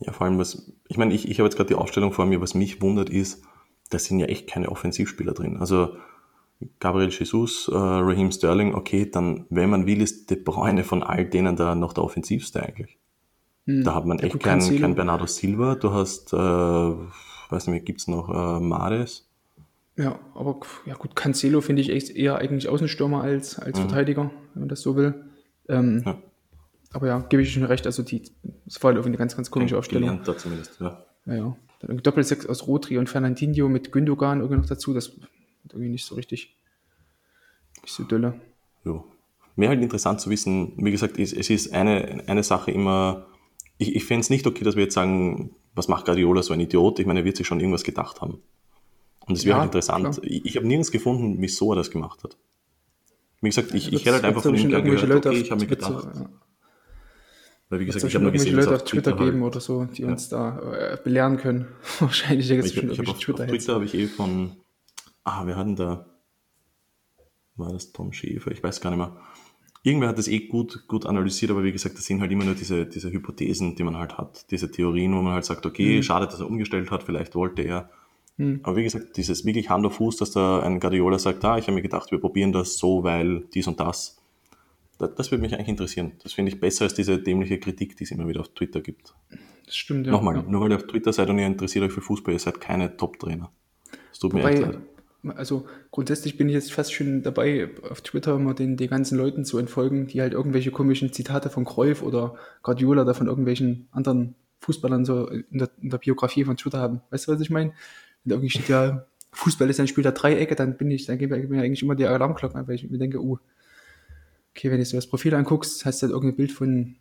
Ja, 0.00 0.12
vor 0.12 0.26
allem, 0.26 0.38
was, 0.38 0.70
ich 0.88 0.98
meine, 0.98 1.14
ich, 1.14 1.28
ich 1.28 1.38
habe 1.38 1.46
jetzt 1.46 1.56
gerade 1.56 1.68
die 1.68 1.74
Aufstellung 1.74 2.12
vor 2.12 2.26
mir, 2.26 2.40
was 2.40 2.54
mich 2.54 2.82
wundert 2.82 3.08
ist, 3.08 3.42
da 3.90 3.98
sind 3.98 4.18
ja 4.18 4.26
echt 4.26 4.48
keine 4.48 4.70
Offensivspieler 4.70 5.32
drin. 5.32 5.56
Also 5.58 5.96
Gabriel 6.80 7.10
Jesus, 7.10 7.68
äh, 7.68 7.74
Raheem 7.74 8.30
Sterling, 8.32 8.74
okay, 8.74 9.08
dann, 9.10 9.46
wenn 9.48 9.70
man 9.70 9.86
will, 9.86 10.02
ist 10.02 10.30
De 10.30 10.36
Bruyne 10.36 10.84
von 10.84 11.02
all 11.02 11.24
denen 11.24 11.56
da 11.56 11.74
noch 11.74 11.92
der 11.92 12.04
offensivste 12.04 12.62
eigentlich. 12.62 12.98
Hm. 13.66 13.84
Da 13.84 13.94
hat 13.94 14.06
man 14.06 14.18
echt 14.18 14.40
keinen 14.40 14.80
kein 14.80 14.94
Bernardo 14.94 15.26
Silva, 15.26 15.76
du 15.76 15.92
hast, 15.92 16.32
äh, 16.32 16.36
weiß 16.36 17.68
nicht, 17.68 17.86
gibt 17.86 18.00
es 18.00 18.08
noch 18.08 18.28
äh, 18.28 18.60
Mares, 18.60 19.26
ja, 19.98 20.18
aber 20.34 20.60
ja 20.84 20.94
gut, 20.94 21.16
Cancelo 21.16 21.62
finde 21.62 21.80
ich 21.80 21.90
echt 21.90 22.10
eher 22.10 22.36
eigentlich 22.36 22.68
Außenstürmer 22.68 23.22
als, 23.22 23.58
als 23.58 23.78
mhm. 23.78 23.82
Verteidiger, 23.82 24.30
wenn 24.52 24.60
man 24.60 24.68
das 24.68 24.82
so 24.82 24.94
will. 24.96 25.14
Ähm, 25.68 26.02
ja. 26.04 26.18
Aber 26.96 27.08
ja, 27.08 27.18
gebe 27.18 27.42
ich 27.42 27.52
schon 27.52 27.62
recht, 27.62 27.84
also 27.84 28.02
die, 28.02 28.22
das 28.64 28.82
war 28.82 28.88
halt 28.88 28.96
irgendwie 28.96 29.10
eine 29.10 29.18
ganz, 29.18 29.36
ganz 29.36 29.50
komische 29.50 29.76
Aufstellung. 29.76 30.22
Da 30.24 30.34
zumindest, 30.34 30.80
ja. 30.80 31.04
Ja, 31.26 31.34
ja. 31.34 31.56
Dann 31.80 31.98
Doppelsechs 31.98 32.46
aus 32.46 32.66
Rotri 32.66 32.96
und 32.96 33.10
Fernandinho 33.10 33.68
mit 33.68 33.92
Gündogan 33.92 34.40
irgendwie 34.40 34.60
noch 34.62 34.66
dazu, 34.66 34.94
das 34.94 35.12
irgendwie 35.68 35.90
nicht 35.90 36.06
so 36.06 36.14
richtig, 36.14 36.56
nicht 37.82 37.92
so 37.92 38.04
dolle. 38.04 38.40
Ja. 38.86 39.04
Mir 39.56 39.68
halt 39.68 39.82
interessant 39.82 40.22
zu 40.22 40.30
wissen, 40.30 40.72
wie 40.78 40.90
gesagt, 40.90 41.18
ist, 41.18 41.34
es 41.34 41.50
ist 41.50 41.74
eine, 41.74 42.24
eine 42.28 42.42
Sache 42.42 42.70
immer, 42.70 43.26
ich, 43.76 43.94
ich 43.94 44.06
fände 44.06 44.22
es 44.22 44.30
nicht 44.30 44.46
okay, 44.46 44.64
dass 44.64 44.76
wir 44.76 44.84
jetzt 44.84 44.94
sagen, 44.94 45.54
was 45.74 45.88
macht 45.88 46.06
Guardiola 46.06 46.42
so 46.42 46.54
ein 46.54 46.60
Idiot? 46.60 46.98
Ich 46.98 47.04
meine, 47.04 47.20
er 47.20 47.24
wird 47.26 47.36
sich 47.36 47.46
schon 47.46 47.60
irgendwas 47.60 47.84
gedacht 47.84 48.22
haben. 48.22 48.38
Und 49.26 49.36
es 49.36 49.44
wäre 49.44 49.56
ja, 49.56 49.60
halt 49.60 49.68
interessant. 49.68 50.14
Klar. 50.14 50.18
Ich, 50.22 50.46
ich 50.46 50.56
habe 50.56 50.66
nirgends 50.66 50.90
gefunden, 50.90 51.36
wieso 51.40 51.72
er 51.72 51.76
das 51.76 51.90
gemacht 51.90 52.24
hat. 52.24 52.38
Wie 53.42 53.50
gesagt, 53.50 53.74
ich, 53.74 53.92
ich 53.92 54.00
hätte 54.06 54.14
halt 54.14 54.24
einfach 54.24 54.40
von 54.40 54.54
ihm 54.54 54.70
gern 54.70 54.82
gehört, 54.82 55.06
Leute 55.06 55.28
okay, 55.28 55.40
ich 55.40 55.50
habe 55.50 55.60
mir 55.60 55.66
gedacht. 55.66 56.08
Ja. 56.14 56.30
Weil 57.68 57.80
wie 57.80 57.86
gesagt, 57.86 58.04
ich 58.04 58.14
habe 58.14 58.22
nur 58.22 58.32
gesehen, 58.32 58.54
Leute 58.54 58.74
auf 58.74 58.84
Twitter, 58.84 59.12
Twitter 59.12 59.24
geben 59.24 59.42
halt, 59.42 59.52
oder 59.54 59.60
so, 59.60 59.84
die 59.86 60.02
ja. 60.02 60.08
uns 60.08 60.28
da 60.28 60.58
äh, 60.72 60.98
belehren 61.02 61.36
können. 61.36 61.66
Wahrscheinlich 61.98 62.50
ich, 62.50 62.58
ich, 62.58 62.76
ich 62.76 63.08
auf, 63.08 63.18
Twitter. 63.18 63.44
Auf 63.44 63.50
Twitter 63.50 63.74
habe 63.74 63.84
ich 63.84 63.94
eh 63.94 64.06
von, 64.06 64.52
ah, 65.24 65.46
wir 65.46 65.56
hatten 65.56 65.74
da, 65.74 66.06
war 67.56 67.72
das 67.72 67.92
Tom 67.92 68.12
Schäfer? 68.12 68.52
Ich 68.52 68.62
weiß 68.62 68.80
gar 68.80 68.90
nicht 68.90 68.98
mehr. 68.98 69.16
Irgendwer 69.82 70.08
hat 70.08 70.18
das 70.18 70.28
eh 70.28 70.40
gut, 70.40 70.86
gut 70.88 71.06
analysiert, 71.06 71.50
aber 71.52 71.62
wie 71.62 71.72
gesagt, 71.72 71.96
das 71.96 72.04
sind 72.04 72.20
halt 72.20 72.32
immer 72.32 72.44
nur 72.44 72.54
diese, 72.54 72.86
diese 72.86 73.10
Hypothesen, 73.10 73.76
die 73.76 73.84
man 73.84 73.96
halt 73.96 74.18
hat, 74.18 74.50
diese 74.50 74.70
Theorien, 74.70 75.14
wo 75.14 75.22
man 75.22 75.34
halt 75.34 75.44
sagt, 75.44 75.64
okay, 75.64 75.98
mhm. 75.98 76.02
schade, 76.02 76.26
dass 76.26 76.40
er 76.40 76.46
umgestellt 76.46 76.90
hat, 76.90 77.04
vielleicht 77.04 77.34
wollte 77.34 77.62
er 77.62 77.90
hm. 78.38 78.60
Aber 78.62 78.76
wie 78.76 78.84
gesagt, 78.84 79.16
dieses 79.16 79.44
wirklich 79.44 79.70
Hand 79.70 79.86
auf 79.86 79.94
Fuß, 79.94 80.16
dass 80.18 80.30
da 80.30 80.60
ein 80.60 80.80
Guardiola 80.80 81.18
sagt, 81.18 81.44
ah, 81.44 81.58
ich 81.58 81.64
habe 81.64 81.74
mir 81.74 81.82
gedacht, 81.82 82.10
wir 82.10 82.20
probieren 82.20 82.52
das 82.52 82.78
so, 82.78 83.02
weil 83.02 83.44
dies 83.54 83.66
und 83.66 83.80
das. 83.80 84.18
Das, 84.98 85.30
würde 85.30 85.42
mich 85.42 85.54
eigentlich 85.54 85.68
interessieren. 85.68 86.12
Das 86.22 86.32
finde 86.32 86.52
ich 86.52 86.60
besser 86.60 86.84
als 86.84 86.94
diese 86.94 87.18
dämliche 87.18 87.58
Kritik, 87.58 87.96
die 87.96 88.04
es 88.04 88.10
immer 88.10 88.26
wieder 88.28 88.40
auf 88.40 88.48
Twitter 88.54 88.80
gibt. 88.80 89.14
Das 89.66 89.76
stimmt, 89.76 90.06
ja. 90.06 90.12
Nochmal, 90.12 90.36
ja. 90.36 90.42
nur 90.42 90.60
weil 90.62 90.70
ihr 90.70 90.76
auf 90.76 90.86
Twitter 90.86 91.12
seid 91.12 91.28
und 91.28 91.38
ihr 91.38 91.46
interessiert 91.46 91.84
euch 91.84 91.92
für 91.92 92.00
Fußball, 92.00 92.32
ihr 92.32 92.40
seid 92.40 92.60
keine 92.60 92.96
Top-Trainer. 92.96 93.50
Das 94.10 94.18
tut 94.20 94.32
Wobei, 94.32 94.42
mir 94.42 94.50
echt 94.50 94.62
leid. 94.62 94.78
Also 95.34 95.66
grundsätzlich 95.90 96.36
bin 96.36 96.48
ich 96.48 96.54
jetzt 96.54 96.72
fast 96.72 96.94
schon 96.94 97.22
dabei, 97.22 97.70
auf 97.90 98.00
Twitter 98.00 98.36
immer 98.36 98.54
den, 98.54 98.76
den 98.76 98.88
ganzen 98.88 99.18
Leuten 99.18 99.44
zu 99.44 99.58
entfolgen, 99.58 100.06
die 100.06 100.20
halt 100.20 100.32
irgendwelche 100.32 100.70
komischen 100.70 101.12
Zitate 101.12 101.50
von 101.50 101.64
Cruyff 101.64 102.02
oder 102.02 102.36
Guardiola 102.62 103.02
oder 103.02 103.14
von 103.14 103.26
irgendwelchen 103.26 103.88
anderen 103.90 104.36
Fußballern 104.60 105.04
so 105.04 105.26
in 105.28 105.58
der, 105.58 105.70
in 105.82 105.90
der 105.90 105.98
Biografie 105.98 106.44
von 106.44 106.56
Twitter 106.56 106.78
haben. 106.78 107.00
Weißt 107.10 107.26
du, 107.26 107.32
was 107.32 107.40
ich 107.40 107.50
meine? 107.50 107.72
Und 108.24 108.30
irgendwie 108.30 108.50
steht 108.50 108.68
ja, 108.68 109.06
Fußball 109.32 109.68
ist 109.68 109.80
ein 109.80 109.88
Spiel 109.88 110.02
der 110.02 110.12
Dreiecke, 110.12 110.54
dann 110.54 110.76
bin 110.76 110.90
ich, 110.90 111.06
dann 111.06 111.18
gebe 111.18 111.38
ich 111.38 111.48
mir 111.48 111.62
eigentlich 111.62 111.82
immer 111.82 111.94
die 111.94 112.06
Alarmglocken 112.06 112.58
an, 112.58 112.68
weil 112.68 112.76
ich 112.76 112.88
mir 112.88 112.98
denke, 112.98 113.22
oh, 113.22 113.38
okay, 114.56 114.70
wenn 114.70 114.78
du 114.78 114.84
so 114.86 114.96
das 114.96 115.06
Profil 115.06 115.34
anguckst, 115.34 115.84
hast 115.84 116.00
du 116.00 116.06
halt 116.06 116.14
irgendein 116.14 116.36
Bild 116.36 116.52
von, 116.52 116.96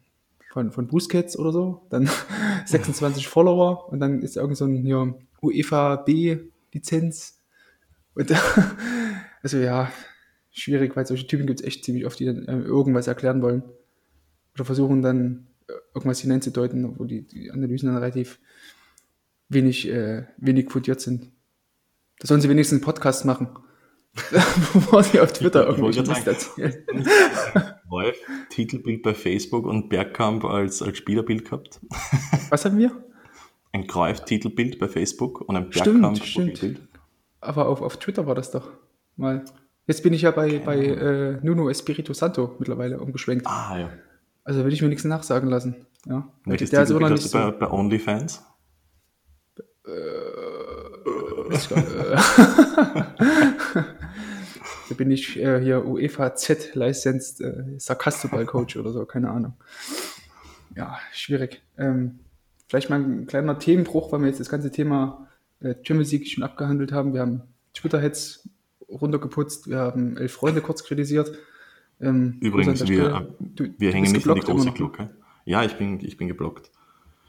von, 0.52 0.72
von 0.72 0.88
Busquets 0.88 1.40
oder 1.40 1.54
so, 1.54 1.88
dann 1.90 2.10
26 2.66 3.28
Follower 3.28 3.90
und 3.90 4.00
dann 4.02 4.22
ist 4.22 4.36
irgend 4.36 4.58
so 4.58 4.66
ein 4.66 4.86
ja, 4.86 5.14
UEFA 5.42 5.96
B-Lizenz. 5.96 7.40
Und 8.14 8.34
also 9.42 9.58
ja, 9.58 9.92
schwierig, 10.52 10.96
weil 10.96 11.06
solche 11.06 11.28
Typen 11.28 11.48
gibt 11.48 11.62
es 11.62 11.66
echt 11.66 11.86
ziemlich 11.86 12.06
oft, 12.06 12.20
die 12.20 12.26
dann 12.26 12.46
äh, 12.46 12.60
irgendwas 12.60 13.08
erklären 13.08 13.42
wollen. 13.42 13.64
Oder 14.54 14.66
versuchen 14.66 15.02
dann 15.02 15.48
äh, 15.68 15.74
irgendwas 15.94 16.20
hineinzudeuten, 16.20 17.00
wo 17.00 17.06
die, 17.06 17.22
die 17.22 17.52
Analysen 17.52 17.88
dann 17.88 17.98
relativ 17.98 18.40
wenig, 19.48 19.88
äh, 19.88 20.26
wenig 20.38 20.70
fundiert 20.72 21.00
sind. 21.00 21.32
Da 22.20 22.28
sollen 22.28 22.42
sie 22.42 22.50
wenigstens 22.50 22.78
einen 22.78 22.86
Podcast 22.86 23.24
machen. 23.24 23.50
Bevor 24.74 25.04
sie 25.04 25.20
auf 25.20 25.34
Twitter 25.34 25.68
irgendwelche 25.68 26.04
Mist 26.04 26.26
erzählen. 26.26 26.74
Wolf, 27.90 28.16
Titelbild 28.50 29.04
bei 29.04 29.14
Facebook 29.14 29.66
und 29.66 29.90
Bergkamp 29.90 30.46
als, 30.46 30.82
als 30.82 30.98
Spielerbild 30.98 31.46
gehabt. 31.46 31.82
Was 32.50 32.64
haben 32.66 32.78
wir? 32.78 32.92
Ein 33.74 33.88
Greif-Titelbild 33.88 34.80
bei 34.80 34.88
Facebook 34.88 35.42
und 35.42 35.58
ein 35.58 35.70
Bergkamp 35.70 36.24
stimmt, 36.24 36.58
stimmt. 36.58 36.82
Aber 37.42 37.68
auf, 37.68 37.82
auf 37.82 37.98
Twitter 37.98 38.26
war 38.26 38.36
das 38.36 38.52
doch 38.52 38.70
mal. 39.18 39.44
Jetzt 39.86 40.02
bin 40.02 40.14
ich 40.14 40.22
ja 40.22 40.32
bei, 40.32 40.60
bei 40.60 40.78
äh, 40.78 41.40
Nuno 41.44 41.70
Espirito 41.70 42.14
Santo 42.14 42.56
mittlerweile 42.58 43.00
umgeschwenkt. 43.00 43.46
Ah, 43.46 43.78
ja. 43.78 43.90
Also 44.44 44.64
will 44.64 44.74
ich 44.74 44.82
mir 44.82 44.88
nichts 44.88 45.04
nachsagen 45.04 45.50
lassen. 45.50 45.76
Ja. 46.08 46.28
Welches 46.46 46.70
der 46.70 46.90
noch 46.90 47.10
nicht 47.10 47.22
so 47.22 47.38
bei, 47.38 47.52
bei 47.52 47.70
OnlyFans? 47.70 48.44
Äh, 49.86 49.92
da 54.90 54.96
bin 54.96 55.12
ich 55.12 55.40
äh, 55.40 55.62
hier 55.62 55.86
UEFA 55.86 56.36
Z 56.36 56.76
Licensed 56.76 57.42
äh, 57.42 57.64
Sarkastoball 57.78 58.46
Coach 58.46 58.78
oder 58.78 58.92
so, 58.92 59.06
keine 59.06 59.30
Ahnung. 59.30 59.54
Ja, 60.76 60.98
schwierig. 61.14 61.62
Ähm, 61.78 62.20
vielleicht 62.68 62.90
mal 62.90 63.00
ein 63.00 63.28
kleiner 63.28 63.58
Themenbruch, 63.58 64.12
weil 64.12 64.22
wir 64.22 64.28
jetzt 64.28 64.40
das 64.40 64.50
ganze 64.50 64.72
Thema 64.72 65.28
äh, 65.62 65.76
Champions 65.84 66.12
League 66.12 66.28
schon 66.28 66.44
abgehandelt 66.44 66.92
haben. 66.92 67.14
Wir 67.14 67.22
haben 67.22 67.44
Twitter-Heads 67.74 68.50
runtergeputzt, 68.90 69.70
wir 69.70 69.80
haben 69.80 70.18
elf 70.18 70.34
Freunde 70.34 70.62
kurz 70.62 70.84
kritisiert. 70.84 71.32
Ähm, 72.00 72.38
Übrigens, 72.42 72.88
wir, 72.88 73.34
du, 73.40 73.70
wir 73.78 73.92
hängen 73.92 74.12
nicht 74.12 74.28
an 74.28 74.36
die 74.36 74.42
große 74.42 74.72
Glocke. 74.72 75.10
Ja, 75.46 75.64
ich 75.64 75.76
bin, 75.78 76.00
ich 76.02 76.18
bin 76.18 76.28
geblockt. 76.28 76.72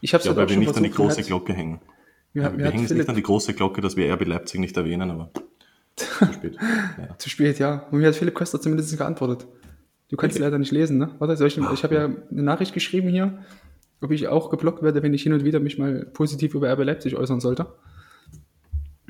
Ich 0.00 0.12
habe 0.12 0.24
ja, 0.24 0.36
weil 0.36 0.48
wir 0.48 0.56
nicht 0.56 0.76
an 0.76 0.82
die 0.82 0.90
große 0.90 1.22
Glocke 1.22 1.52
hängen. 1.52 1.80
Wir, 2.32 2.56
wir 2.56 2.70
hängen 2.70 2.84
nicht 2.84 3.08
an 3.08 3.14
die 3.14 3.22
große 3.22 3.54
Glocke, 3.54 3.80
dass 3.80 3.96
wir 3.96 4.12
RB 4.12 4.26
Leipzig 4.26 4.60
nicht 4.60 4.76
erwähnen, 4.76 5.10
aber 5.10 5.30
zu 5.96 6.32
spät. 6.32 6.56
Ja. 6.98 7.18
zu 7.18 7.28
spät, 7.28 7.58
ja. 7.58 7.86
Und 7.90 7.98
mir 7.98 8.08
hat 8.08 8.16
Philipp 8.16 8.34
Köster 8.34 8.60
zumindest 8.60 8.96
geantwortet. 8.96 9.46
Du 10.08 10.16
kannst 10.16 10.36
okay. 10.36 10.44
leider 10.44 10.58
nicht 10.58 10.72
lesen, 10.72 10.98
ne? 10.98 11.10
Warte, 11.18 11.36
soll 11.36 11.48
ich, 11.48 11.58
ich 11.58 11.84
habe 11.84 11.94
ja 11.94 12.04
eine 12.04 12.42
Nachricht 12.42 12.72
geschrieben 12.72 13.08
hier, 13.08 13.38
ob 14.00 14.10
ich 14.12 14.28
auch 14.28 14.50
geblockt 14.50 14.82
werde, 14.82 15.02
wenn 15.02 15.14
ich 15.14 15.22
hin 15.22 15.32
und 15.32 15.44
wieder 15.44 15.58
mich 15.58 15.78
mal 15.78 16.06
positiv 16.12 16.54
über 16.54 16.72
RB 16.72 16.84
Leipzig 16.84 17.16
äußern 17.16 17.40
sollte. 17.40 17.66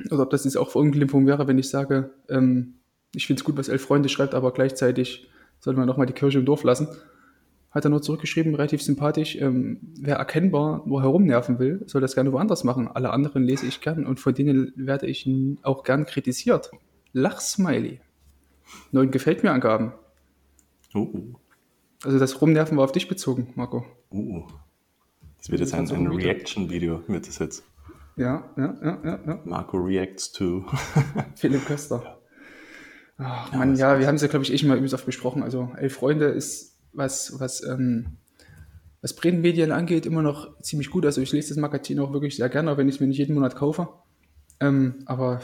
Oder 0.09 0.23
ob 0.23 0.29
das 0.29 0.45
jetzt 0.45 0.57
auch 0.57 0.69
Verunglimpfung 0.71 1.27
wäre, 1.27 1.47
wenn 1.47 1.59
ich 1.59 1.69
sage, 1.69 2.11
ähm, 2.29 2.75
ich 3.13 3.27
finde 3.27 3.41
es 3.41 3.43
gut, 3.43 3.57
was 3.57 3.67
Elf 3.67 3.83
Freunde 3.83 4.09
schreibt, 4.09 4.33
aber 4.33 4.51
gleichzeitig 4.53 5.29
sollte 5.59 5.79
man 5.79 5.87
nochmal 5.87 6.07
die 6.07 6.13
Kirche 6.13 6.39
im 6.39 6.45
Dorf 6.45 6.63
lassen 6.63 6.87
hat 7.77 7.85
er 7.85 7.89
nur 7.89 8.01
zurückgeschrieben, 8.01 8.55
relativ 8.55 8.81
sympathisch, 8.81 9.35
ähm, 9.35 9.79
wer 9.99 10.17
erkennbar 10.17 10.83
nur 10.85 11.01
herumnerven 11.01 11.59
will, 11.59 11.83
soll 11.85 12.01
das 12.01 12.15
gerne 12.15 12.33
woanders 12.33 12.63
machen. 12.63 12.87
Alle 12.87 13.11
anderen 13.11 13.43
lese 13.43 13.65
ich 13.65 13.81
gern 13.81 14.05
und 14.05 14.19
von 14.19 14.33
denen 14.33 14.73
werde 14.75 15.07
ich 15.07 15.29
auch 15.63 15.83
gern 15.83 16.05
kritisiert. 16.05 16.71
Lachsmiley. 17.13 18.01
Neun 18.91 19.11
gefällt 19.11 19.43
mir 19.43 19.51
Angaben. 19.51 19.93
Uh. 20.93 21.33
Also 22.03 22.19
das 22.19 22.41
Rumnerven 22.41 22.77
war 22.77 22.83
auf 22.83 22.91
dich 22.91 23.07
bezogen, 23.07 23.53
Marco. 23.55 23.85
Uh. 24.11 24.43
Das 25.37 25.51
wird 25.51 25.61
jetzt 25.61 25.73
ein, 25.73 25.89
ein 25.89 26.07
Reaction-Video, 26.07 27.03
wird 27.07 27.27
das 27.27 27.39
jetzt. 27.39 27.63
Ja, 28.15 28.49
ja, 28.57 28.75
ja, 28.83 28.99
ja. 29.03 29.19
ja. 29.25 29.39
Marco 29.45 29.77
reacts 29.77 30.31
to. 30.31 30.65
Philipp 31.35 31.65
Köster. 31.65 32.19
Ach, 33.19 33.51
Mann, 33.53 33.75
ja, 33.75 33.93
ja 33.93 33.99
wir 33.99 34.07
haben 34.07 34.15
es 34.15 34.21
ja, 34.21 34.27
glaube 34.27 34.43
ich, 34.43 34.51
eh 34.51 34.67
mal 34.67 34.77
übelst 34.77 34.93
oft 34.93 35.05
besprochen. 35.05 35.43
Also, 35.43 35.71
Elf 35.77 35.93
Freunde 35.93 36.25
ist 36.25 36.76
was, 36.97 37.39
was, 37.39 37.63
ähm, 37.63 38.17
was 39.01 39.15
Printmedien 39.15 39.71
angeht, 39.71 40.05
immer 40.05 40.21
noch 40.21 40.59
ziemlich 40.61 40.89
gut. 40.89 41.05
Also 41.05 41.21
ich 41.21 41.31
lese 41.31 41.49
das 41.49 41.57
Magazin 41.57 41.99
auch 41.99 42.11
wirklich 42.11 42.35
sehr 42.35 42.49
gerne, 42.49 42.71
auch 42.71 42.77
wenn 42.77 42.89
ich 42.89 42.95
es 42.95 43.01
mir 43.01 43.07
nicht 43.07 43.19
jeden 43.19 43.35
Monat 43.35 43.55
kaufe. 43.55 43.87
Ähm, 44.59 44.95
aber 45.05 45.41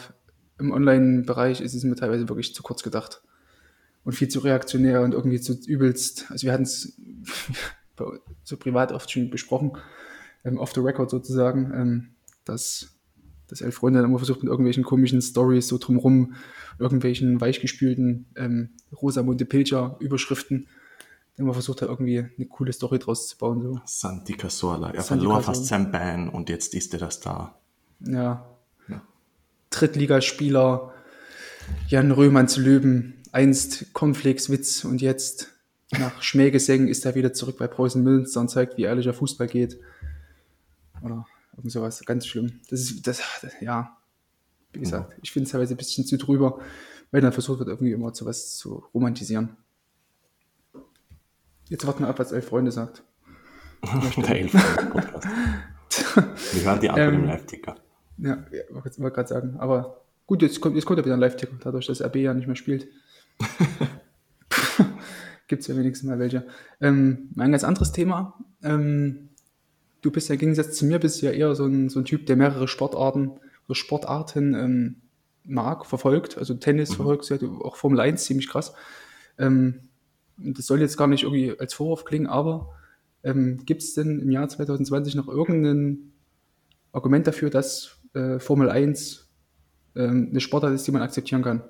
im 0.60 0.72
Online-Bereich 0.72 1.62
ist 1.62 1.74
es 1.74 1.84
mir 1.84 1.96
teilweise 1.96 2.28
wirklich 2.28 2.54
zu 2.54 2.64
kurz 2.64 2.84
gedacht. 2.84 3.22
Und 4.04 4.14
viel 4.14 4.28
zu 4.28 4.40
reaktionär 4.40 5.02
und 5.02 5.14
irgendwie 5.14 5.40
zu 5.40 5.54
übelst. 5.66 6.26
Also 6.30 6.46
wir 6.46 6.52
hatten 6.52 6.64
es 6.64 7.00
so 8.44 8.58
privat 8.58 8.92
oft 8.92 9.10
schon 9.10 9.30
besprochen, 9.30 9.78
ähm, 10.44 10.58
off 10.58 10.74
the 10.74 10.82
record 10.82 11.10
sozusagen, 11.10 11.72
ähm, 11.74 12.08
dass 12.44 12.90
dass 13.48 13.62
elf 13.62 13.76
Freunde 13.76 14.00
dann 14.00 14.10
immer 14.10 14.18
versucht 14.18 14.42
mit 14.42 14.50
irgendwelchen 14.50 14.84
komischen 14.84 15.22
Stories 15.22 15.68
so 15.68 15.78
drumrum, 15.78 16.34
irgendwelchen 16.80 17.40
weichgespülten 17.40 18.26
ähm, 18.36 18.70
Rosamunde 19.00 19.46
Pilcher 19.46 19.96
Überschriften 20.00 20.68
immer 21.38 21.54
versucht 21.54 21.82
hat, 21.82 21.90
irgendwie 21.90 22.20
eine 22.20 22.46
coole 22.48 22.74
Story 22.74 23.00
draus 23.00 23.28
zu 23.28 23.38
bauen. 23.38 23.62
So. 23.62 23.82
Santi 23.86 24.34
Casola, 24.34 24.92
er 24.92 25.02
Santi 25.02 25.24
verlor 25.24 25.42
fast 25.42 25.66
sein 25.66 25.92
Bein 25.92 26.30
und 26.30 26.50
jetzt 26.50 26.74
ist 26.76 26.94
er 26.94 27.00
das 27.00 27.20
da. 27.20 27.58
Ja. 28.02 28.46
ja. 28.88 29.02
Drittligaspieler, 29.70 30.94
Jan 31.88 32.12
Röhmanns 32.12 32.58
Löwen, 32.58 33.16
einst 33.32 33.94
Cornflakes-Witz 33.94 34.86
und 34.86 35.02
jetzt 35.02 35.50
nach 35.92 36.22
Schmähgesängen 36.22 36.88
ist 36.88 37.06
er 37.06 37.16
wieder 37.16 37.34
zurück 37.34 37.58
bei 37.58 37.68
Preußen 37.68 38.02
Münster 38.02 38.40
und 38.40 38.50
zeigt, 38.50 38.78
wie 38.78 38.84
ehrlicher 38.84 39.14
Fußball 39.14 39.48
geht. 39.48 39.80
Oder 41.02 41.26
irgend 41.56 41.72
sowas, 41.72 42.04
ganz 42.06 42.26
schlimm. 42.28 42.60
Das 42.70 42.80
ist, 42.82 43.06
das, 43.06 43.22
das 43.42 43.54
ja, 43.62 43.98
wie 44.72 44.80
gesagt, 44.80 45.12
ja. 45.12 45.18
ich 45.22 45.32
finde 45.32 45.46
es 45.46 45.52
teilweise 45.52 45.74
ein 45.74 45.78
bisschen 45.78 46.06
zu 46.06 46.18
drüber, 46.18 46.60
weil 47.12 47.22
dann 47.22 47.34
versucht 47.34 47.60
wird, 47.60 47.70
irgendwie 47.70 47.92
immer 47.92 48.14
so 48.14 48.26
was 48.26 48.58
zu 48.58 48.84
romantisieren. 48.94 49.58
Jetzt 51.70 51.88
warten 51.88 52.04
wir 52.04 52.10
ab, 52.10 52.20
was 52.20 52.32
Elf 52.32 52.48
Freunde 52.48 52.72
sagt. 52.72 53.04
Der 54.18 54.30
Elf 54.30 54.52
Freunde 54.52 54.92
Podcast. 54.92 55.28
wir 56.54 56.64
hören 56.64 56.80
die 56.80 56.90
Antwort 56.90 57.14
ähm, 57.14 57.22
im 57.22 57.26
Live-Ticker. 57.26 57.76
Ja, 58.18 58.46
ich 58.52 58.74
wollte 58.74 59.16
gerade 59.16 59.30
sagen. 59.30 59.56
Aber 59.60 60.02
gut, 60.26 60.42
jetzt 60.42 60.60
kommt, 60.60 60.76
jetzt 60.76 60.86
kommt 60.86 61.00
ja 61.00 61.06
wieder 61.06 61.16
ein 61.16 61.20
Live-Ticker, 61.20 61.54
dadurch, 61.62 61.88
dass 61.88 62.02
RB 62.02 62.16
ja 62.18 62.34
nicht 62.34 62.48
mehr 62.48 62.56
spielt. 62.56 62.88
Gibt 65.48 65.62
es 65.62 65.68
ja 65.68 65.76
wenigstens 65.78 66.10
mal 66.10 66.20
welche. 66.20 66.48
Ähm, 66.82 67.30
ein 67.38 67.52
ganz 67.52 67.64
anderes 67.64 67.92
Thema. 67.92 68.40
Ähm, 68.64 69.30
du 70.02 70.12
bist 70.12 70.30
ja 70.30 70.34
im 70.34 70.40
Gegensatz 70.40 70.76
zu 70.78 70.86
mir 70.86 71.00
bist 71.00 71.22
ja 71.22 71.32
eher 71.32 71.54
so 71.56 71.66
ein, 71.66 71.90
so 71.90 72.00
ein 72.00 72.06
Typ, 72.06 72.26
der 72.26 72.36
mehrere 72.36 72.68
Sportarten 72.68 73.32
oder 73.68 73.76
Sportarten 73.76 74.56
ähm, 74.56 74.96
mag, 75.44 75.86
verfolgt. 75.86 76.38
Also 76.38 76.56
Tennis 76.56 76.92
mhm. 76.92 76.96
verfolgst 76.96 77.30
ja 77.30 77.38
auch 77.62 77.76
Formel 77.76 78.00
1 78.00 78.24
ziemlich 78.24 78.50
krass. 78.50 78.74
Ähm, 79.38 79.90
das 80.38 80.66
soll 80.66 80.82
jetzt 80.82 80.98
gar 80.98 81.08
nicht 81.08 81.24
irgendwie 81.24 81.58
als 81.60 81.74
Vorwurf 81.74 82.06
klingen, 82.06 82.28
aber 82.28 82.70
ähm, 83.24 83.60
gibt 83.66 83.82
es 83.84 83.94
denn 83.94 84.20
im 84.20 84.32
Jahr 84.32 84.48
2020 84.48 85.16
noch 85.16 85.28
irgendein 85.28 86.14
Argument 86.92 87.26
dafür, 87.26 87.50
dass 87.50 87.98
äh, 88.14 88.40
Formel 88.40 88.70
1 88.70 89.30
ähm, 89.96 90.28
eine 90.32 90.42
Sportart 90.42 90.74
ist, 90.74 90.86
die 90.86 90.92
man 90.92 91.02
akzeptieren 91.02 91.42
kann? 91.42 91.64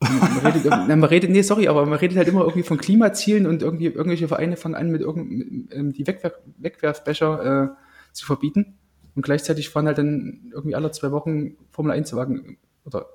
Man 0.00 0.46
redet, 0.52 0.64
man 0.88 1.04
redet, 1.04 1.30
nee, 1.30 1.42
sorry, 1.42 1.68
aber 1.68 1.86
man 1.86 1.98
redet 1.98 2.18
halt 2.18 2.28
immer 2.28 2.42
irgendwie 2.42 2.62
von 2.62 2.78
Klimazielen 2.78 3.46
und 3.46 3.62
irgendwie 3.62 3.86
irgendwelche 3.86 4.28
Vereine 4.28 4.56
fangen 4.56 4.74
an, 4.74 4.90
mit, 4.90 5.06
mit 5.06 5.72
ähm, 5.72 5.92
die 5.92 6.06
Wegwerf, 6.06 6.34
Wegwerfbecher 6.58 7.64
äh, 7.64 8.12
zu 8.12 8.26
verbieten. 8.26 8.78
Und 9.14 9.22
gleichzeitig 9.22 9.70
fahren 9.70 9.86
halt 9.86 9.98
dann 9.98 10.50
irgendwie 10.52 10.74
alle 10.74 10.90
zwei 10.90 11.12
Wochen 11.12 11.56
Formel 11.70 11.92
1 11.92 12.14
Wagen 12.14 12.58
oder 12.84 13.06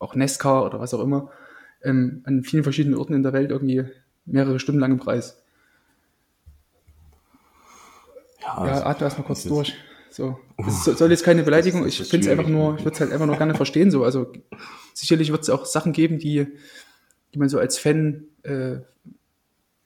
auch 0.00 0.14
NASCAR 0.16 0.66
oder 0.66 0.80
was 0.80 0.92
auch 0.92 1.02
immer 1.02 1.30
ähm, 1.82 2.22
an 2.24 2.42
vielen 2.42 2.62
verschiedenen 2.62 2.98
Orten 2.98 3.14
in 3.14 3.22
der 3.22 3.32
Welt 3.32 3.50
irgendwie 3.50 3.84
mehrere 4.26 4.60
Stunden 4.60 4.80
lang 4.80 4.92
im 4.92 4.98
Preis. 4.98 5.42
Ja, 8.42 8.66
ja 8.66 8.86
atme 8.86 9.04
erstmal 9.04 9.26
kurz 9.26 9.44
durch. 9.44 9.74
So. 10.10 10.38
Das 10.58 10.86
uh, 10.88 10.92
soll 10.92 11.10
jetzt 11.10 11.24
keine 11.24 11.44
Beleidigung, 11.44 11.86
ich 11.86 11.98
finde 11.98 12.26
es 12.26 12.32
einfach 12.32 12.48
nur, 12.48 12.76
ich 12.76 12.84
würde 12.84 12.94
es 12.94 13.00
halt 13.00 13.12
einfach 13.12 13.26
nur 13.26 13.36
gerne 13.36 13.54
verstehen. 13.54 13.90
So. 13.90 14.04
Also 14.04 14.32
sicherlich 14.92 15.30
wird 15.30 15.42
es 15.42 15.50
auch 15.50 15.66
Sachen 15.66 15.92
geben, 15.92 16.18
die, 16.18 16.46
die 17.32 17.38
man 17.38 17.48
so 17.48 17.58
als 17.58 17.78
Fan 17.78 18.24
äh, 18.42 18.78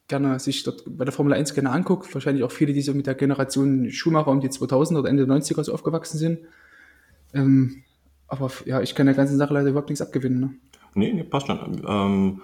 gerne 0.09 0.39
sich 0.39 0.63
dort 0.63 0.85
bei 0.87 1.05
der 1.05 1.13
Formel 1.13 1.35
1 1.35 1.55
gerne 1.55 1.71
anguckt. 1.71 2.13
Wahrscheinlich 2.15 2.43
auch 2.45 2.53
viele, 2.53 2.73
die 2.73 2.83
so 2.83 2.95
mit 2.95 3.07
der 3.07 3.15
Generation 3.15 3.91
Schumacher 3.91 4.31
um 4.31 4.41
die 4.41 4.51
2000 4.51 4.99
oder 4.99 5.09
Ende 5.09 5.27
der 5.27 5.37
90er 5.37 5.63
so 5.63 5.75
aufgewachsen 5.75 6.19
sind. 6.19 6.39
Ähm, 7.35 7.83
aber 8.27 8.51
ja, 8.65 8.81
ich 8.81 8.95
kann 8.95 9.07
der 9.07 9.15
ganzen 9.15 9.37
Sache 9.37 9.53
leider 9.53 9.69
überhaupt 9.69 9.91
nichts 9.91 10.03
abgewinnen. 10.03 10.41
Ne? 10.41 10.55
Nee, 10.95 11.13
nee, 11.13 11.25
passt 11.25 11.47
schon. 11.47 11.83
Ähm, 11.87 12.43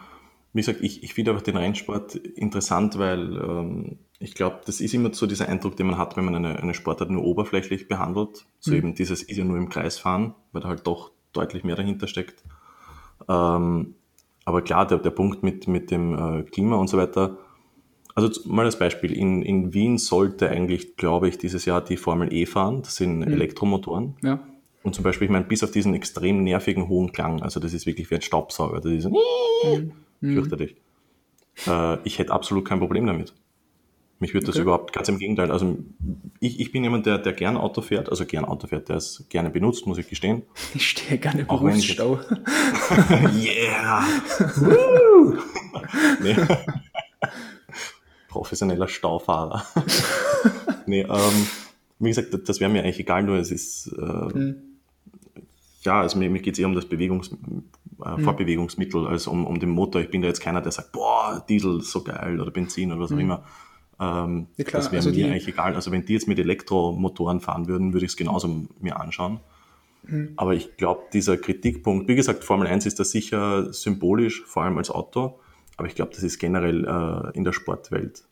wie 0.53 0.61
gesagt, 0.61 0.81
ich, 0.83 1.03
ich 1.03 1.15
finde 1.15 1.31
einfach 1.31 1.45
den 1.45 1.57
Rennsport 1.57 2.17
interessant, 2.17 2.99
weil 2.99 3.37
ähm, 3.37 3.99
ich 4.19 4.35
glaube, 4.35 4.61
das 4.67 4.81
ist 4.81 4.93
immer 4.93 5.15
so 5.15 5.27
dieser 5.27 5.49
Eindruck, 5.49 5.77
den 5.77 5.87
man 5.87 5.99
hat, 5.99 6.17
wenn 6.17 6.25
man 6.25 6.35
eine, 6.35 6.59
eine 6.59 6.75
Sportart 6.75 7.11
nur 7.11 7.25
oberflächlich 7.25 7.89
behandelt. 7.89 8.47
So 8.59 8.73
mhm. 8.73 8.77
eben 8.77 8.95
dieses 8.95 9.23
ist 9.23 9.37
ja 9.37 9.45
nur 9.45 9.57
im 9.57 9.69
Kreis 9.69 9.99
fahren, 9.99 10.35
weil 10.53 10.63
da 10.63 10.69
halt 10.69 10.87
doch 10.87 11.13
deutlich 11.33 11.65
mehr 11.65 11.77
dahinter 11.77 12.09
steckt. 12.09 12.45
Ähm, 13.29 13.95
aber 14.45 14.63
klar, 14.63 14.87
der, 14.87 14.99
der 14.99 15.11
Punkt 15.11 15.43
mit, 15.43 15.69
mit 15.69 15.91
dem 15.91 16.15
äh, 16.15 16.43
Klima 16.43 16.77
und 16.77 16.89
so 16.89 16.99
weiter. 16.99 17.39
Also 18.17 18.41
mal 18.51 18.65
als 18.65 18.79
Beispiel, 18.79 19.13
in, 19.13 19.43
in 19.43 19.73
Wien 19.73 19.97
sollte 19.97 20.51
eigentlich, 20.51 20.97
glaube 20.97 21.29
ich, 21.29 21.39
dieses 21.39 21.65
Jahr 21.65 21.81
die 21.81 21.97
Formel 21.97 22.33
E 22.33 22.45
fahren. 22.45 22.83
Das 22.83 22.97
sind 22.97 23.21
mhm. 23.21 23.33
Elektromotoren. 23.33 24.17
Ja. 24.23 24.41
Und 24.83 24.95
zum 24.95 25.05
Beispiel, 25.05 25.27
ich 25.27 25.31
meine, 25.31 25.45
bis 25.45 25.63
auf 25.63 25.71
diesen 25.71 25.95
extrem 25.95 26.43
nervigen 26.43 26.89
hohen 26.89 27.13
Klang, 27.13 27.43
also 27.43 27.61
das 27.61 27.75
ist 27.75 27.87
wirklich 27.87 28.11
wie 28.11 28.15
ein 28.15 28.23
Staubsauger, 28.23 28.81
das 28.81 28.93
ist 28.93 29.03
so, 29.03 29.11
mhm. 29.11 29.93
fürchterlich. 30.35 30.77
Äh, 31.67 31.99
ich 32.05 32.19
hätte 32.19 32.33
absolut 32.33 32.65
kein 32.67 32.79
Problem 32.79 33.07
damit. 33.07 33.35
Mich 34.21 34.35
würde 34.35 34.47
das 34.47 34.57
okay. 34.57 34.63
überhaupt, 34.63 34.93
ganz 34.93 35.09
im 35.09 35.19
Gegenteil, 35.19 35.51
also 35.51 35.79
ich, 36.41 36.61
ich 36.61 36.73
bin 36.73 36.83
jemand, 36.85 37.07
der, 37.07 37.17
der 37.17 37.33
gern 37.33 37.57
Auto 37.57 37.81
fährt, 37.81 38.11
also 38.11 38.27
gern 38.27 38.45
Auto 38.45 38.67
fährt, 38.67 38.91
der 38.91 38.97
es 38.97 39.25
gerne 39.31 39.49
benutzt, 39.49 39.87
muss 39.87 39.97
ich 39.97 40.09
gestehen. 40.09 40.43
Ich 40.75 40.91
stehe 40.91 41.19
gerne 41.19 41.41
im 41.41 41.47
Berufsstau. 41.47 42.21
yeah! 43.35 44.07
nee. 46.23 46.37
Professioneller 48.29 48.89
Staufahrer. 48.89 49.65
nee, 50.87 51.01
ähm, 51.01 51.47
wie 51.99 52.09
gesagt, 52.09 52.29
das 52.47 52.61
wäre 52.61 52.71
mir 52.71 52.83
eigentlich 52.83 53.01
egal, 53.01 53.23
nur 53.23 53.37
es 53.37 53.51
ist, 53.51 53.91
äh, 53.99 54.39
mhm. 54.39 54.70
Ja, 55.81 56.01
also 56.01 56.19
mir, 56.19 56.31
mir 56.31 56.41
geht 56.41 56.55
es 56.55 56.61
eher 56.61 56.67
um 56.67 56.75
das 56.75 56.87
Bewegungs, 56.87 57.31
äh, 57.33 58.17
mhm. 58.17 58.25
Fortbewegungsmittel 58.25 59.07
als 59.07 59.27
um, 59.27 59.47
um 59.47 59.59
den 59.59 59.71
Motor. 59.71 60.01
Ich 60.03 60.11
bin 60.11 60.23
da 60.23 60.29
jetzt 60.29 60.41
keiner, 60.41 60.61
der 60.61 60.73
sagt, 60.73 60.93
boah, 60.93 61.45
Diesel, 61.49 61.81
so 61.81 62.03
geil, 62.03 62.41
oder 62.41 62.51
Benzin 62.51 62.93
oder 62.93 63.01
was 63.01 63.13
auch 63.13 63.17
mhm. 63.17 63.23
immer 63.23 63.45
ähm, 64.01 64.47
ja, 64.57 64.65
klar, 64.65 64.81
das 64.81 64.91
wäre 64.91 65.01
also 65.01 65.11
mir 65.11 65.17
die, 65.17 65.25
eigentlich 65.25 65.49
egal. 65.49 65.75
Also 65.75 65.93
wenn 65.93 66.05
die 66.07 66.15
jetzt 66.15 66.27
mit 66.27 66.39
Elektromotoren 66.39 67.41
fahren 67.41 67.69
würden, 67.69 67.93
würde 67.93 68.07
ich 68.07 68.13
es 68.13 68.17
genauso 68.17 68.67
mir 68.81 68.99
anschauen. 68.99 69.41
Mhm. 70.05 70.33
Aber 70.37 70.55
ich 70.55 70.79
glaube, 70.79 71.03
dieser 71.13 71.37
Kritikpunkt, 71.37 72.09
wie 72.09 72.15
gesagt, 72.15 72.43
Formel 72.43 72.67
1 72.67 72.87
ist 72.87 72.99
da 72.99 73.05
sicher 73.05 73.73
symbolisch, 73.73 74.43
vor 74.47 74.65
allem 74.65 74.79
als 74.79 74.91
Auto, 74.91 75.39
aber 75.77 75.87
ich 75.87 75.95
glaube, 75.95 76.13
das 76.15 76.23
ist 76.23 76.39
generell 76.39 76.87
äh, 76.87 77.37
in 77.37 77.45
der 77.45 77.53
Sportwelt. 77.53 78.25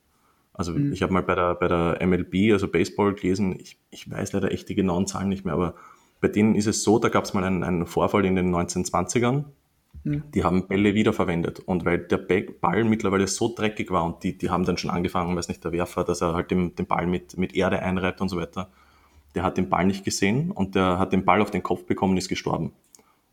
Also 0.55 0.72
mhm. 0.72 0.92
ich 0.92 1.03
habe 1.03 1.12
mal 1.12 1.22
bei 1.22 1.34
der, 1.34 1.55
bei 1.55 1.68
der 1.68 1.99
MLB, 2.05 2.53
also 2.53 2.66
Baseball 2.68 3.14
gelesen, 3.14 3.55
ich, 3.61 3.78
ich 3.90 4.11
weiß 4.11 4.32
leider 4.32 4.51
echt 4.51 4.70
die 4.70 4.74
genauen 4.74 5.07
Zahlen 5.07 5.28
nicht 5.28 5.44
mehr, 5.44 5.55
aber 5.55 5.74
bei 6.20 6.28
denen 6.28 6.54
ist 6.54 6.66
es 6.66 6.82
so, 6.82 6.98
da 6.98 7.08
gab 7.08 7.24
es 7.24 7.34
mal 7.34 7.44
einen, 7.44 7.62
einen 7.62 7.86
Vorfall 7.86 8.24
in 8.24 8.34
den 8.34 8.54
1920ern, 8.54 9.44
hm. 10.04 10.22
Die 10.32 10.44
haben 10.44 10.68
Bälle 10.68 10.94
wiederverwendet. 10.94 11.60
Und 11.60 11.84
weil 11.84 11.98
der 11.98 12.18
Ball 12.18 12.84
mittlerweile 12.84 13.26
so 13.26 13.52
dreckig 13.54 13.90
war 13.90 14.04
und 14.04 14.22
die, 14.22 14.36
die 14.36 14.50
haben 14.50 14.64
dann 14.64 14.78
schon 14.78 14.90
angefangen, 14.90 15.36
weiß 15.36 15.48
nicht, 15.48 15.64
der 15.64 15.72
Werfer, 15.72 16.04
dass 16.04 16.20
er 16.20 16.34
halt 16.34 16.50
den, 16.50 16.74
den 16.74 16.86
Ball 16.86 17.06
mit, 17.06 17.36
mit 17.36 17.54
Erde 17.54 17.80
einreibt 17.80 18.20
und 18.20 18.28
so 18.28 18.36
weiter. 18.36 18.70
Der 19.34 19.42
hat 19.42 19.56
den 19.56 19.68
Ball 19.68 19.86
nicht 19.86 20.04
gesehen 20.04 20.50
und 20.50 20.74
der 20.74 20.98
hat 20.98 21.12
den 21.12 21.24
Ball 21.24 21.42
auf 21.42 21.50
den 21.50 21.62
Kopf 21.62 21.84
bekommen 21.84 22.12
und 22.12 22.18
ist 22.18 22.28
gestorben. 22.28 22.72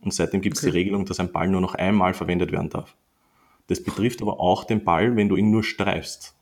Und 0.02 0.14
seitdem 0.14 0.42
gibt 0.42 0.58
es 0.58 0.64
okay. 0.64 0.72
die 0.72 0.78
Regelung, 0.78 1.06
dass 1.06 1.20
ein 1.20 1.32
Ball 1.32 1.48
nur 1.48 1.62
noch 1.62 1.76
einmal 1.76 2.14
verwendet 2.14 2.52
werden 2.52 2.70
darf. 2.70 2.96
Das 3.68 3.82
betrifft 3.82 4.22
aber 4.22 4.40
auch 4.40 4.64
den 4.64 4.84
Ball, 4.84 5.16
wenn 5.16 5.30
du 5.30 5.36
ihn 5.36 5.50
nur 5.50 5.64
streifst. 5.64 6.36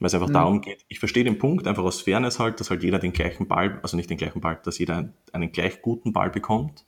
Weil 0.00 0.06
es 0.06 0.14
einfach 0.14 0.28
mhm. 0.28 0.34
darum 0.34 0.60
geht, 0.62 0.84
ich 0.88 0.98
verstehe 0.98 1.24
den 1.24 1.38
Punkt, 1.38 1.66
einfach 1.66 1.84
aus 1.84 2.00
Fairness 2.00 2.38
halt, 2.38 2.58
dass 2.58 2.70
halt 2.70 2.82
jeder 2.82 2.98
den 2.98 3.12
gleichen 3.12 3.46
Ball, 3.46 3.78
also 3.82 3.96
nicht 3.96 4.08
den 4.08 4.16
gleichen 4.16 4.40
Ball, 4.40 4.58
dass 4.64 4.78
jeder 4.78 4.96
einen, 4.96 5.14
einen 5.32 5.52
gleich 5.52 5.82
guten 5.82 6.12
Ball 6.12 6.30
bekommt. 6.30 6.84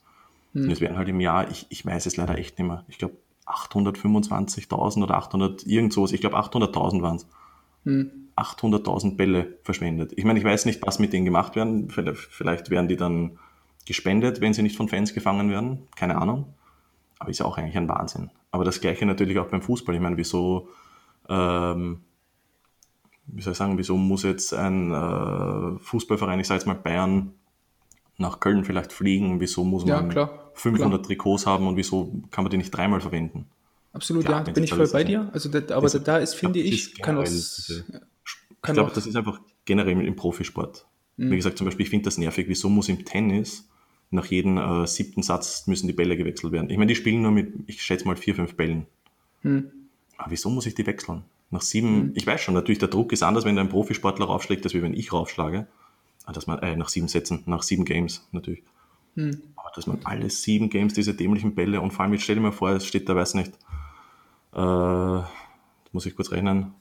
Hm. 0.55 0.65
Und 0.65 0.71
es 0.71 0.81
werden 0.81 0.97
halt 0.97 1.09
im 1.09 1.21
Jahr, 1.21 1.51
ich, 1.51 1.67
ich 1.69 1.85
weiß 1.85 2.07
es 2.07 2.17
leider 2.17 2.39
echt 2.39 2.59
nicht 2.59 2.67
mehr, 2.67 2.85
ich 2.89 2.99
glaube 2.99 3.17
825.000 3.47 5.03
oder 5.03 5.17
800, 5.17 5.67
irgend 5.67 5.93
sowas, 5.93 6.13
ich 6.13 6.21
glaube 6.21 6.39
800.000 6.39 7.03
waren 7.03 7.17
es. 7.17 7.27
Hm. 7.85 8.11
800.000 8.37 9.17
Bälle 9.17 9.59
verschwendet. 9.63 10.13
Ich 10.17 10.25
meine, 10.25 10.39
ich 10.39 10.45
weiß 10.45 10.65
nicht, 10.65 10.81
was 10.83 10.99
mit 10.99 11.13
denen 11.13 11.27
gemacht 11.27 11.55
werden. 11.55 11.91
Vielleicht 11.91 12.71
werden 12.71 12.89
die 12.89 12.97
dann 12.97 13.39
gespendet, 13.85 14.41
wenn 14.41 14.55
sie 14.55 14.63
nicht 14.63 14.77
von 14.77 14.89
Fans 14.89 15.13
gefangen 15.13 15.51
werden. 15.51 15.87
Keine 15.97 16.17
Ahnung. 16.17 16.55
Aber 17.19 17.31
ist 17.31 17.41
ja 17.41 17.47
auch 17.47 17.59
eigentlich 17.59 17.77
ein 17.77 17.89
Wahnsinn. 17.89 18.31
Aber 18.51 18.65
das 18.65 18.81
Gleiche 18.81 19.05
natürlich 19.05 19.39
auch 19.39 19.49
beim 19.49 19.61
Fußball. 19.61 19.95
Ich 19.95 20.01
meine, 20.01 20.17
wieso, 20.17 20.69
ähm, 21.29 22.01
wie 23.27 23.43
soll 23.43 23.53
ich 23.53 23.59
sagen, 23.59 23.79
wieso 23.79 23.97
muss 23.97 24.23
jetzt 24.25 24.53
ein 24.55 24.93
äh, 24.93 25.79
Fußballverein, 25.79 26.41
ich 26.41 26.47
sage 26.47 26.59
jetzt 26.59 26.67
mal 26.67 26.75
Bayern, 26.75 27.33
nach 28.19 28.41
Köln 28.41 28.65
vielleicht 28.65 28.93
fliegen? 28.93 29.41
Wieso 29.41 29.65
muss 29.65 29.85
man 29.85 30.05
ja, 30.05 30.09
klar, 30.09 30.51
500 30.55 30.89
klar. 30.89 31.03
Trikots 31.03 31.47
haben 31.47 31.67
und 31.67 31.77
wieso 31.77 32.23
kann 32.31 32.45
man 32.45 32.51
die 32.51 32.59
nicht 32.59 32.71
dreimal 32.71 33.01
verwenden? 33.01 33.47
Absolut, 33.93 34.25
klar, 34.25 34.39
ja, 34.39 34.45
da 34.45 34.53
bin 34.53 34.65
ich 34.65 34.73
voll 34.73 34.89
bei 34.89 35.05
dir. 35.05 35.31
Also, 35.33 35.49
das, 35.49 35.71
aber 35.71 35.89
das, 35.89 36.03
da 36.03 36.17
ist, 36.19 36.35
finde 36.35 36.61
ich, 36.61 36.95
kann 37.01 37.19
auch, 37.19 37.25
ich 37.25 37.83
glaube, 38.63 38.93
das 38.95 39.07
ist 39.07 39.17
einfach 39.17 39.41
generell 39.65 40.01
im 40.01 40.17
Profisport. 40.17 40.87
Mhm. 41.17 41.31
Wie 41.31 41.37
gesagt, 41.37 41.59
zum 41.59 41.67
Beispiel, 41.67 41.85
ich 41.85 41.91
finde 41.91 42.05
das 42.05 42.17
nervig. 42.17 42.47
Wieso 42.49 42.69
muss 42.69 42.89
im 42.89 43.05
Tennis 43.05 43.69
nach 44.11 44.27
jedem 44.27 44.57
äh, 44.57 44.87
siebten 44.87 45.23
Satz 45.23 45.67
müssen 45.67 45.87
die 45.89 45.93
Bälle 45.93 46.17
gewechselt 46.17 46.53
werden? 46.53 46.71
Ich 46.71 46.79
meine, 46.79 46.89
die 46.89 46.95
spielen 46.95 47.23
nur 47.23 47.33
mit, 47.33 47.53
ich 47.67 47.83
schätze 47.83 48.07
mal, 48.07 48.17
vier, 48.17 48.35
fünf 48.35 48.57
Bällen. 48.57 48.87
Mhm. 49.43 49.71
Aber 50.17 50.31
wieso 50.31 50.49
muss 50.49 50.67
ich 50.67 50.75
die 50.75 50.87
wechseln? 50.87 51.25
Nach 51.53 51.61
sieben, 51.61 52.07
mhm. 52.07 52.13
ich 52.15 52.27
weiß 52.27 52.41
schon, 52.41 52.55
natürlich, 52.55 52.79
der 52.79 52.89
Druck 52.89 53.13
ist 53.13 53.23
anders, 53.23 53.45
wenn 53.45 53.59
ein 53.59 53.69
Profisportler 53.69 54.25
raufschlägt, 54.25 54.65
als 54.65 54.75
wenn 54.75 54.95
ich 54.95 55.13
raufschlage. 55.13 55.69
Ah, 56.25 56.33
dass 56.33 56.47
man, 56.47 56.59
äh, 56.61 56.77
nach 56.77 56.89
sieben 56.89 57.09
Sätzen, 57.09 57.43
nach 57.47 57.63
sieben 57.63 57.85
Games 57.85 58.27
natürlich. 58.33 58.63
Hm. 59.17 59.43
Aber 59.57 59.71
dass 59.75 59.87
man 59.87 59.99
alle 60.05 60.31
sieben 60.31 60.71
Games 60.71 60.95
diese 60.95 61.15
dämlichen 61.15 61.55
Bälle 61.55 61.81
und 61.81 61.93
vor 61.93 62.05
allem 62.05 62.15
jetzt 62.15 62.23
stell 62.23 62.37
dir 62.37 62.41
mal 62.41 62.53
vor, 62.53 62.71
es 62.71 62.87
steht 62.87 63.09
da, 63.09 63.15
weiß 63.15 63.35
nicht, 63.35 63.53
äh, 64.55 65.23
muss 65.93 66.07
ich 66.07 66.17
kurz 66.17 66.31
rechnen, 66.31 66.73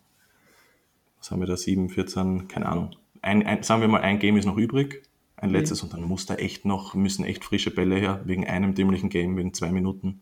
was 1.17 1.31
haben 1.31 1.41
wir 1.41 1.47
da, 1.47 1.57
sieben, 1.57 1.89
14, 1.89 2.47
keine 2.47 2.67
Ahnung. 2.67 2.95
Ein, 3.21 3.45
ein, 3.45 3.63
sagen 3.63 3.81
wir 3.81 3.89
mal, 3.89 4.01
ein 4.01 4.19
Game 4.19 4.37
ist 4.37 4.45
noch 4.45 4.57
übrig, 4.57 5.03
ein 5.35 5.49
hm. 5.49 5.55
letztes, 5.55 5.83
und 5.83 5.91
dann 5.91 6.03
muss 6.03 6.27
da 6.27 6.35
echt 6.35 6.63
noch, 6.63 6.93
müssen 6.93 7.25
echt 7.25 7.43
frische 7.43 7.71
Bälle 7.71 7.95
her, 7.95 8.21
wegen 8.23 8.47
einem 8.47 8.73
dämlichen 8.73 9.09
Game, 9.09 9.35
wegen 9.35 9.53
zwei 9.53 9.71
Minuten. 9.71 10.21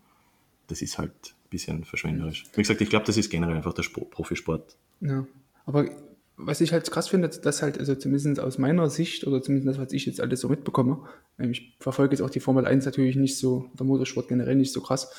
Das 0.68 0.82
ist 0.82 0.98
halt 0.98 1.36
bisschen 1.50 1.84
verschwenderisch. 1.84 2.46
Wie 2.54 2.62
gesagt, 2.62 2.82
ich 2.82 2.90
glaube, 2.90 3.06
das 3.06 3.18
ist 3.18 3.30
generell 3.30 3.56
einfach 3.56 3.74
der 3.74 3.84
Sport, 3.84 4.12
Profisport. 4.12 4.78
Ja, 5.02 5.26
aber 5.66 5.90
was 6.38 6.62
ich 6.62 6.72
halt 6.72 6.90
krass 6.90 7.10
finde, 7.10 7.28
dass 7.28 7.62
halt, 7.62 7.78
also 7.80 7.96
zumindest 7.96 8.40
aus 8.40 8.58
meiner 8.58 8.90
Sicht 8.90 9.28
oder 9.28 9.42
zumindest 9.42 9.68
das, 9.68 9.86
was 9.86 9.94
ich 9.94 10.06
jetzt 10.06 10.22
alles 10.22 10.40
so 10.40 10.48
mitbekomme, 10.48 11.06
ähm, 11.38 11.52
ich 11.52 11.76
verfolge 11.80 12.16
jetzt 12.16 12.22
auch 12.22 12.30
die 12.30 12.40
Formel 12.40 12.66
1 12.66 12.86
natürlich 12.86 13.18
nicht 13.18 13.38
so, 13.38 13.70
der 13.78 13.86
Motorsport 13.86 14.30
generell 14.30 14.56
nicht 14.56 14.72
so 14.72 14.82
krass, 14.82 15.12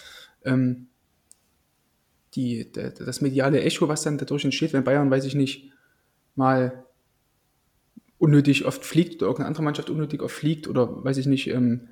ähm, 0.45 0.87
die, 2.35 2.70
das 2.72 3.20
mediale 3.20 3.61
Echo, 3.61 3.89
was 3.89 4.03
dann 4.03 4.16
dadurch 4.16 4.45
entsteht, 4.45 4.72
wenn 4.72 4.85
Bayern, 4.85 5.11
weiß 5.11 5.24
ich 5.24 5.35
nicht, 5.35 5.72
mal 6.37 6.85
unnötig 8.18 8.64
oft 8.66 8.85
fliegt 8.85 9.16
oder 9.16 9.26
irgendeine 9.26 9.49
andere 9.49 9.64
Mannschaft 9.64 9.91
unnötig 9.91 10.22
oft 10.22 10.35
fliegt 10.35 10.68
oder 10.68 11.05
weiß 11.05 11.16
ich 11.16 11.26
nicht, 11.26 11.49
ähm, 11.49 11.89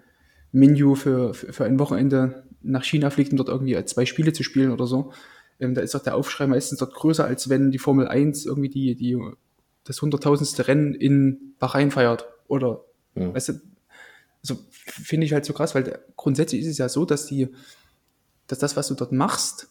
Menu 0.52 0.94
für, 0.94 1.34
für, 1.34 1.52
für 1.52 1.64
ein 1.64 1.78
Wochenende 1.78 2.44
nach 2.62 2.84
China 2.84 3.10
fliegt, 3.10 3.32
um 3.32 3.36
dort 3.36 3.48
irgendwie 3.48 3.82
zwei 3.84 4.06
Spiele 4.06 4.32
zu 4.32 4.42
spielen 4.42 4.72
oder 4.72 4.86
so, 4.86 5.12
ähm, 5.60 5.74
da 5.74 5.80
ist 5.80 5.94
doch 5.94 6.02
der 6.02 6.14
Aufschrei 6.14 6.46
meistens 6.46 6.78
dort 6.78 6.94
größer, 6.94 7.24
als 7.24 7.48
wenn 7.48 7.70
die 7.70 7.78
Formel 7.78 8.08
1 8.08 8.46
irgendwie 8.46 8.68
die, 8.68 8.94
die, 8.94 9.18
das 9.84 10.00
hunderttausendste 10.00 10.68
Rennen 10.68 10.94
in 10.94 11.54
Bahrain 11.58 11.90
feiert. 11.90 12.26
Oder, 12.46 12.84
ja. 13.14 13.32
weißt 13.34 13.50
du, 13.50 13.52
also 14.42 14.58
finde 14.70 15.26
ich 15.26 15.32
halt 15.32 15.44
so 15.44 15.52
krass, 15.52 15.74
weil 15.74 15.98
grundsätzlich 16.16 16.62
ist 16.62 16.68
es 16.68 16.78
ja 16.78 16.88
so, 16.88 17.04
dass 17.04 17.26
die, 17.26 17.48
dass 18.46 18.58
das, 18.58 18.76
was 18.76 18.88
du 18.88 18.94
dort 18.94 19.12
machst, 19.12 19.68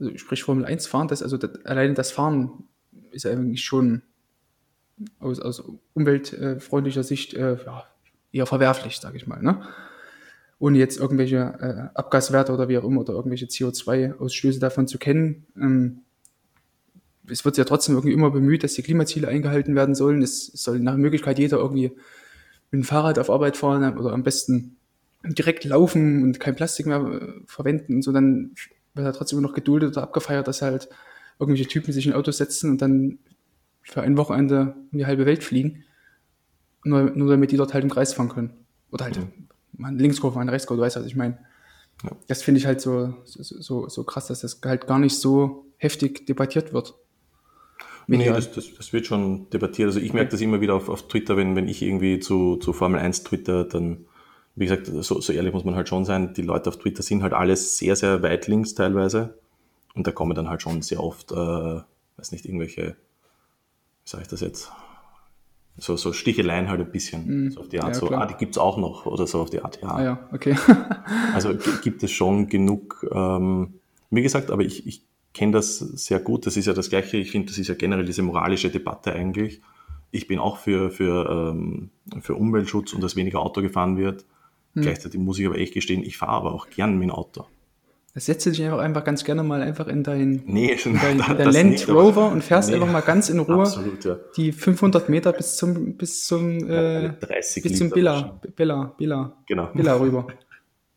also 0.00 0.16
sprich 0.16 0.42
Formel 0.42 0.64
1 0.64 0.86
fahren, 0.86 1.08
das, 1.08 1.22
also 1.22 1.36
das, 1.36 1.64
alleine 1.64 1.94
das 1.94 2.10
Fahren 2.10 2.64
ist 3.10 3.24
ja 3.24 3.30
eigentlich 3.30 3.64
schon 3.64 4.02
aus, 5.20 5.40
aus 5.40 5.62
umweltfreundlicher 5.94 7.04
Sicht 7.04 7.34
äh, 7.34 7.56
ja, 7.64 7.84
eher 8.32 8.46
verwerflich, 8.46 8.98
sage 8.98 9.16
ich 9.16 9.26
mal. 9.26 9.40
Ne? 9.42 9.66
Ohne 10.58 10.78
jetzt 10.78 10.98
irgendwelche 10.98 11.36
äh, 11.36 11.96
Abgaswerte 11.96 12.52
oder 12.52 12.68
wie 12.68 12.78
auch 12.78 12.84
immer 12.84 13.00
oder 13.00 13.14
irgendwelche 13.14 13.46
CO2-Ausstöße 13.46 14.58
davon 14.58 14.88
zu 14.88 14.98
kennen. 14.98 15.46
Ähm, 15.56 16.00
es 17.30 17.44
wird 17.44 17.58
ja 17.58 17.64
trotzdem 17.64 17.94
irgendwie 17.94 18.14
immer 18.14 18.30
bemüht, 18.30 18.64
dass 18.64 18.74
die 18.74 18.82
Klimaziele 18.82 19.28
eingehalten 19.28 19.76
werden 19.76 19.94
sollen. 19.94 20.22
Es 20.22 20.46
soll 20.46 20.80
nach 20.80 20.96
Möglichkeit 20.96 21.38
jeder 21.38 21.58
irgendwie 21.58 21.92
mit 22.70 22.82
dem 22.82 22.84
Fahrrad 22.84 23.18
auf 23.18 23.30
Arbeit 23.30 23.56
fahren 23.56 23.96
oder 23.96 24.12
am 24.12 24.22
besten 24.22 24.76
direkt 25.24 25.64
laufen 25.64 26.22
und 26.22 26.40
kein 26.40 26.56
Plastik 26.56 26.86
mehr 26.86 27.00
äh, 27.00 27.40
verwenden 27.46 27.96
und 27.96 28.02
so. 28.02 28.12
Dann 28.12 28.52
wird 28.94 29.06
ja 29.06 29.12
trotzdem 29.12 29.40
noch 29.40 29.54
geduldet 29.54 29.90
oder 29.90 30.02
abgefeiert, 30.02 30.48
dass 30.48 30.62
halt 30.62 30.88
irgendwelche 31.38 31.68
Typen 31.68 31.92
sich 31.92 32.06
in 32.06 32.14
Autos 32.14 32.38
setzen 32.38 32.70
und 32.70 32.82
dann 32.82 33.18
für 33.82 34.02
ein 34.02 34.16
Wochenende 34.16 34.74
um 34.90 34.98
die 34.98 35.06
halbe 35.06 35.24
Welt 35.24 35.44
fliegen. 35.44 35.84
Nur, 36.84 37.10
nur 37.10 37.30
damit 37.30 37.52
die 37.52 37.56
dort 37.56 37.74
halt 37.74 37.84
im 37.84 37.90
Kreis 37.90 38.12
fahren 38.14 38.28
können. 38.28 38.50
Oder 38.90 39.04
halt 39.04 39.18
mhm 39.18 39.48
man 39.78 39.98
Linkskurve, 39.98 40.38
man 40.38 40.48
Rechtskurve, 40.48 40.78
du 40.78 40.84
weißt, 40.84 40.96
was 40.96 41.06
ich 41.06 41.16
meine. 41.16 41.38
Ja. 42.04 42.10
Das 42.26 42.42
finde 42.42 42.58
ich 42.58 42.66
halt 42.66 42.80
so, 42.80 43.14
so, 43.24 43.42
so, 43.42 43.88
so 43.88 44.04
krass, 44.04 44.26
dass 44.26 44.40
das 44.40 44.60
halt 44.64 44.86
gar 44.86 44.98
nicht 44.98 45.18
so 45.18 45.64
heftig 45.78 46.26
debattiert 46.26 46.72
wird. 46.72 46.94
Nee, 48.06 48.24
das, 48.26 48.52
das, 48.52 48.74
das, 48.74 48.92
wird 48.92 49.06
schon 49.06 49.50
debattiert. 49.50 49.88
Also 49.88 50.00
ich 50.00 50.14
merke 50.14 50.30
das 50.30 50.40
immer 50.40 50.62
wieder 50.62 50.74
auf, 50.74 50.88
auf 50.88 51.08
Twitter, 51.08 51.36
wenn, 51.36 51.56
wenn 51.56 51.68
ich 51.68 51.82
irgendwie 51.82 52.18
zu, 52.20 52.56
zu 52.56 52.72
Formel 52.72 52.98
1 52.98 53.24
Twitter, 53.24 53.64
dann, 53.64 54.06
wie 54.54 54.64
gesagt, 54.64 54.86
so, 54.86 55.20
so 55.20 55.32
ehrlich 55.32 55.52
muss 55.52 55.64
man 55.64 55.74
halt 55.74 55.88
schon 55.88 56.06
sein, 56.06 56.32
die 56.32 56.42
Leute 56.42 56.70
auf 56.70 56.78
Twitter 56.78 57.02
sind 57.02 57.22
halt 57.22 57.34
alles 57.34 57.76
sehr, 57.76 57.96
sehr 57.96 58.22
weit 58.22 58.46
links 58.46 58.74
teilweise. 58.74 59.38
Und 59.94 60.06
da 60.06 60.12
kommen 60.12 60.34
dann 60.34 60.48
halt 60.48 60.62
schon 60.62 60.80
sehr 60.80 61.02
oft, 61.02 61.32
äh, 61.32 61.34
weiß 62.16 62.32
nicht, 62.32 62.46
irgendwelche, 62.46 62.96
wie 64.04 64.10
sage 64.10 64.22
ich 64.22 64.28
das 64.28 64.40
jetzt, 64.40 64.72
so, 65.78 65.96
so 65.96 66.12
Sticheleien 66.12 66.68
halt 66.68 66.80
ein 66.80 66.90
bisschen. 66.90 67.46
Mm, 67.46 67.50
so 67.50 67.60
auf 67.60 67.68
die 67.68 67.80
Art, 67.80 67.94
ja, 67.94 68.00
so, 68.00 68.10
ah, 68.10 68.26
die 68.26 68.34
gibt's 68.34 68.58
auch 68.58 68.76
noch 68.76 69.06
oder 69.06 69.26
so 69.26 69.40
auf 69.40 69.50
die 69.50 69.60
Art, 69.60 69.80
ja. 69.80 69.88
Ah, 69.88 70.02
ja, 70.02 70.28
okay. 70.32 70.56
also 71.34 71.54
gibt 71.82 72.02
es 72.02 72.10
schon 72.10 72.48
genug, 72.48 73.06
ähm, 73.12 73.74
wie 74.10 74.22
gesagt, 74.22 74.50
aber 74.50 74.62
ich, 74.62 74.86
ich 74.86 75.04
kenne 75.34 75.52
das 75.52 75.78
sehr 75.78 76.20
gut. 76.20 76.46
Das 76.46 76.56
ist 76.56 76.66
ja 76.66 76.72
das 76.72 76.90
Gleiche. 76.90 77.16
Ich 77.16 77.30
finde, 77.30 77.48
das 77.48 77.58
ist 77.58 77.68
ja 77.68 77.74
generell 77.74 78.04
diese 78.04 78.22
moralische 78.22 78.70
Debatte 78.70 79.12
eigentlich. 79.12 79.60
Ich 80.10 80.26
bin 80.26 80.38
auch 80.38 80.56
für, 80.56 80.90
für, 80.90 81.52
ähm, 81.52 81.90
für 82.20 82.34
Umweltschutz 82.34 82.92
und 82.92 83.02
dass 83.02 83.14
weniger 83.14 83.40
Auto 83.40 83.60
gefahren 83.60 83.96
wird. 83.98 84.24
Mm. 84.74 84.80
Gleichzeitig 84.80 85.20
muss 85.20 85.38
ich 85.38 85.46
aber 85.46 85.58
echt 85.58 85.74
gestehen, 85.74 86.02
ich 86.02 86.16
fahre 86.16 86.32
aber 86.32 86.54
auch 86.54 86.70
gern 86.70 86.98
mit 86.98 87.08
dem 87.08 87.10
Auto. 87.12 87.46
Du 88.14 88.20
dich 88.20 88.62
einfach, 88.64 88.78
einfach 88.78 89.04
ganz 89.04 89.22
gerne 89.22 89.42
mal 89.44 89.62
einfach 89.62 89.86
in 89.86 90.02
dein, 90.02 90.42
Nee, 90.46 90.76
in 90.84 90.98
dein, 90.98 91.20
in 91.30 91.36
dein 91.36 91.52
Land 91.52 91.70
nicht, 91.70 91.88
Rover 91.88 92.30
und 92.32 92.42
fährst 92.42 92.68
Nee. 92.68 92.74
einfach 92.76 92.90
mal 92.90 93.00
ganz 93.00 93.28
in 93.28 93.38
Ruhe 93.38 93.60
Absolut, 93.62 94.04
ja. 94.04 94.16
die 94.36 94.50
500 94.52 95.08
Meter 95.08 95.32
bis 95.32 95.56
zum, 95.56 95.96
bis 95.96 96.26
zum, 96.26 96.58
äh, 96.68 96.72
Eine 96.96 97.12
30 97.20 97.62
bis 97.62 97.78
zum 97.78 97.90
Billa, 97.90 98.40
Billa, 98.56 98.94
Billa, 98.98 99.36
Genau. 99.46 99.66
Billa 99.72 99.94
rüber. 100.00 100.26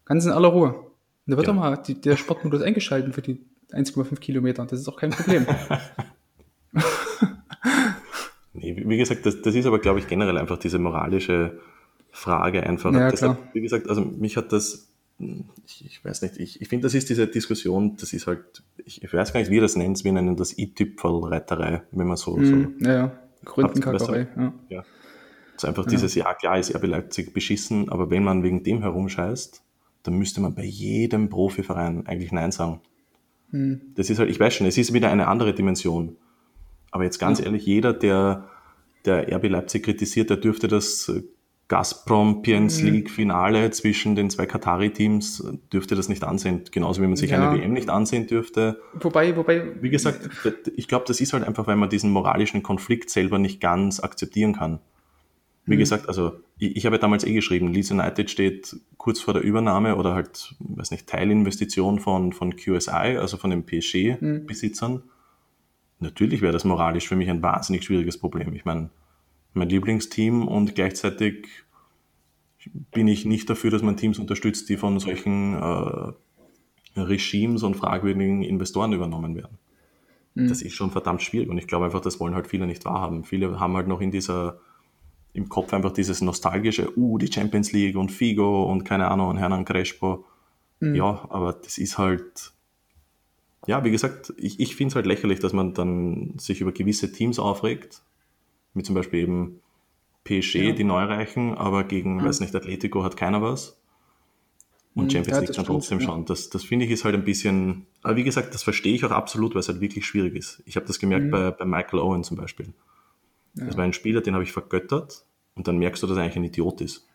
Ganz 0.06 0.26
in 0.26 0.32
aller 0.32 0.48
Ruhe. 0.48 0.70
Und 0.74 0.84
da 1.28 1.38
wird 1.38 1.46
Ja. 1.48 1.54
doch 1.54 1.60
mal 1.60 1.76
die, 1.78 2.00
der 2.02 2.18
Sportmodus 2.18 2.62
eingeschalten 2.64 3.14
für 3.14 3.22
die 3.22 3.40
1,5 3.72 4.20
Kilometer. 4.20 4.66
Das 4.66 4.80
ist 4.80 4.88
auch 4.88 4.98
kein 4.98 5.12
Problem. 5.12 5.46
Nee, 8.54 8.84
wie 8.86 8.98
gesagt, 8.98 9.26
das, 9.26 9.42
das 9.42 9.56
ist 9.56 9.66
aber, 9.66 9.80
glaube 9.80 10.00
ich, 10.00 10.08
generell 10.08 10.38
einfach 10.38 10.58
diese 10.58 10.78
moralische 10.78 11.60
Frage 12.12 12.64
einfach. 12.64 12.92
Ja. 12.94 13.10
Hat, 13.12 13.38
wie 13.54 13.62
gesagt, 13.62 13.90
also 13.90 14.02
mich 14.02 14.36
hat 14.36 14.52
das, 14.52 14.91
ich, 15.20 15.86
ich 15.86 16.06
weiß 16.06 16.22
nicht, 16.24 16.38
ich, 16.38 16.62
ich 16.62 16.68
finde, 16.68 16.84
das 16.84 16.94
ist 16.94 17.10
diese 17.10 17.28
Diskussion, 17.28 17.96
das 17.98 18.14
ist 18.14 18.28
halt, 18.28 18.64
ich, 18.84 19.04
ich 19.04 19.14
weiß 19.14 19.34
gar 19.34 19.40
nicht, 19.40 19.52
wie 19.52 19.56
ihr 19.56 19.62
das 19.62 19.76
nennt, 19.76 20.04
wir 20.04 20.12
nennen 20.12 20.36
das 20.36 20.58
i-Tüpfelreiterei, 20.58 21.84
wenn 21.92 22.08
man 22.08 22.18
so, 22.18 22.36
so 22.36 22.42
Hm, 22.42 22.76
ja, 22.80 22.94
ja. 22.94 23.20
Gründenkackerei. 23.46 24.28
Ja. 24.36 24.54
ja. 24.70 24.86
Das 25.54 25.64
ist 25.64 25.66
einfach 25.66 25.86
dieses, 25.86 26.16
ja 26.16 26.34
klar 26.34 26.58
ist 26.58 26.74
RB 26.76 26.88
Leipzig 26.88 27.34
beschissen, 27.34 27.90
aber 27.90 28.10
wenn 28.10 28.24
man 28.24 28.44
wegen 28.44 28.64
dem 28.64 28.82
herumscheißt, 28.82 29.62
dann 30.04 30.16
müsste 30.16 30.42
man 30.42 30.56
bei 30.56 30.64
jedem 30.64 31.30
Profiverein 31.30 32.08
eigentlich 32.08 32.32
Nein 32.32 32.52
sagen. 32.52 32.82
Hm. 33.52 33.82
Das 33.96 34.10
ist 34.10 34.18
halt, 34.18 34.30
ich 34.30 34.40
weiß 34.40 34.54
schon, 34.54 34.68
es 34.68 34.78
ist 34.78 34.94
wieder 34.94 35.12
eine 35.12 35.28
andere 35.28 35.54
Dimension. 35.54 36.16
Aber 36.90 37.04
jetzt 37.04 37.20
ganz 37.20 37.40
ehrlich, 37.40 37.66
jeder, 37.66 37.94
der, 37.94 38.48
der 39.06 39.32
RB 39.36 39.50
Leipzig 39.50 39.84
kritisiert, 39.84 40.30
der 40.30 40.38
dürfte 40.38 40.68
das 40.68 41.10
äh, 41.10 41.22
Gazprom 41.72 42.36
Mhm. 42.38 42.42
Piens 42.42 42.82
League 42.82 43.10
Finale 43.10 43.72
zwischen 43.72 44.14
den 44.16 44.30
zwei 44.30 44.46
Katari-Teams, 44.46 45.40
äh, 45.40 45.58
dürfte 45.72 45.96
das 45.96 46.10
nicht 46.10 46.22
ansehen. 46.26 46.64
Genauso 46.70 47.02
wie 47.02 47.08
man 47.08 47.16
sich 47.16 47.32
Ja. 47.32 47.50
eine 47.50 47.58
WM 47.58 47.72
nicht 47.72 47.90
ansehen 47.90 48.28
dürfte. 48.28 48.82
Wobei, 49.00 49.38
wobei, 49.38 49.82
Wie 49.82 49.90
gesagt, 49.90 50.30
ich 50.76 50.90
glaube, 50.90 51.06
das 51.08 51.22
ist 51.22 51.32
halt 51.32 51.46
einfach, 51.46 51.68
weil 51.68 51.78
man 51.78 51.90
diesen 51.90 52.12
moralischen 52.12 52.62
Konflikt 52.62 53.10
selber 53.10 53.40
nicht 53.40 53.62
ganz 53.62 54.02
akzeptieren 54.02 54.54
kann. 54.54 54.80
Wie 55.66 55.78
gesagt, 55.78 56.10
also 56.10 56.34
ich, 56.58 56.76
ich 56.76 56.86
habe 56.86 56.98
ja 56.98 57.00
damals 57.02 57.24
eh 57.24 57.32
geschrieben, 57.34 57.70
Leeds 57.72 57.92
United 57.92 58.30
steht 58.30 58.76
kurz 58.98 59.22
vor 59.22 59.34
der 59.34 59.44
Übernahme 59.44 59.96
oder 59.96 60.14
halt, 60.14 60.54
weiß 60.60 60.92
nicht, 60.92 61.08
Teilinvestition 61.08 62.00
von, 62.00 62.34
von 62.34 62.58
QSI, 62.58 63.16
also 63.18 63.38
von 63.38 63.50
den 63.52 63.64
PSG-Besitzern. 63.66 65.04
Natürlich 66.00 66.42
wäre 66.42 66.52
das 66.52 66.66
moralisch 66.66 67.08
für 67.08 67.16
mich 67.16 67.30
ein 67.30 67.42
wahnsinnig 67.42 67.86
schwieriges 67.86 68.18
Problem. 68.18 68.54
Ich 68.56 68.66
meine, 68.66 68.90
mein 69.54 69.70
Lieblingsteam 69.70 70.48
und 70.48 70.76
gleichzeitig 70.76 71.48
bin 72.92 73.08
ich 73.08 73.26
nicht 73.26 73.50
dafür, 73.50 73.72
dass 73.72 73.82
man 73.82 73.98
Teams 73.98 74.20
unterstützt, 74.20 74.70
die 74.70 74.78
von 74.78 75.00
solchen 75.00 75.56
äh, 75.56 77.00
Regimes 77.00 77.64
und 77.64 77.76
fragwürdigen 77.76 78.44
Investoren 78.44 78.94
übernommen 78.94 79.36
werden. 79.36 79.58
Das 80.34 80.62
ist 80.62 80.74
schon 80.74 80.92
verdammt 80.92 81.22
schwierig 81.22 81.50
und 81.50 81.58
ich 81.58 81.68
glaube 81.68 81.86
einfach, 81.86 82.00
das 82.00 82.20
wollen 82.20 82.36
halt 82.36 82.48
viele 82.48 82.66
nicht 82.66 82.86
wahrhaben. 82.86 83.26
Viele 83.26 83.60
haben 83.60 83.76
halt 83.76 83.88
noch 83.88 84.00
in 84.00 84.12
dieser, 84.12 84.60
im 85.34 85.50
Kopf 85.50 85.74
einfach 85.74 85.92
dieses 85.92 86.22
nostalgische, 86.22 86.98
uh, 86.98 87.18
die 87.18 87.32
Champions 87.32 87.74
League 87.74 87.98
und 87.98 88.12
Figo 88.12 88.64
und 88.64 88.86
keine 88.86 89.10
Ahnung 89.10 89.30
und 89.30 89.38
Hernan 89.38 89.66
Crespo. 89.66 90.26
Ja, 90.96 91.28
aber 91.30 91.54
das 91.54 91.78
ist 91.78 91.98
halt, 91.98 92.54
ja, 93.68 93.84
wie 93.84 93.92
gesagt, 93.92 94.34
ich, 94.38 94.60
ich 94.60 94.76
finde 94.76 94.94
es 94.94 94.96
halt 94.96 95.06
lächerlich, 95.06 95.40
dass 95.40 95.54
man 95.54 95.74
dann 95.74 96.34
sich 96.38 96.62
über 96.62 96.72
gewisse 96.72 97.12
Teams 97.12 97.38
aufregt, 97.38 98.02
wie 98.74 98.84
zum 98.84 98.96
Beispiel 98.96 99.22
eben 99.22 99.62
PSG, 100.24 100.74
die 100.76 100.84
Neureichen, 100.84 101.56
aber 101.56 101.84
gegen, 101.84 102.24
weiß 102.24 102.40
nicht, 102.42 102.56
Atletico 102.56 103.04
hat 103.04 103.18
keiner 103.18 103.42
was. 103.42 103.78
Und 104.94 105.06
Mhm, 105.06 105.10
Champions 105.10 105.38
ja, 105.38 105.40
League 105.44 105.54
dann 105.56 105.66
trotzdem 105.66 106.00
ja. 106.00 106.06
schon. 106.06 106.26
Das, 106.26 106.50
das 106.50 106.64
finde 106.64 106.86
ich 106.86 106.92
ist 106.92 107.06
halt 107.06 107.16
ein 107.16 107.24
bisschen, 107.24 107.86
aber 108.04 108.18
wie 108.18 108.24
gesagt, 108.24 108.54
das 108.54 108.62
verstehe 108.64 108.94
ich 108.94 109.06
auch 109.06 109.12
absolut, 109.12 109.54
weil 109.56 109.62
es 109.62 109.70
halt 109.70 109.80
wirklich 109.82 110.06
schwierig 110.06 110.36
ist. 110.36 110.62
Ich 110.66 110.76
habe 110.76 110.86
das 110.86 111.00
gemerkt 111.00 111.26
Mhm. 111.28 111.32
bei, 111.32 111.52
bei 111.52 111.66
Michael 111.66 112.00
Owen 112.00 112.24
zum 112.24 112.38
Beispiel. 112.38 112.74
Das 113.56 113.76
war 113.78 113.84
ein 113.84 113.94
Spieler, 113.94 114.22
den 114.22 114.34
habe 114.34 114.44
ich 114.44 114.52
vergöttert 114.54 115.26
und 115.56 115.68
dann 115.68 115.78
merkst 115.78 116.02
du, 116.04 116.08
dass 116.08 116.18
er 116.18 116.24
eigentlich 116.24 116.38
ein 116.38 116.44
Idiot 116.46 116.82
ist. 116.82 117.06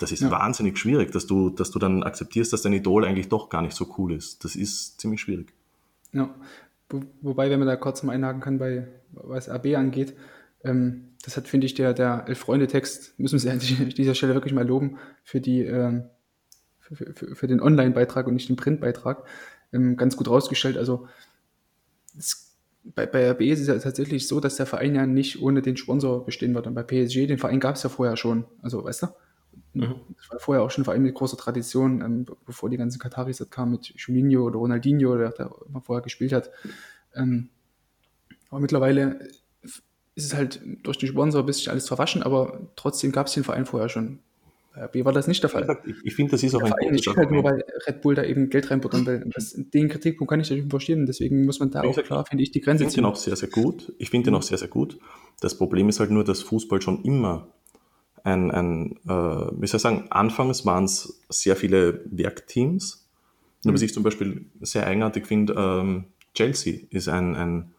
Das 0.00 0.12
ist 0.12 0.20
Ja. 0.20 0.30
wahnsinnig 0.30 0.78
schwierig, 0.78 1.12
dass 1.12 1.26
du, 1.26 1.50
dass 1.50 1.70
du 1.70 1.78
dann 1.78 2.02
akzeptierst, 2.02 2.52
dass 2.52 2.62
dein 2.62 2.72
Idol 2.74 3.04
eigentlich 3.04 3.28
doch 3.28 3.48
gar 3.48 3.62
nicht 3.62 3.74
so 3.74 3.94
cool 3.98 4.12
ist. 4.12 4.44
Das 4.44 4.54
ist 4.56 5.00
ziemlich 5.00 5.20
schwierig. 5.20 5.52
Ja. 6.12 6.34
Wo, 6.90 7.00
wobei, 7.22 7.48
wenn 7.50 7.58
man 7.58 7.68
da 7.68 7.76
kurz 7.76 8.02
mal 8.02 8.12
einhaken 8.12 8.40
kann, 8.40 8.58
bei 8.58 8.86
was 9.12 9.48
RB 9.48 9.76
angeht, 9.76 10.14
ähm, 10.64 11.08
das 11.24 11.36
hat, 11.36 11.46
finde 11.48 11.66
ich, 11.66 11.74
der, 11.74 11.94
der 11.94 12.24
Elf-Freunde-Text, 12.26 13.18
müssen 13.18 13.34
wir 13.34 13.38
sie 13.40 13.50
an 13.50 13.88
dieser 13.96 14.14
Stelle 14.14 14.34
wirklich 14.34 14.54
mal 14.54 14.66
loben, 14.66 14.98
für 15.22 15.40
die, 15.40 15.60
ähm, 15.62 16.04
für, 16.80 16.96
für, 17.14 17.34
für 17.36 17.46
den 17.46 17.60
Online-Beitrag 17.60 18.26
und 18.26 18.34
nicht 18.34 18.48
den 18.48 18.56
Print-Beitrag, 18.56 19.24
ähm, 19.72 19.96
ganz 19.96 20.16
gut 20.16 20.28
rausgestellt. 20.28 20.76
Also 20.76 21.06
es, 22.18 22.56
bei, 22.84 23.06
bei 23.06 23.30
RB 23.30 23.42
ist 23.42 23.60
es 23.60 23.68
ja 23.68 23.78
tatsächlich 23.78 24.26
so, 24.26 24.40
dass 24.40 24.56
der 24.56 24.66
Verein 24.66 24.94
ja 24.94 25.06
nicht 25.06 25.40
ohne 25.40 25.62
den 25.62 25.76
Sponsor 25.76 26.24
bestehen 26.24 26.54
wird. 26.54 26.66
Und 26.66 26.74
bei 26.74 26.82
PSG, 26.82 27.26
den 27.26 27.38
Verein 27.38 27.60
gab 27.60 27.76
es 27.76 27.84
ja 27.84 27.88
vorher 27.88 28.16
schon. 28.16 28.44
Also, 28.60 28.84
weißt 28.84 29.04
du? 29.04 29.06
Das 30.18 30.30
war 30.30 30.38
vorher 30.40 30.62
auch 30.64 30.70
schon 30.70 30.82
ein 30.82 30.84
Verein 30.86 31.02
mit 31.02 31.14
großer 31.14 31.36
Tradition, 31.36 32.00
ähm, 32.02 32.24
be- 32.24 32.36
bevor 32.44 32.68
die 32.68 32.76
ganzen 32.76 32.98
Kataris 32.98 33.38
das 33.38 33.50
kamen 33.50 33.72
mit 33.72 33.86
Juninho 33.96 34.44
oder 34.44 34.56
Ronaldinho, 34.56 35.16
der 35.16 35.30
da 35.30 35.50
immer 35.68 35.80
vorher 35.80 36.02
gespielt 36.02 36.32
hat. 36.32 36.50
Ähm, 37.14 37.48
aber 38.50 38.60
mittlerweile 38.60 39.28
ist 40.14 40.26
es 40.26 40.34
halt 40.34 40.60
durch 40.82 40.98
den 40.98 41.08
Sponsor 41.08 41.42
ein 41.42 41.46
bisschen 41.46 41.72
alles 41.72 41.88
verwaschen, 41.88 42.22
aber 42.22 42.60
trotzdem 42.76 43.12
gab 43.12 43.26
es 43.26 43.34
den 43.34 43.44
Verein 43.44 43.66
vorher 43.66 43.88
schon. 43.88 44.18
Bei 44.74 44.84
RB 44.84 45.04
war 45.04 45.12
das 45.12 45.26
nicht 45.26 45.42
der 45.42 45.50
Fall. 45.50 45.78
ich, 45.84 45.96
ich 46.02 46.14
finde, 46.14 46.32
das 46.32 46.42
ist 46.42 46.54
auch 46.54 46.58
Der 46.58 46.68
ein 46.68 46.72
Verein 46.72 46.96
gutes 46.96 47.16
halt 47.16 47.30
nur, 47.30 47.44
weil 47.44 47.64
Red 47.86 48.00
Bull 48.00 48.14
da 48.14 48.24
eben 48.24 48.48
Geld 48.48 48.70
reinbuttern 48.70 49.04
will. 49.04 49.24
Das, 49.34 49.54
den 49.54 49.88
Kritikpunkt 49.88 50.30
kann 50.30 50.40
ich 50.40 50.48
natürlich 50.48 50.70
verstehen. 50.70 51.04
Deswegen 51.04 51.44
muss 51.44 51.60
man 51.60 51.70
da 51.70 51.82
auch 51.82 52.02
klar, 52.02 52.24
finde 52.24 52.42
ich, 52.42 52.52
die 52.52 52.60
Ich 52.60 52.64
Grenze 52.64 52.84
finde 52.84 52.96
den 52.96 53.04
auch 53.04 53.16
sehr, 53.16 53.36
sehr 53.36 53.50
gut. 53.50 53.92
Ich 53.98 54.10
finde 54.10 54.30
den 54.30 54.34
auch 54.34 54.42
sehr, 54.42 54.56
sehr 54.56 54.68
gut. 54.68 54.98
Das 55.40 55.56
Problem 55.58 55.88
ist 55.90 56.00
halt 56.00 56.10
nur, 56.10 56.24
dass 56.24 56.40
Fußball 56.42 56.80
schon 56.80 57.02
immer 57.04 57.48
ein, 58.24 58.50
ein 58.50 58.96
äh, 59.06 59.10
wie 59.10 59.66
soll 59.66 59.78
ich 59.78 59.82
sagen, 59.82 60.06
anfangs 60.10 60.64
waren 60.64 60.84
es 60.84 61.20
sehr 61.28 61.56
viele 61.56 62.02
Werkteams. 62.06 63.06
Und 63.64 63.74
was 63.74 63.82
ich 63.82 63.92
zum 63.92 64.02
Beispiel 64.02 64.46
sehr 64.60 64.86
eigenartig 64.86 65.26
finde, 65.26 65.54
ähm, 65.56 66.04
Chelsea 66.34 66.80
ist 66.90 67.08
ein, 67.08 67.36
ein, 67.36 67.74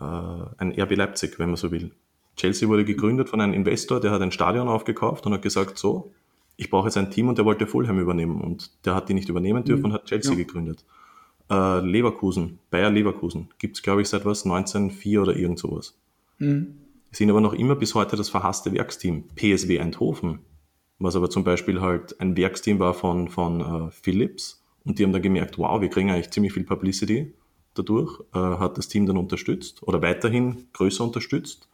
ein 0.00 0.72
RB 0.78 0.96
Leipzig, 0.96 1.38
wenn 1.38 1.48
man 1.48 1.56
so 1.56 1.70
will. 1.70 1.92
Chelsea 2.36 2.68
wurde 2.68 2.84
gegründet 2.84 3.28
von 3.28 3.40
einem 3.40 3.54
Investor, 3.54 4.00
der 4.00 4.10
hat 4.10 4.20
ein 4.22 4.32
Stadion 4.32 4.68
aufgekauft 4.68 5.24
und 5.26 5.32
hat 5.32 5.42
gesagt, 5.42 5.78
so, 5.78 6.12
ich 6.56 6.70
brauche 6.70 6.86
jetzt 6.86 6.96
ein 6.96 7.10
Team 7.10 7.28
und 7.28 7.38
der 7.38 7.44
wollte 7.44 7.66
Fulham 7.66 7.98
übernehmen 7.98 8.40
und 8.40 8.70
der 8.84 8.94
hat 8.94 9.08
die 9.08 9.14
nicht 9.14 9.28
übernehmen 9.28 9.64
dürfen 9.64 9.86
und 9.86 9.92
hat 9.92 10.06
Chelsea 10.06 10.32
Ja. 10.32 10.38
gegründet. 10.38 10.84
Äh, 11.50 11.80
Leverkusen, 11.80 12.58
Bayer 12.70 12.90
Leverkusen, 12.90 13.48
gibt 13.58 13.76
es 13.76 13.82
glaube 13.82 14.02
ich 14.02 14.08
seit 14.08 14.24
was, 14.24 14.44
1904 14.44 15.22
oder 15.22 15.36
irgend 15.36 15.58
sowas. 15.58 15.96
Mhm. 16.38 16.76
Sind 17.12 17.30
aber 17.30 17.40
noch 17.40 17.52
immer 17.52 17.76
bis 17.76 17.94
heute 17.94 18.16
das 18.16 18.28
verhasste 18.28 18.72
Werksteam, 18.72 19.24
PSW 19.36 19.78
Eindhoven, 19.78 20.40
was 20.98 21.14
aber 21.16 21.30
zum 21.30 21.44
Beispiel 21.44 21.80
halt 21.80 22.20
ein 22.20 22.36
Werksteam 22.36 22.78
war 22.78 22.94
von, 22.94 23.28
von 23.28 23.60
äh, 23.60 23.90
Philips 23.90 24.64
und 24.84 24.98
die 24.98 25.04
haben 25.04 25.12
dann 25.12 25.22
gemerkt, 25.22 25.58
wow, 25.58 25.80
wir 25.80 25.88
kriegen 25.88 26.10
eigentlich 26.10 26.30
ziemlich 26.30 26.52
viel 26.52 26.64
Publicity 26.64 27.32
dadurch, 27.74 28.20
äh, 28.34 28.38
hat 28.38 28.78
das 28.78 28.88
Team 28.88 29.06
dann 29.06 29.16
unterstützt 29.16 29.82
oder 29.82 30.02
weiterhin 30.02 30.66
größer 30.72 31.04
unterstützt 31.04 31.68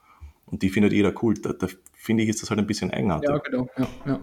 und 0.46 0.62
die 0.62 0.70
findet 0.70 0.92
jeder 0.92 1.12
cool. 1.22 1.34
Da, 1.34 1.52
da 1.52 1.68
finde 1.94 2.22
ich, 2.22 2.28
ist 2.28 2.42
das 2.42 2.50
halt 2.50 2.60
ein 2.60 2.66
bisschen 2.66 2.90
eigenartig. 2.90 3.30
Ja, 3.30 3.38
genau. 3.38 3.68
Ja, 3.76 3.88
ja. 4.06 4.20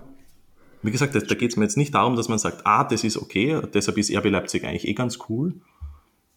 Wie 0.83 0.91
gesagt, 0.91 1.15
da, 1.15 1.19
da 1.19 1.35
geht 1.35 1.51
es 1.51 1.57
mir 1.57 1.63
jetzt 1.63 1.77
nicht 1.77 1.93
darum, 1.93 2.15
dass 2.15 2.29
man 2.29 2.37
sagt, 2.37 2.65
ah, 2.65 2.83
das 2.83 3.03
ist 3.03 3.17
okay, 3.17 3.61
deshalb 3.73 3.97
ist 3.97 4.11
RB 4.15 4.25
Leipzig 4.29 4.63
eigentlich 4.63 4.87
eh 4.87 4.93
ganz 4.93 5.19
cool, 5.29 5.55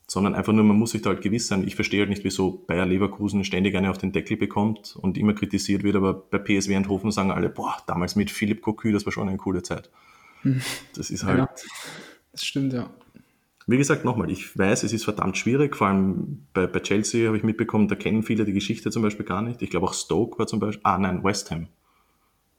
sondern 0.06 0.34
einfach 0.34 0.52
nur, 0.52 0.64
man 0.64 0.76
muss 0.76 0.92
sich 0.92 1.02
da 1.02 1.10
halt 1.10 1.22
gewiss 1.22 1.46
sein. 1.46 1.66
Ich 1.66 1.74
verstehe 1.74 2.00
halt 2.00 2.08
nicht, 2.08 2.24
wieso 2.24 2.64
Bayer 2.66 2.86
Leverkusen 2.86 3.44
ständig 3.44 3.76
eine 3.76 3.90
auf 3.90 3.98
den 3.98 4.12
Deckel 4.12 4.36
bekommt 4.36 4.96
und 4.96 5.18
immer 5.18 5.34
kritisiert 5.34 5.82
wird, 5.82 5.96
aber 5.96 6.14
bei 6.14 6.38
PSW 6.38 6.74
Eindhoven 6.74 7.10
sagen 7.10 7.30
alle, 7.30 7.48
boah, 7.48 7.76
damals 7.86 8.16
mit 8.16 8.30
Philipp 8.30 8.62
Cocu, 8.62 8.92
das 8.92 9.04
war 9.04 9.12
schon 9.12 9.28
eine 9.28 9.38
coole 9.38 9.62
Zeit. 9.62 9.90
Das 10.94 11.10
ist 11.10 11.24
halt, 11.24 11.38
ja. 11.38 11.48
Das 12.32 12.44
stimmt, 12.44 12.72
ja. 12.72 12.88
Wie 13.70 13.78
gesagt, 13.78 14.04
nochmal, 14.04 14.30
ich 14.30 14.56
weiß, 14.56 14.82
es 14.82 14.92
ist 14.92 15.04
verdammt 15.04 15.36
schwierig, 15.36 15.76
vor 15.76 15.88
allem 15.88 16.46
bei, 16.52 16.66
bei 16.66 16.80
Chelsea 16.80 17.26
habe 17.26 17.36
ich 17.36 17.42
mitbekommen, 17.42 17.88
da 17.88 17.94
kennen 17.94 18.22
viele 18.22 18.44
die 18.44 18.52
Geschichte 18.52 18.90
zum 18.90 19.02
Beispiel 19.02 19.26
gar 19.26 19.42
nicht. 19.42 19.62
Ich 19.62 19.70
glaube 19.70 19.86
auch 19.86 19.94
Stoke 19.94 20.38
war 20.38 20.46
zum 20.46 20.60
Beispiel, 20.60 20.80
ah 20.84 20.98
nein, 20.98 21.22
West 21.22 21.50
Ham. 21.50 21.68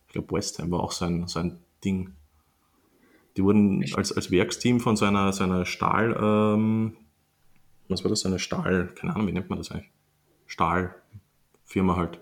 Ich 0.07 0.14
glaube 0.14 0.36
West 0.36 0.59
Ham 0.59 0.72
war 0.72 0.82
auch 0.82 0.91
so 0.91 1.05
ein, 1.05 1.28
so 1.28 1.39
ein 1.39 1.59
Ding. 1.84 2.12
Die 3.38 3.43
wurden 3.43 3.86
als, 3.95 4.12
als 4.12 4.32
Werksteam 4.32 4.80
von 4.80 4.95
so 4.95 5.05
einer, 5.05 5.32
so 5.34 5.43
einer 5.43 5.66
Stahl, 5.66 6.16
ähm, 6.22 6.97
was 7.88 8.03
war 8.03 8.09
das, 8.09 8.22
so 8.22 8.30
eine 8.30 8.39
Stahl, 8.39 8.89
keine 8.95 9.16
Ahnung, 9.16 9.28
wie 9.28 9.32
nennt 9.32 9.49
man 9.49 9.57
das 9.57 9.72
eigentlich? 9.72 9.91
Stahlfirma 10.47 11.95
halt. 11.95 12.20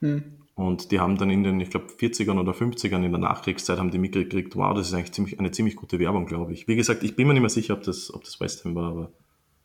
Hm. 0.00 0.41
Und 0.54 0.90
die 0.90 1.00
haben 1.00 1.16
dann 1.16 1.30
in 1.30 1.42
den, 1.42 1.60
ich 1.60 1.70
glaube, 1.70 1.86
40ern 1.86 2.38
oder 2.38 2.52
50ern 2.52 3.02
in 3.04 3.10
der 3.10 3.20
Nachkriegszeit 3.20 3.78
haben 3.78 3.90
die 3.90 3.98
mitgekriegt, 3.98 4.54
wow, 4.54 4.74
das 4.74 4.88
ist 4.88 4.94
eigentlich 4.94 5.12
ziemlich, 5.12 5.38
eine 5.38 5.50
ziemlich 5.50 5.76
gute 5.76 5.98
Werbung, 5.98 6.26
glaube 6.26 6.52
ich. 6.52 6.68
Wie 6.68 6.76
gesagt, 6.76 7.02
ich 7.02 7.16
bin 7.16 7.26
mir 7.26 7.32
nicht 7.32 7.40
mehr 7.42 7.48
sicher, 7.48 7.74
ob 7.74 7.82
das, 7.82 8.12
ob 8.12 8.24
das 8.24 8.38
West 8.38 8.64
Ham 8.64 8.74
war, 8.74 8.90
aber 8.90 9.12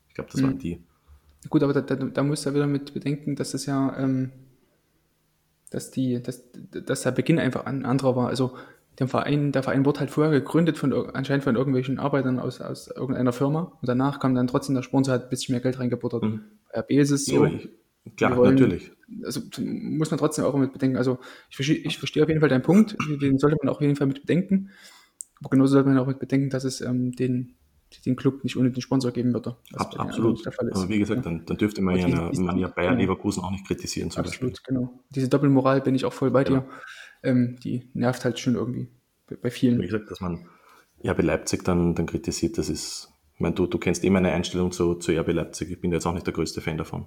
ich 0.07 0.15
glaube, 0.15 0.29
das 0.31 0.41
waren 0.41 0.57
die. 0.57 0.81
Gut, 1.49 1.61
aber 1.63 1.73
da, 1.73 1.81
da, 1.81 1.95
da 1.95 2.23
muss 2.23 2.45
er 2.45 2.53
wieder 2.53 2.67
mit 2.67 2.93
bedenken, 2.93 3.35
dass 3.35 3.53
es 3.53 3.65
ja, 3.65 3.97
ähm, 3.97 4.31
dass 5.69 5.91
die, 5.91 6.21
dass, 6.21 6.49
dass 6.53 7.03
der 7.03 7.11
Beginn 7.11 7.37
einfach 7.37 7.65
ein 7.65 7.85
anderer 7.85 8.15
war. 8.15 8.27
Also 8.29 8.55
der 8.99 9.07
Verein, 9.07 9.51
der 9.51 9.63
Verein 9.63 9.85
wurde 9.85 9.99
halt 9.99 10.09
vorher 10.09 10.31
gegründet 10.31 10.77
von 10.77 10.93
anscheinend 10.93 11.43
von 11.43 11.55
irgendwelchen 11.55 11.99
Arbeitern 11.99 12.39
aus, 12.39 12.61
aus 12.61 12.87
irgendeiner 12.87 13.33
Firma 13.33 13.77
und 13.79 13.87
danach 13.87 14.19
kam 14.19 14.33
dann 14.33 14.47
trotzdem 14.47 14.75
der 14.75 14.81
Sponsor, 14.81 15.13
hat 15.13 15.23
ein 15.25 15.29
bisschen 15.29 15.53
mehr 15.53 15.61
Geld 15.61 15.79
reingebuttert. 15.79 16.23
Mhm. 16.23 16.41
RB 16.75 16.91
ist 16.91 17.11
es 17.11 17.25
so. 17.25 17.45
Ja, 17.45 17.59
klar, 18.15 18.51
natürlich. 18.51 18.91
Also 19.23 19.41
muss 19.59 20.11
man 20.11 20.17
trotzdem 20.17 20.45
auch 20.45 20.55
mit 20.55 20.73
bedenken. 20.73 20.97
Also 20.97 21.19
ich 21.49 21.55
verstehe, 21.55 21.77
ich 21.77 21.97
verstehe 21.97 22.23
auf 22.23 22.29
jeden 22.29 22.41
Fall 22.41 22.49
deinen 22.49 22.61
Punkt, 22.61 22.97
den 23.21 23.37
sollte 23.37 23.57
man 23.61 23.69
auch 23.69 23.77
auf 23.77 23.81
jeden 23.81 23.95
Fall 23.95 24.07
mit 24.07 24.21
bedenken. 24.21 24.69
Aber 25.39 25.49
genauso 25.49 25.73
sollte 25.73 25.89
man 25.89 25.97
auch 25.97 26.07
mit 26.07 26.19
bedenken, 26.19 26.49
dass 26.49 26.63
es 26.63 26.81
ähm, 26.81 27.11
den, 27.13 27.55
den 28.05 28.15
Club 28.15 28.43
nicht 28.43 28.57
ohne 28.57 28.71
den 28.71 28.81
Sponsor 28.81 29.11
geben 29.11 29.33
würde. 29.33 29.55
Ab, 29.73 29.95
absolut. 29.97 30.43
Der 30.45 30.51
Fall 30.51 30.67
ist. 30.67 30.77
Aber 30.77 30.89
wie 30.89 30.99
gesagt, 30.99 31.25
dann, 31.25 31.45
dann 31.45 31.57
dürfte 31.57 31.81
man 31.81 31.95
ja, 31.97 32.05
eine, 32.05 32.31
man 32.41 32.57
ja 32.57 32.67
Bayer 32.67 32.95
Leverkusen 32.95 33.43
auch 33.43 33.51
nicht 33.51 33.65
kritisieren. 33.65 34.11
Zum 34.11 34.23
absolut, 34.23 34.53
Beispiel. 34.53 34.75
genau. 34.75 34.99
Diese 35.09 35.29
Doppelmoral 35.29 35.81
bin 35.81 35.95
ich 35.95 36.05
auch 36.05 36.13
voll 36.13 36.31
bei 36.31 36.43
genau. 36.43 36.61
dir. 36.61 36.69
Ähm, 37.23 37.57
die 37.63 37.89
nervt 37.93 38.25
halt 38.25 38.39
schon 38.39 38.55
irgendwie 38.55 38.89
bei 39.41 39.49
vielen. 39.49 39.79
Wie 39.81 39.85
gesagt, 39.85 40.09
dass 40.11 40.21
man 40.21 40.45
RB 41.03 41.21
Leipzig 41.21 41.63
dann, 41.63 41.95
dann 41.95 42.05
kritisiert, 42.05 42.57
das 42.57 42.69
ist, 42.69 43.09
ich 43.35 43.39
meine, 43.39 43.55
du, 43.55 43.67
du 43.67 43.77
kennst 43.77 44.03
eh 44.03 44.09
meine 44.09 44.31
Einstellung 44.31 44.71
zu, 44.71 44.95
zu 44.95 45.11
RB 45.11 45.33
Leipzig. 45.33 45.69
Ich 45.71 45.79
bin 45.79 45.91
jetzt 45.91 46.05
auch 46.05 46.13
nicht 46.13 46.25
der 46.25 46.33
größte 46.33 46.61
Fan 46.61 46.77
davon. 46.77 47.05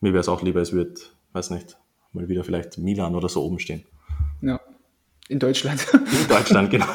Mir 0.00 0.12
wäre 0.12 0.20
es 0.20 0.28
auch 0.28 0.42
lieber, 0.42 0.60
es 0.60 0.72
würde, 0.72 0.94
weiß 1.32 1.50
nicht, 1.50 1.78
mal 2.12 2.28
wieder 2.28 2.44
vielleicht 2.44 2.78
Milan 2.78 3.14
oder 3.14 3.28
so 3.28 3.42
oben 3.44 3.58
stehen. 3.58 3.84
Ja, 4.40 4.60
in 5.28 5.38
Deutschland. 5.38 5.86
In 5.92 6.28
Deutschland, 6.28 6.70
genau. 6.70 6.86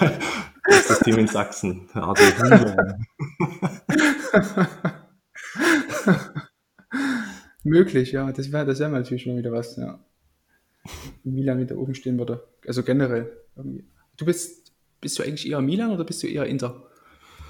Das 0.63 0.79
ist 0.79 0.89
das 0.89 0.99
Team 0.99 1.17
in 1.17 1.27
Sachsen. 1.27 1.89
Möglich, 7.63 8.11
ja. 8.11 8.31
Das 8.31 8.51
wäre 8.51 8.65
das 8.65 8.79
wär 8.79 8.89
natürlich 8.89 9.23
schon 9.23 9.37
wieder 9.37 9.51
was, 9.51 9.75
ja. 9.77 9.99
Milan 11.23 11.59
wieder 11.59 11.77
oben 11.77 11.93
stehen 11.95 12.17
würde. 12.17 12.43
Also 12.65 12.83
generell. 12.83 13.31
Du 14.17 14.25
bist, 14.25 14.71
bist 14.99 15.19
du 15.19 15.23
eigentlich 15.23 15.49
eher 15.49 15.61
Milan 15.61 15.91
oder 15.91 16.03
bist 16.03 16.23
du 16.23 16.27
eher 16.27 16.45
Inter? 16.45 16.83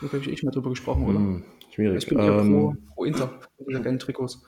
Da 0.01 0.07
habe 0.07 0.17
ich 0.17 0.29
echt 0.29 0.43
mal 0.43 0.51
drüber 0.51 0.71
gesprochen, 0.71 1.05
oder? 1.05 1.19
Hm, 1.19 1.43
schwierig. 1.73 2.03
Ich 2.03 2.09
bin 2.09 2.19
eher 2.19 2.39
ähm, 2.39 2.51
pro, 2.51 2.75
pro 2.95 3.03
Inter, 3.05 3.39
geilen 3.67 3.99
Trikots. 3.99 4.41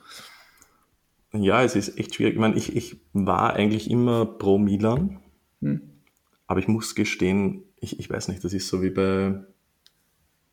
Ja, 1.34 1.62
es 1.62 1.74
ist 1.74 1.98
echt 1.98 2.14
schwierig. 2.14 2.34
Ich 2.34 2.40
meine, 2.40 2.56
ich, 2.56 2.76
ich 2.76 3.00
war 3.12 3.54
eigentlich 3.54 3.90
immer 3.90 4.24
pro 4.24 4.58
Milan. 4.58 5.20
Hm. 5.60 5.82
Aber 6.46 6.60
ich 6.60 6.68
muss 6.68 6.94
gestehen, 6.94 7.64
ich, 7.80 7.98
ich 7.98 8.08
weiß 8.08 8.28
nicht, 8.28 8.44
das 8.44 8.52
ist 8.52 8.68
so 8.68 8.82
wie 8.82 8.90
bei, 8.90 9.42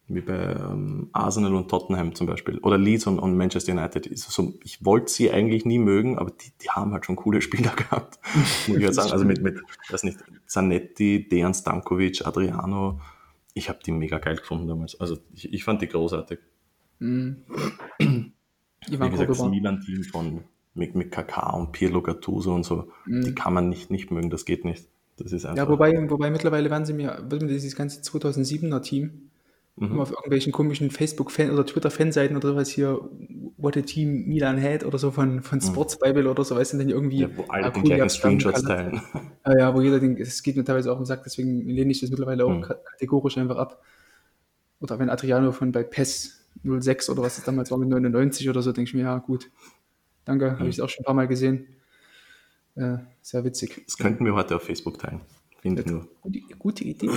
wie 0.08 0.22
bei 0.22 0.54
ähm, 0.54 1.10
Arsenal 1.12 1.54
und 1.54 1.70
Tottenham 1.70 2.16
zum 2.16 2.26
Beispiel. 2.26 2.58
Oder 2.60 2.78
Leeds 2.78 3.06
und, 3.06 3.20
und 3.20 3.38
Manchester 3.38 3.74
United. 3.74 4.10
So, 4.18 4.56
ich 4.64 4.84
wollte 4.84 5.12
sie 5.12 5.32
eigentlich 5.32 5.66
nie 5.66 5.78
mögen, 5.78 6.18
aber 6.18 6.32
die, 6.32 6.52
die 6.62 6.70
haben 6.70 6.94
halt 6.94 7.06
schon 7.06 7.16
coole 7.16 7.42
Spieler 7.42 7.72
gehabt. 7.76 8.20
muss 8.68 8.78
ich 8.78 8.84
halt 8.84 8.96
sagen. 8.96 9.12
Also 9.12 9.26
mit, 9.26 9.42
mit, 9.44 9.62
weiß 9.90 10.04
nicht, 10.04 10.18
Zanetti, 10.48 11.28
Dejan 11.28 11.54
Stankovic, 11.54 12.26
Adriano. 12.26 13.00
Ich 13.54 13.70
habe 13.70 13.80
die 13.86 13.92
mega 13.92 14.18
geil 14.18 14.38
gefunden 14.38 14.68
damals. 14.68 15.00
Also 15.00 15.18
ich, 15.34 15.54
ich 15.54 15.64
fand 15.64 15.82
die 15.82 15.88
großartig. 15.88 16.40
Mm. 17.00 17.32
Wie 18.00 19.10
gesagt, 19.10 19.30
das 19.30 19.44
Milan-Team 19.44 20.04
von 20.06 20.44
mit, 20.74 20.96
mit 20.96 21.12
Kaká 21.12 21.56
und 21.56 21.72
Pirlo 21.72 22.02
Gattuso 22.02 22.54
und 22.54 22.64
so, 22.64 22.88
mm. 23.06 23.22
die 23.22 23.36
kann 23.36 23.54
man 23.54 23.70
nicht, 23.70 23.92
nicht 23.92 24.12
mögen, 24.12 24.30
das 24.30 24.46
geht 24.46 24.66
nicht. 24.66 24.88
Das 25.18 25.32
ist 25.32 25.46
einfach. 25.46 25.66
Ja, 25.66 25.70
wobei, 25.70 26.10
wobei 26.10 26.32
mittlerweile 26.32 26.70
werden 26.70 26.86
sie 26.86 26.94
mir, 26.94 27.24
wird 27.28 27.42
mir 27.42 27.50
dieses 27.50 27.76
ganze 27.76 28.02
2007er 28.02 28.82
Team 28.82 29.30
mhm. 29.76 30.00
auf 30.00 30.12
irgendwelchen 30.12 30.52
komischen 30.52 30.90
Facebook-Fan- 30.90 31.52
oder 31.52 31.66
Twitter-Fanseiten 31.66 32.36
oder 32.36 32.50
sowas 32.50 32.70
hier, 32.70 33.02
What 33.58 33.78
a 33.78 33.82
Team 33.82 34.26
Milan 34.26 34.62
had 34.62 34.84
oder 34.84 34.98
so 34.98 35.12
von, 35.12 35.42
von 35.42 35.60
mhm. 35.60 35.64
Sports 35.64 36.00
Bible 36.00 36.30
oder 36.30 36.44
so, 36.44 36.56
weißt 36.56 36.74
du, 36.74 36.78
dann 36.78 36.90
irgendwie. 36.90 37.22
Ja, 37.22 37.30
wo 37.36 37.44
alle 37.50 37.66
ah, 37.66 37.70
den 37.70 37.84
gleichen 37.84 38.10
Screenshots 38.10 38.64
teilen. 38.64 39.02
Ja, 39.46 39.58
ja, 39.58 39.76
wo 39.76 39.82
jeder 39.82 40.00
den, 40.00 40.18
es 40.18 40.44
geht 40.44 40.56
mir 40.56 40.64
teilweise 40.64 40.92
auch 40.92 41.00
um 41.00 41.06
Sack, 41.06 41.24
deswegen 41.24 41.68
lehne 41.68 41.92
ich 41.92 42.00
das 42.00 42.12
mittlerweile 42.12 42.46
auch 42.46 42.52
mhm. 42.52 42.62
kategorisch 42.62 43.38
einfach 43.40 43.58
ab. 43.58 43.82
Oder 44.80 45.00
wenn 45.00 45.10
Adriano 45.10 45.52
von 45.52 45.72
bei 45.72 45.84
PES 45.84 46.46
06 46.64 47.10
oder 47.10 47.24
was 47.24 47.40
es 47.40 47.44
damals 47.44 47.72
war 47.72 47.80
mit 47.80 47.90
99 47.90 48.50
oder 48.50 48.62
so, 48.62 48.72
denke 48.72 48.90
ich 48.90 48.94
mir, 48.94 49.02
ja, 49.02 49.18
gut. 49.18 49.50
Danke, 50.26 50.60
habe 50.60 50.70
ich 50.70 50.78
es 50.78 50.80
auch 50.80 50.90
schon 50.90 51.04
ein 51.04 51.06
paar 51.06 51.16
Mal 51.16 51.28
gesehen. 51.28 51.68
Äh, 52.76 52.98
sehr 53.22 53.44
witzig. 53.44 53.82
Das 53.86 53.98
könnten 53.98 54.26
wir 54.26 54.34
heute 54.34 54.56
auf 54.56 54.64
Facebook 54.64 55.00
teilen. 55.00 55.22
Finde 55.62 55.84
ich 55.84 55.88
nur. 55.88 56.08
Gute, 56.22 56.40
gute 56.58 56.84
Idee. 56.84 57.10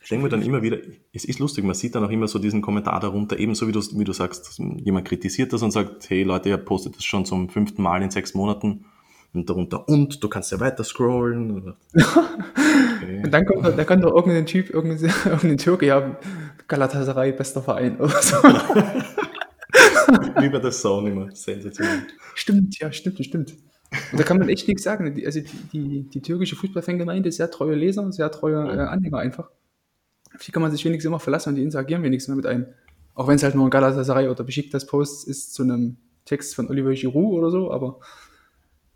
Ich 0.00 0.08
denke 0.08 0.24
mir 0.24 0.30
dann 0.30 0.40
immer 0.40 0.62
wieder, 0.62 0.78
es 1.12 1.26
ist 1.26 1.38
lustig, 1.40 1.62
man 1.62 1.74
sieht 1.74 1.94
dann 1.94 2.04
auch 2.04 2.10
immer 2.10 2.26
so 2.26 2.38
diesen 2.38 2.62
Kommentar 2.62 3.00
darunter, 3.00 3.38
ebenso 3.38 3.68
wie 3.68 3.72
du, 3.72 3.80
wie 3.98 4.04
du 4.04 4.12
sagst, 4.12 4.58
jemand 4.58 5.06
kritisiert 5.06 5.52
das 5.52 5.62
und 5.62 5.70
sagt, 5.70 6.08
hey 6.08 6.22
Leute, 6.22 6.48
ihr 6.48 6.56
postet 6.56 6.96
das 6.96 7.04
schon 7.04 7.26
zum 7.26 7.50
fünften 7.50 7.82
Mal 7.82 8.02
in 8.02 8.10
sechs 8.10 8.32
Monaten 8.32 8.86
und 9.34 9.50
darunter 9.50 9.86
und 9.88 10.24
du 10.24 10.28
kannst 10.28 10.52
ja 10.52 10.60
weiter 10.60 10.84
scrollen. 10.84 11.74
Okay. 13.02 13.22
und 13.24 13.30
dann 13.30 13.46
kommt, 13.46 13.64
da 13.64 13.84
kommt 13.84 14.04
doch 14.04 14.14
irgendein 14.14 14.44
Typ, 14.44 14.68
irgendein, 14.68 15.10
irgendein 15.24 15.56
Türke, 15.56 15.86
ja, 15.86 16.18
Galatasaray, 16.68 17.32
bester 17.32 17.62
Verein 17.62 17.98
oder 17.98 18.20
so. 18.20 18.36
wie 20.40 20.48
bei 20.48 20.58
der 20.58 20.72
Song 20.72 21.06
immer, 21.06 21.34
sensationell. 21.34 22.02
Stimmt, 22.34 22.78
ja, 22.78 22.92
stimmt, 22.92 23.24
stimmt. 23.24 23.54
Und 24.12 24.20
da 24.20 24.24
kann 24.24 24.38
man 24.38 24.48
echt 24.48 24.68
nichts 24.68 24.84
sagen. 24.84 25.14
Die, 25.14 25.26
also 25.26 25.40
die, 25.40 25.48
die, 25.72 26.02
die 26.04 26.22
türkische 26.22 26.56
Fußballfangemeinde 26.56 27.28
ist 27.28 27.36
sehr 27.36 27.50
treue 27.50 27.74
Leser, 27.74 28.10
sehr 28.12 28.30
treue 28.30 28.56
äh, 28.56 28.80
Anhänger 28.80 29.18
einfach. 29.18 29.50
Auf 30.34 30.42
die 30.42 30.52
kann 30.52 30.62
man 30.62 30.70
sich 30.70 30.84
wenigstens 30.84 31.08
immer 31.08 31.20
verlassen 31.20 31.50
und 31.50 31.54
die 31.56 31.62
interagieren 31.62 32.02
wenigstens 32.02 32.36
mit 32.36 32.46
einem. 32.46 32.66
Auch 33.14 33.26
wenn 33.26 33.36
es 33.36 33.42
halt 33.42 33.54
nur 33.54 33.66
ein 33.66 33.70
Galatasaray 33.70 34.28
oder 34.28 34.44
beschicktes 34.44 34.86
Post 34.86 35.26
ist 35.26 35.52
zu 35.52 35.64
einem 35.64 35.96
Text 36.24 36.54
von 36.54 36.68
Oliver 36.68 36.92
Giroud 36.92 37.38
oder 37.38 37.50
so, 37.50 37.72
aber 37.72 37.98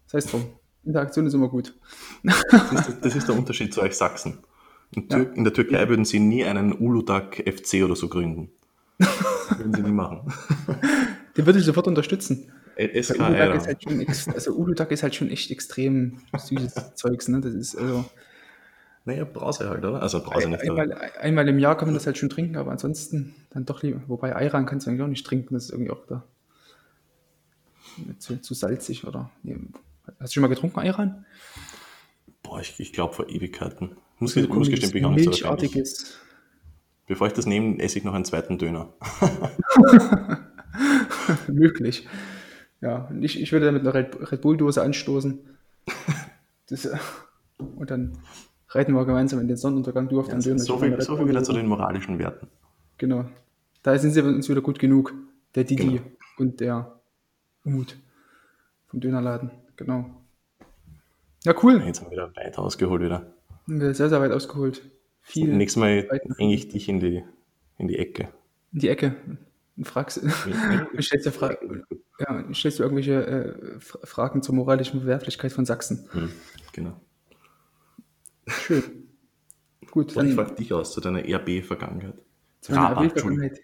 das 0.07 0.15
heißt 0.15 0.33
drum. 0.33 0.47
Interaktion 0.85 1.27
ist 1.27 1.35
immer 1.35 1.49
gut. 1.49 1.75
Das 2.23 2.89
ist, 2.89 2.99
das 3.01 3.17
ist 3.17 3.29
der 3.29 3.37
Unterschied 3.37 3.73
zu 3.73 3.81
euch 3.81 3.95
Sachsen. 3.95 4.39
In, 4.93 5.09
ja. 5.11 5.19
in, 5.19 5.45
der 5.45 5.53
Türkei 5.53 5.89
würden 5.89 6.05
sie 6.05 6.21
nie 6.21 6.45
einen 6.45 6.73
Uludag 6.73 7.37
FC 7.37 7.83
oder 7.83 7.97
so 7.97 8.09
gründen. 8.09 8.51
Würden 9.51 9.75
sie 9.75 9.83
nie 9.83 9.93
machen. 9.93 10.33
Den 11.37 11.47
würde 11.47 11.59
ich 11.59 11.65
sofort 11.65 11.87
unterstützen. 11.87 12.53
SKR. 12.77 13.55
Ist 13.55 13.67
halt 13.67 13.83
schon, 13.83 14.07
also 14.35 14.53
Uludag 14.53 14.91
ist 14.91 15.03
halt 15.03 15.15
schon 15.15 15.31
echt 15.31 15.51
extrem 15.51 16.21
süßes 16.37 16.75
Zeugs, 16.95 17.29
ne? 17.29 17.41
Das 17.41 17.55
ist 17.55 17.77
also. 17.77 18.05
Naja, 19.05 19.25
Brause 19.25 19.69
halt, 19.69 19.85
oder? 19.85 20.01
Also 20.01 20.23
Brause 20.23 20.49
nicht. 20.49 20.63
Einmal, 20.63 20.93
einmal, 21.21 21.49
im 21.49 21.59
Jahr 21.59 21.77
kann 21.77 21.89
man 21.89 21.95
das 21.95 22.07
halt 22.07 22.17
schon 22.17 22.31
trinken, 22.31 22.57
aber 22.57 22.71
ansonsten 22.71 23.35
dann 23.51 23.67
doch 23.67 23.83
lieber. 23.83 24.03
Wobei 24.07 24.35
Ayran 24.35 24.65
kannst 24.65 24.87
du 24.87 24.91
eigentlich 24.91 25.03
auch 25.03 25.09
nicht 25.09 25.27
trinken, 25.27 25.55
das 25.55 25.65
ist 25.65 25.71
irgendwie 25.71 25.91
auch 25.91 26.07
da 26.07 26.25
zu, 28.19 28.41
zu 28.41 28.55
salzig, 28.55 29.07
oder? 29.07 29.31
Hast 30.19 30.31
du 30.31 30.35
schon 30.35 30.43
mal 30.43 30.49
getrunken, 30.49 30.79
Ayran? 30.81 31.25
Boah, 32.43 32.61
ich, 32.61 32.79
ich 32.79 32.93
glaube 32.93 33.15
vor 33.15 33.29
Ewigkeiten. 33.29 33.97
Muss, 34.19 34.37
also, 34.37 34.49
muss 34.49 34.69
bin 34.69 34.79
ich 34.79 35.05
auch 35.05 35.11
nicht 35.11 35.25
so 35.25 35.31
Milchartiges. 35.31 36.19
Bevor 37.07 37.27
ich 37.27 37.33
das 37.35 37.47
nehme, 37.47 37.79
esse 37.81 37.99
ich 37.99 38.05
noch 38.05 38.15
einen 38.15 38.25
zweiten 38.25 38.59
Döner. 38.59 38.93
Möglich. 41.49 42.09
Ja, 42.81 43.11
ich, 43.21 43.41
ich 43.41 43.53
würde 43.53 43.67
damit 43.67 43.83
eine 43.83 43.95
Red, 43.95 44.33
Red 44.33 44.41
Bull-Dose 44.41 44.83
anstoßen. 44.83 45.39
Das, 46.69 46.87
äh, 46.87 46.97
und 47.59 47.91
dann 47.91 48.19
reiten 48.69 48.93
wir 48.93 49.05
gemeinsam 49.05 49.41
in 49.41 49.49
den 49.49 49.57
Sonnenuntergang. 49.57 50.09
Du 50.09 50.21
auf 50.21 50.29
ja, 50.29 50.39
Döner. 50.39 50.59
So 50.59 50.79
viel, 50.79 51.01
so 51.01 51.17
viel 51.17 51.29
wieder 51.29 51.43
zu 51.43 51.53
den 51.53 51.67
moralischen 51.67 52.19
Werten. 52.19 52.49
Genau. 52.99 53.27
Da 53.83 53.99
sind 53.99 54.13
sie 54.13 54.23
uns 54.23 54.49
wieder 54.49 54.63
gut 54.63 54.79
genug. 54.79 55.13
Der 55.55 55.65
Didi 55.65 55.85
genau. 55.85 56.03
und 56.39 56.61
der 56.61 57.01
Umut 57.65 57.97
vom 58.87 59.01
Dönerladen. 59.01 59.51
Genau. 59.77 60.11
Ja, 61.45 61.55
cool. 61.63 61.83
Jetzt 61.85 62.01
haben 62.01 62.11
wir 62.11 62.13
wieder 62.13 62.37
weit 62.37 62.59
ausgeholt 62.59 63.03
wieder. 63.03 63.35
Sehr, 63.67 63.95
sehr 63.95 64.21
weit 64.21 64.33
ausgeholt. 64.33 64.83
Viel 65.27 65.57
Nächstes 65.57 65.81
Mal 65.81 66.07
hänge 66.37 66.55
ich 66.55 66.69
dich 66.69 66.89
in 66.89 67.01
die, 67.01 67.25
in 67.79 67.89
die 67.89 67.99
Ecke. 67.99 68.29
In 68.73 68.81
die 68.81 68.89
Ecke. 68.89 69.17
Und 69.77 69.89
fragst, 69.89 70.21
stellst, 71.01 71.27
du 71.27 71.33
Fra 71.33 71.57
ja, 72.21 72.55
stellst 72.55 72.79
du 72.79 72.83
irgendwelche 72.83 73.27
äh, 73.27 73.81
Fragen 73.81 74.43
zur 74.43 74.55
moralischen 74.55 75.01
Bewerflichkeit 75.01 75.51
von 75.51 75.65
Sachsen. 75.65 76.07
Hm, 76.13 76.31
genau. 76.73 77.01
Schön. 78.47 79.09
Gut. 79.91 80.15
Dann, 80.15 80.29
ich 80.29 80.35
frage 80.35 80.55
dich 80.55 80.73
aus 80.75 80.93
zu 80.93 81.01
deiner 81.01 81.21
RB-Vergangenheit. 81.21 82.15
Zu 82.61 82.73
meiner 82.73 83.01
RB-Vergangenheit. 83.01 83.61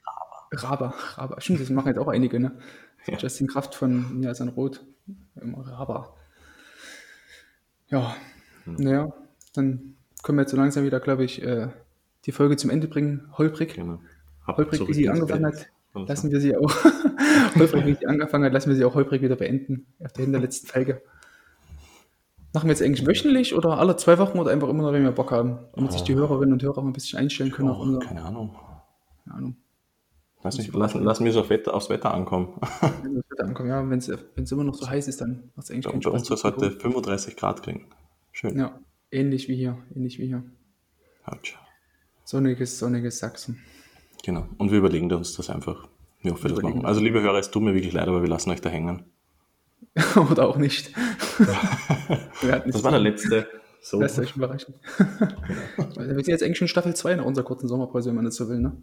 Raba. 0.52 0.94
Raba. 1.14 1.40
Stimmt, 1.42 1.60
das 1.60 1.68
machen 1.68 1.88
jetzt 1.88 1.98
auch 1.98 2.08
einige, 2.08 2.40
ne? 2.40 2.58
Ja. 3.06 3.18
Justin 3.18 3.46
Kraft 3.46 3.74
von 3.74 4.22
ja, 4.22 4.34
sein 4.34 4.48
Rot. 4.48 4.84
Immer 5.40 5.66
Raba. 5.66 6.16
Ja, 7.88 8.16
hm. 8.64 8.76
naja, 8.76 9.12
dann 9.52 9.96
können 10.22 10.38
wir 10.38 10.42
jetzt 10.42 10.50
so 10.50 10.56
langsam 10.56 10.84
wieder, 10.84 11.00
glaube 11.00 11.24
ich, 11.24 11.42
äh, 11.42 11.68
die 12.26 12.32
Folge 12.32 12.56
zum 12.56 12.70
Ende 12.70 12.88
bringen. 12.88 13.28
Holprig. 13.38 13.74
Genau. 13.74 14.00
Holprig, 14.46 14.80
wie 14.88 14.94
sie 14.94 15.08
angefangen 15.08 15.46
hat 15.46 15.70
lassen 15.94 16.30
wir 16.30 16.40
sie 16.40 16.56
auch 16.56 16.74
holprig, 17.56 17.86
wie 17.86 17.94
sie 17.94 18.06
angefangen 18.06 18.44
hat, 18.44 18.52
lassen 18.52 18.70
wir 18.70 18.76
sie 18.76 18.84
auch 18.84 18.94
holprig 18.94 19.22
wieder 19.22 19.36
beenden, 19.36 19.86
auf 20.04 20.12
der 20.12 20.24
hinterletzten 20.24 20.68
Folge. 20.68 21.02
Machen 22.52 22.66
wir 22.66 22.72
jetzt 22.72 22.82
eigentlich 22.82 23.06
wöchentlich 23.06 23.54
oder 23.54 23.78
alle 23.78 23.96
zwei 23.96 24.18
Wochen 24.18 24.38
oder 24.38 24.50
einfach 24.50 24.68
immer 24.68 24.82
noch, 24.82 24.92
wenn 24.92 25.04
wir 25.04 25.12
Bock 25.12 25.30
haben, 25.30 25.58
damit 25.74 25.92
sich 25.92 26.02
die 26.02 26.14
Hörerinnen 26.14 26.52
und 26.52 26.62
Hörer 26.62 26.82
mal 26.82 26.90
ein 26.90 26.92
bisschen 26.92 27.18
einstellen 27.18 27.52
können. 27.52 27.68
Oh, 27.68 27.72
auf 27.72 27.80
unser, 27.80 28.00
keine 28.00 28.22
Ahnung. 28.22 28.56
Keine 29.24 29.36
Ahnung. 29.36 29.56
Lass 30.42 30.56
nicht, 30.56 30.74
lassen, 30.74 31.04
lassen 31.04 31.24
wir 31.24 31.30
es 31.30 31.36
auf 31.36 31.50
Wetter, 31.50 31.74
aufs 31.74 31.90
Wetter 31.90 32.12
ankommen. 32.12 32.54
Wenn 33.02 33.16
das 33.16 33.30
Wetter 33.30 33.44
ankommen, 33.44 33.68
ja, 33.68 33.88
wenn 33.88 33.98
es 33.98 34.52
immer 34.52 34.64
noch 34.64 34.74
so 34.74 34.88
heiß 34.88 35.06
ist, 35.06 35.20
dann 35.20 35.50
macht 35.54 35.64
es 35.64 35.70
eigentlich 35.70 35.86
keinen 35.86 36.02
Spaß. 36.02 36.12
Bei 36.12 36.18
uns 36.18 36.28
soll 36.28 36.36
es 36.36 36.44
heute 36.44 36.70
35 36.70 37.36
Grad 37.36 37.62
kriegen. 37.62 37.86
Schön. 38.32 38.58
Ja, 38.58 38.80
ähnlich 39.10 39.48
wie 39.48 39.56
hier, 39.56 39.78
ähnlich 39.94 40.18
wie 40.18 40.26
hier. 40.26 40.44
Autsch. 41.24 41.58
Sonniges, 42.24 42.78
sonniges 42.78 43.18
Sachsen. 43.18 43.60
Genau. 44.24 44.46
Und 44.58 44.70
wir 44.70 44.78
überlegen 44.78 45.10
uns 45.12 45.34
das 45.34 45.50
einfach, 45.50 45.88
wie 46.22 46.30
oft 46.30 46.42
wir 46.42 46.50
das 46.50 46.62
machen. 46.62 46.84
Also, 46.84 47.00
liebe 47.00 47.20
Hörer, 47.20 47.38
es 47.38 47.50
tut 47.50 47.62
mir 47.62 47.74
wirklich 47.74 47.92
leid, 47.92 48.08
aber 48.08 48.22
wir 48.22 48.28
lassen 48.28 48.50
euch 48.50 48.60
da 48.60 48.68
hängen. 48.68 49.04
Oder 50.30 50.48
auch 50.48 50.56
nicht. 50.56 50.92
das 51.38 52.84
war 52.84 52.90
der 52.90 53.00
letzte. 53.00 53.48
So. 53.80 54.00
Lasst 54.00 54.18
euch 54.18 54.36
überraschen. 54.36 54.74
wir 54.98 56.04
sind 56.04 56.28
jetzt 56.28 56.42
eigentlich 56.42 56.58
schon 56.58 56.68
Staffel 56.68 56.94
2 56.94 57.16
nach 57.16 57.24
unserer 57.24 57.46
kurzen 57.46 57.66
Sommerpause, 57.66 58.10
wenn 58.10 58.16
man 58.16 58.26
das 58.26 58.36
so 58.36 58.48
will. 58.48 58.60
Ne? 58.60 58.76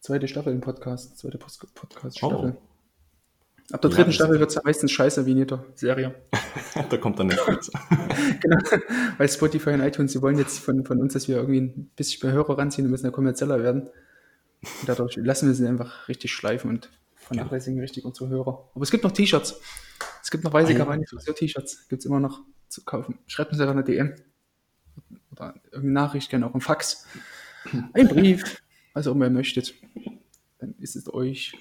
Zweite 0.00 0.28
Staffel 0.28 0.52
im 0.52 0.60
Podcast, 0.60 1.16
zweite 1.18 1.38
Podcast-Staffel. 1.38 2.56
Oh. 2.56 2.71
Ab 3.72 3.80
der 3.80 3.90
dritten 3.90 4.10
ja, 4.10 4.12
Staffel 4.12 4.38
wird 4.38 4.50
es 4.50 4.62
meistens 4.62 4.92
scheiße 4.92 5.24
wie 5.24 5.32
in 5.32 5.38
jeder 5.38 5.64
Serie. 5.74 6.14
da 6.90 6.96
kommt 6.98 7.18
dann 7.18 7.28
Netflix. 7.28 7.70
genau, 8.40 8.58
weil 9.16 9.28
Spotify 9.28 9.70
und 9.70 9.80
iTunes, 9.80 10.12
sie 10.12 10.20
wollen 10.20 10.38
jetzt 10.38 10.58
von, 10.58 10.84
von 10.84 11.00
uns, 11.00 11.14
dass 11.14 11.26
wir 11.26 11.36
irgendwie 11.36 11.60
ein 11.60 11.90
bisschen 11.96 12.26
mehr 12.26 12.36
Hörer 12.36 12.58
ranziehen 12.58 12.84
und 12.84 12.90
müssen 12.90 13.06
ja 13.06 13.10
kommerzieller 13.12 13.62
werden. 13.62 13.88
Und 14.62 14.88
dadurch 14.88 15.16
lassen 15.16 15.48
wir 15.48 15.54
sie 15.54 15.66
einfach 15.66 16.06
richtig 16.08 16.32
schleifen 16.32 16.70
und 16.70 16.90
vernachlässigen 17.16 17.78
ja. 17.78 17.82
richtig 17.82 18.04
unsere 18.04 18.28
Hörer. 18.28 18.70
Aber 18.74 18.82
es 18.82 18.90
gibt 18.90 19.04
noch 19.04 19.12
T-Shirts. 19.12 19.60
Es 20.22 20.30
gibt 20.30 20.44
noch 20.44 20.52
weiße 20.52 20.74
Kawaii 20.74 21.02
T-Shirts. 21.34 21.88
Gibt 21.88 22.00
es 22.00 22.06
immer 22.06 22.20
noch 22.20 22.42
zu 22.68 22.84
kaufen. 22.84 23.18
Schreibt 23.26 23.52
uns 23.52 23.60
einfach 23.60 23.74
eine 23.74 23.84
DM. 23.84 24.14
Oder 25.30 25.54
irgendeine 25.64 25.92
Nachricht, 25.92 26.30
gerne 26.30 26.46
auch 26.46 26.54
ein 26.54 26.60
Fax. 26.60 27.06
Ein 27.94 28.08
Brief. 28.08 28.62
Also, 28.92 29.14
wenn 29.14 29.22
ihr 29.22 29.30
möchtet. 29.30 29.74
Dann 30.58 30.74
ist 30.78 30.94
es 30.94 31.12
euch. 31.12 31.56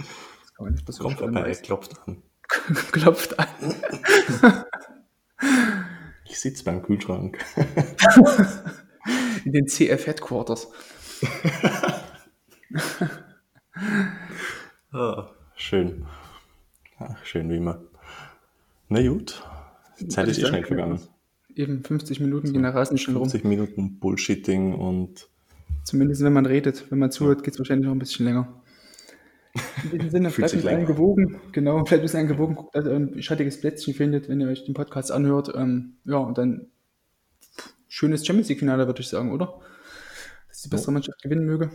Das 0.61 0.63
kann 0.63 0.63
man 0.63 0.73
nicht 0.73 0.99
Kommt 0.99 1.17
vorbei, 1.17 1.51
klopft 1.53 1.95
an. 2.07 2.23
klopft 2.91 3.39
an. 3.39 3.47
ich 6.25 6.39
sitze 6.39 6.63
beim 6.63 6.83
Kühlschrank. 6.83 7.37
In 9.45 9.53
den 9.53 9.67
CF 9.67 10.05
Headquarters. 10.05 10.67
oh, 14.93 15.23
schön. 15.55 16.05
Ach, 16.99 17.25
schön 17.25 17.49
wie 17.49 17.57
immer. 17.57 17.81
Na 18.89 19.01
gut, 19.07 19.41
die 19.99 20.07
Zeit 20.09 20.27
ist 20.27 20.37
eh 20.39 20.45
schnell 20.45 20.65
vergangen. 20.65 20.99
Eben 21.55 21.83
50 21.83 22.19
Minuten 22.19 22.47
so, 22.47 22.53
gehen 22.53 22.65
rasend 22.65 22.99
schnell 22.99 23.17
rum. 23.17 23.29
50 23.29 23.47
Minuten 23.47 23.99
Bullshitting 23.99 24.73
und. 24.75 25.27
Zumindest 25.83 26.23
wenn 26.23 26.33
man 26.33 26.45
redet, 26.45 26.91
wenn 26.91 26.99
man 26.99 27.11
zuhört, 27.11 27.43
geht 27.43 27.55
es 27.55 27.59
wahrscheinlich 27.59 27.87
noch 27.87 27.95
ein 27.95 27.99
bisschen 27.99 28.25
länger. 28.25 28.60
In 29.83 29.91
diesem 29.91 30.09
Sinne, 30.09 30.29
bleibt 30.29 30.53
ein 30.53 30.61
bisschen 30.61 30.85
gewogen. 30.85 31.41
Genau, 31.51 31.83
bleibt 31.83 31.93
ein 31.93 32.01
bisschen 32.01 32.27
gewogen. 32.27 32.55
Guckt, 32.55 32.75
dass 32.75 32.85
ihr 32.85 32.93
ein 32.93 33.21
schattiges 33.21 33.59
Plätzchen 33.59 33.93
findet, 33.93 34.29
wenn 34.29 34.39
ihr 34.39 34.47
euch 34.47 34.63
den 34.63 34.73
Podcast 34.73 35.11
anhört. 35.11 35.51
Ähm, 35.55 35.97
ja, 36.05 36.17
und 36.17 36.37
dann 36.37 36.67
schönes 37.87 38.25
Champions 38.25 38.49
League-Finale, 38.49 38.87
würde 38.87 39.01
ich 39.01 39.09
sagen, 39.09 39.31
oder? 39.31 39.59
Dass 40.47 40.61
die 40.61 40.69
bessere 40.69 40.93
Mannschaft 40.93 41.21
gewinnen 41.21 41.45
möge. 41.45 41.69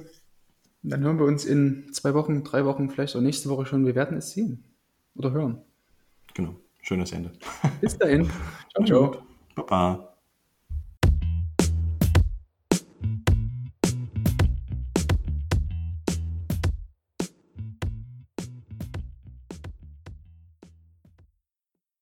Und 0.82 0.90
dann 0.90 1.02
hören 1.02 1.18
wir 1.18 1.26
uns 1.26 1.44
in 1.44 1.92
zwei 1.92 2.14
Wochen, 2.14 2.44
drei 2.44 2.64
Wochen, 2.64 2.90
vielleicht 2.90 3.16
auch 3.16 3.20
nächste 3.20 3.48
Woche 3.50 3.66
schon. 3.66 3.84
Wir 3.86 3.94
werden 3.94 4.16
es 4.16 4.30
sehen 4.30 4.64
oder 5.14 5.32
hören. 5.32 5.62
Genau. 6.34 6.54
Schönes 6.82 7.10
Ende. 7.12 7.32
Bis 7.80 7.98
dahin. 7.98 8.30
Ciao, 8.72 8.84
ciao. 8.84 9.22
Baba. 9.56 10.15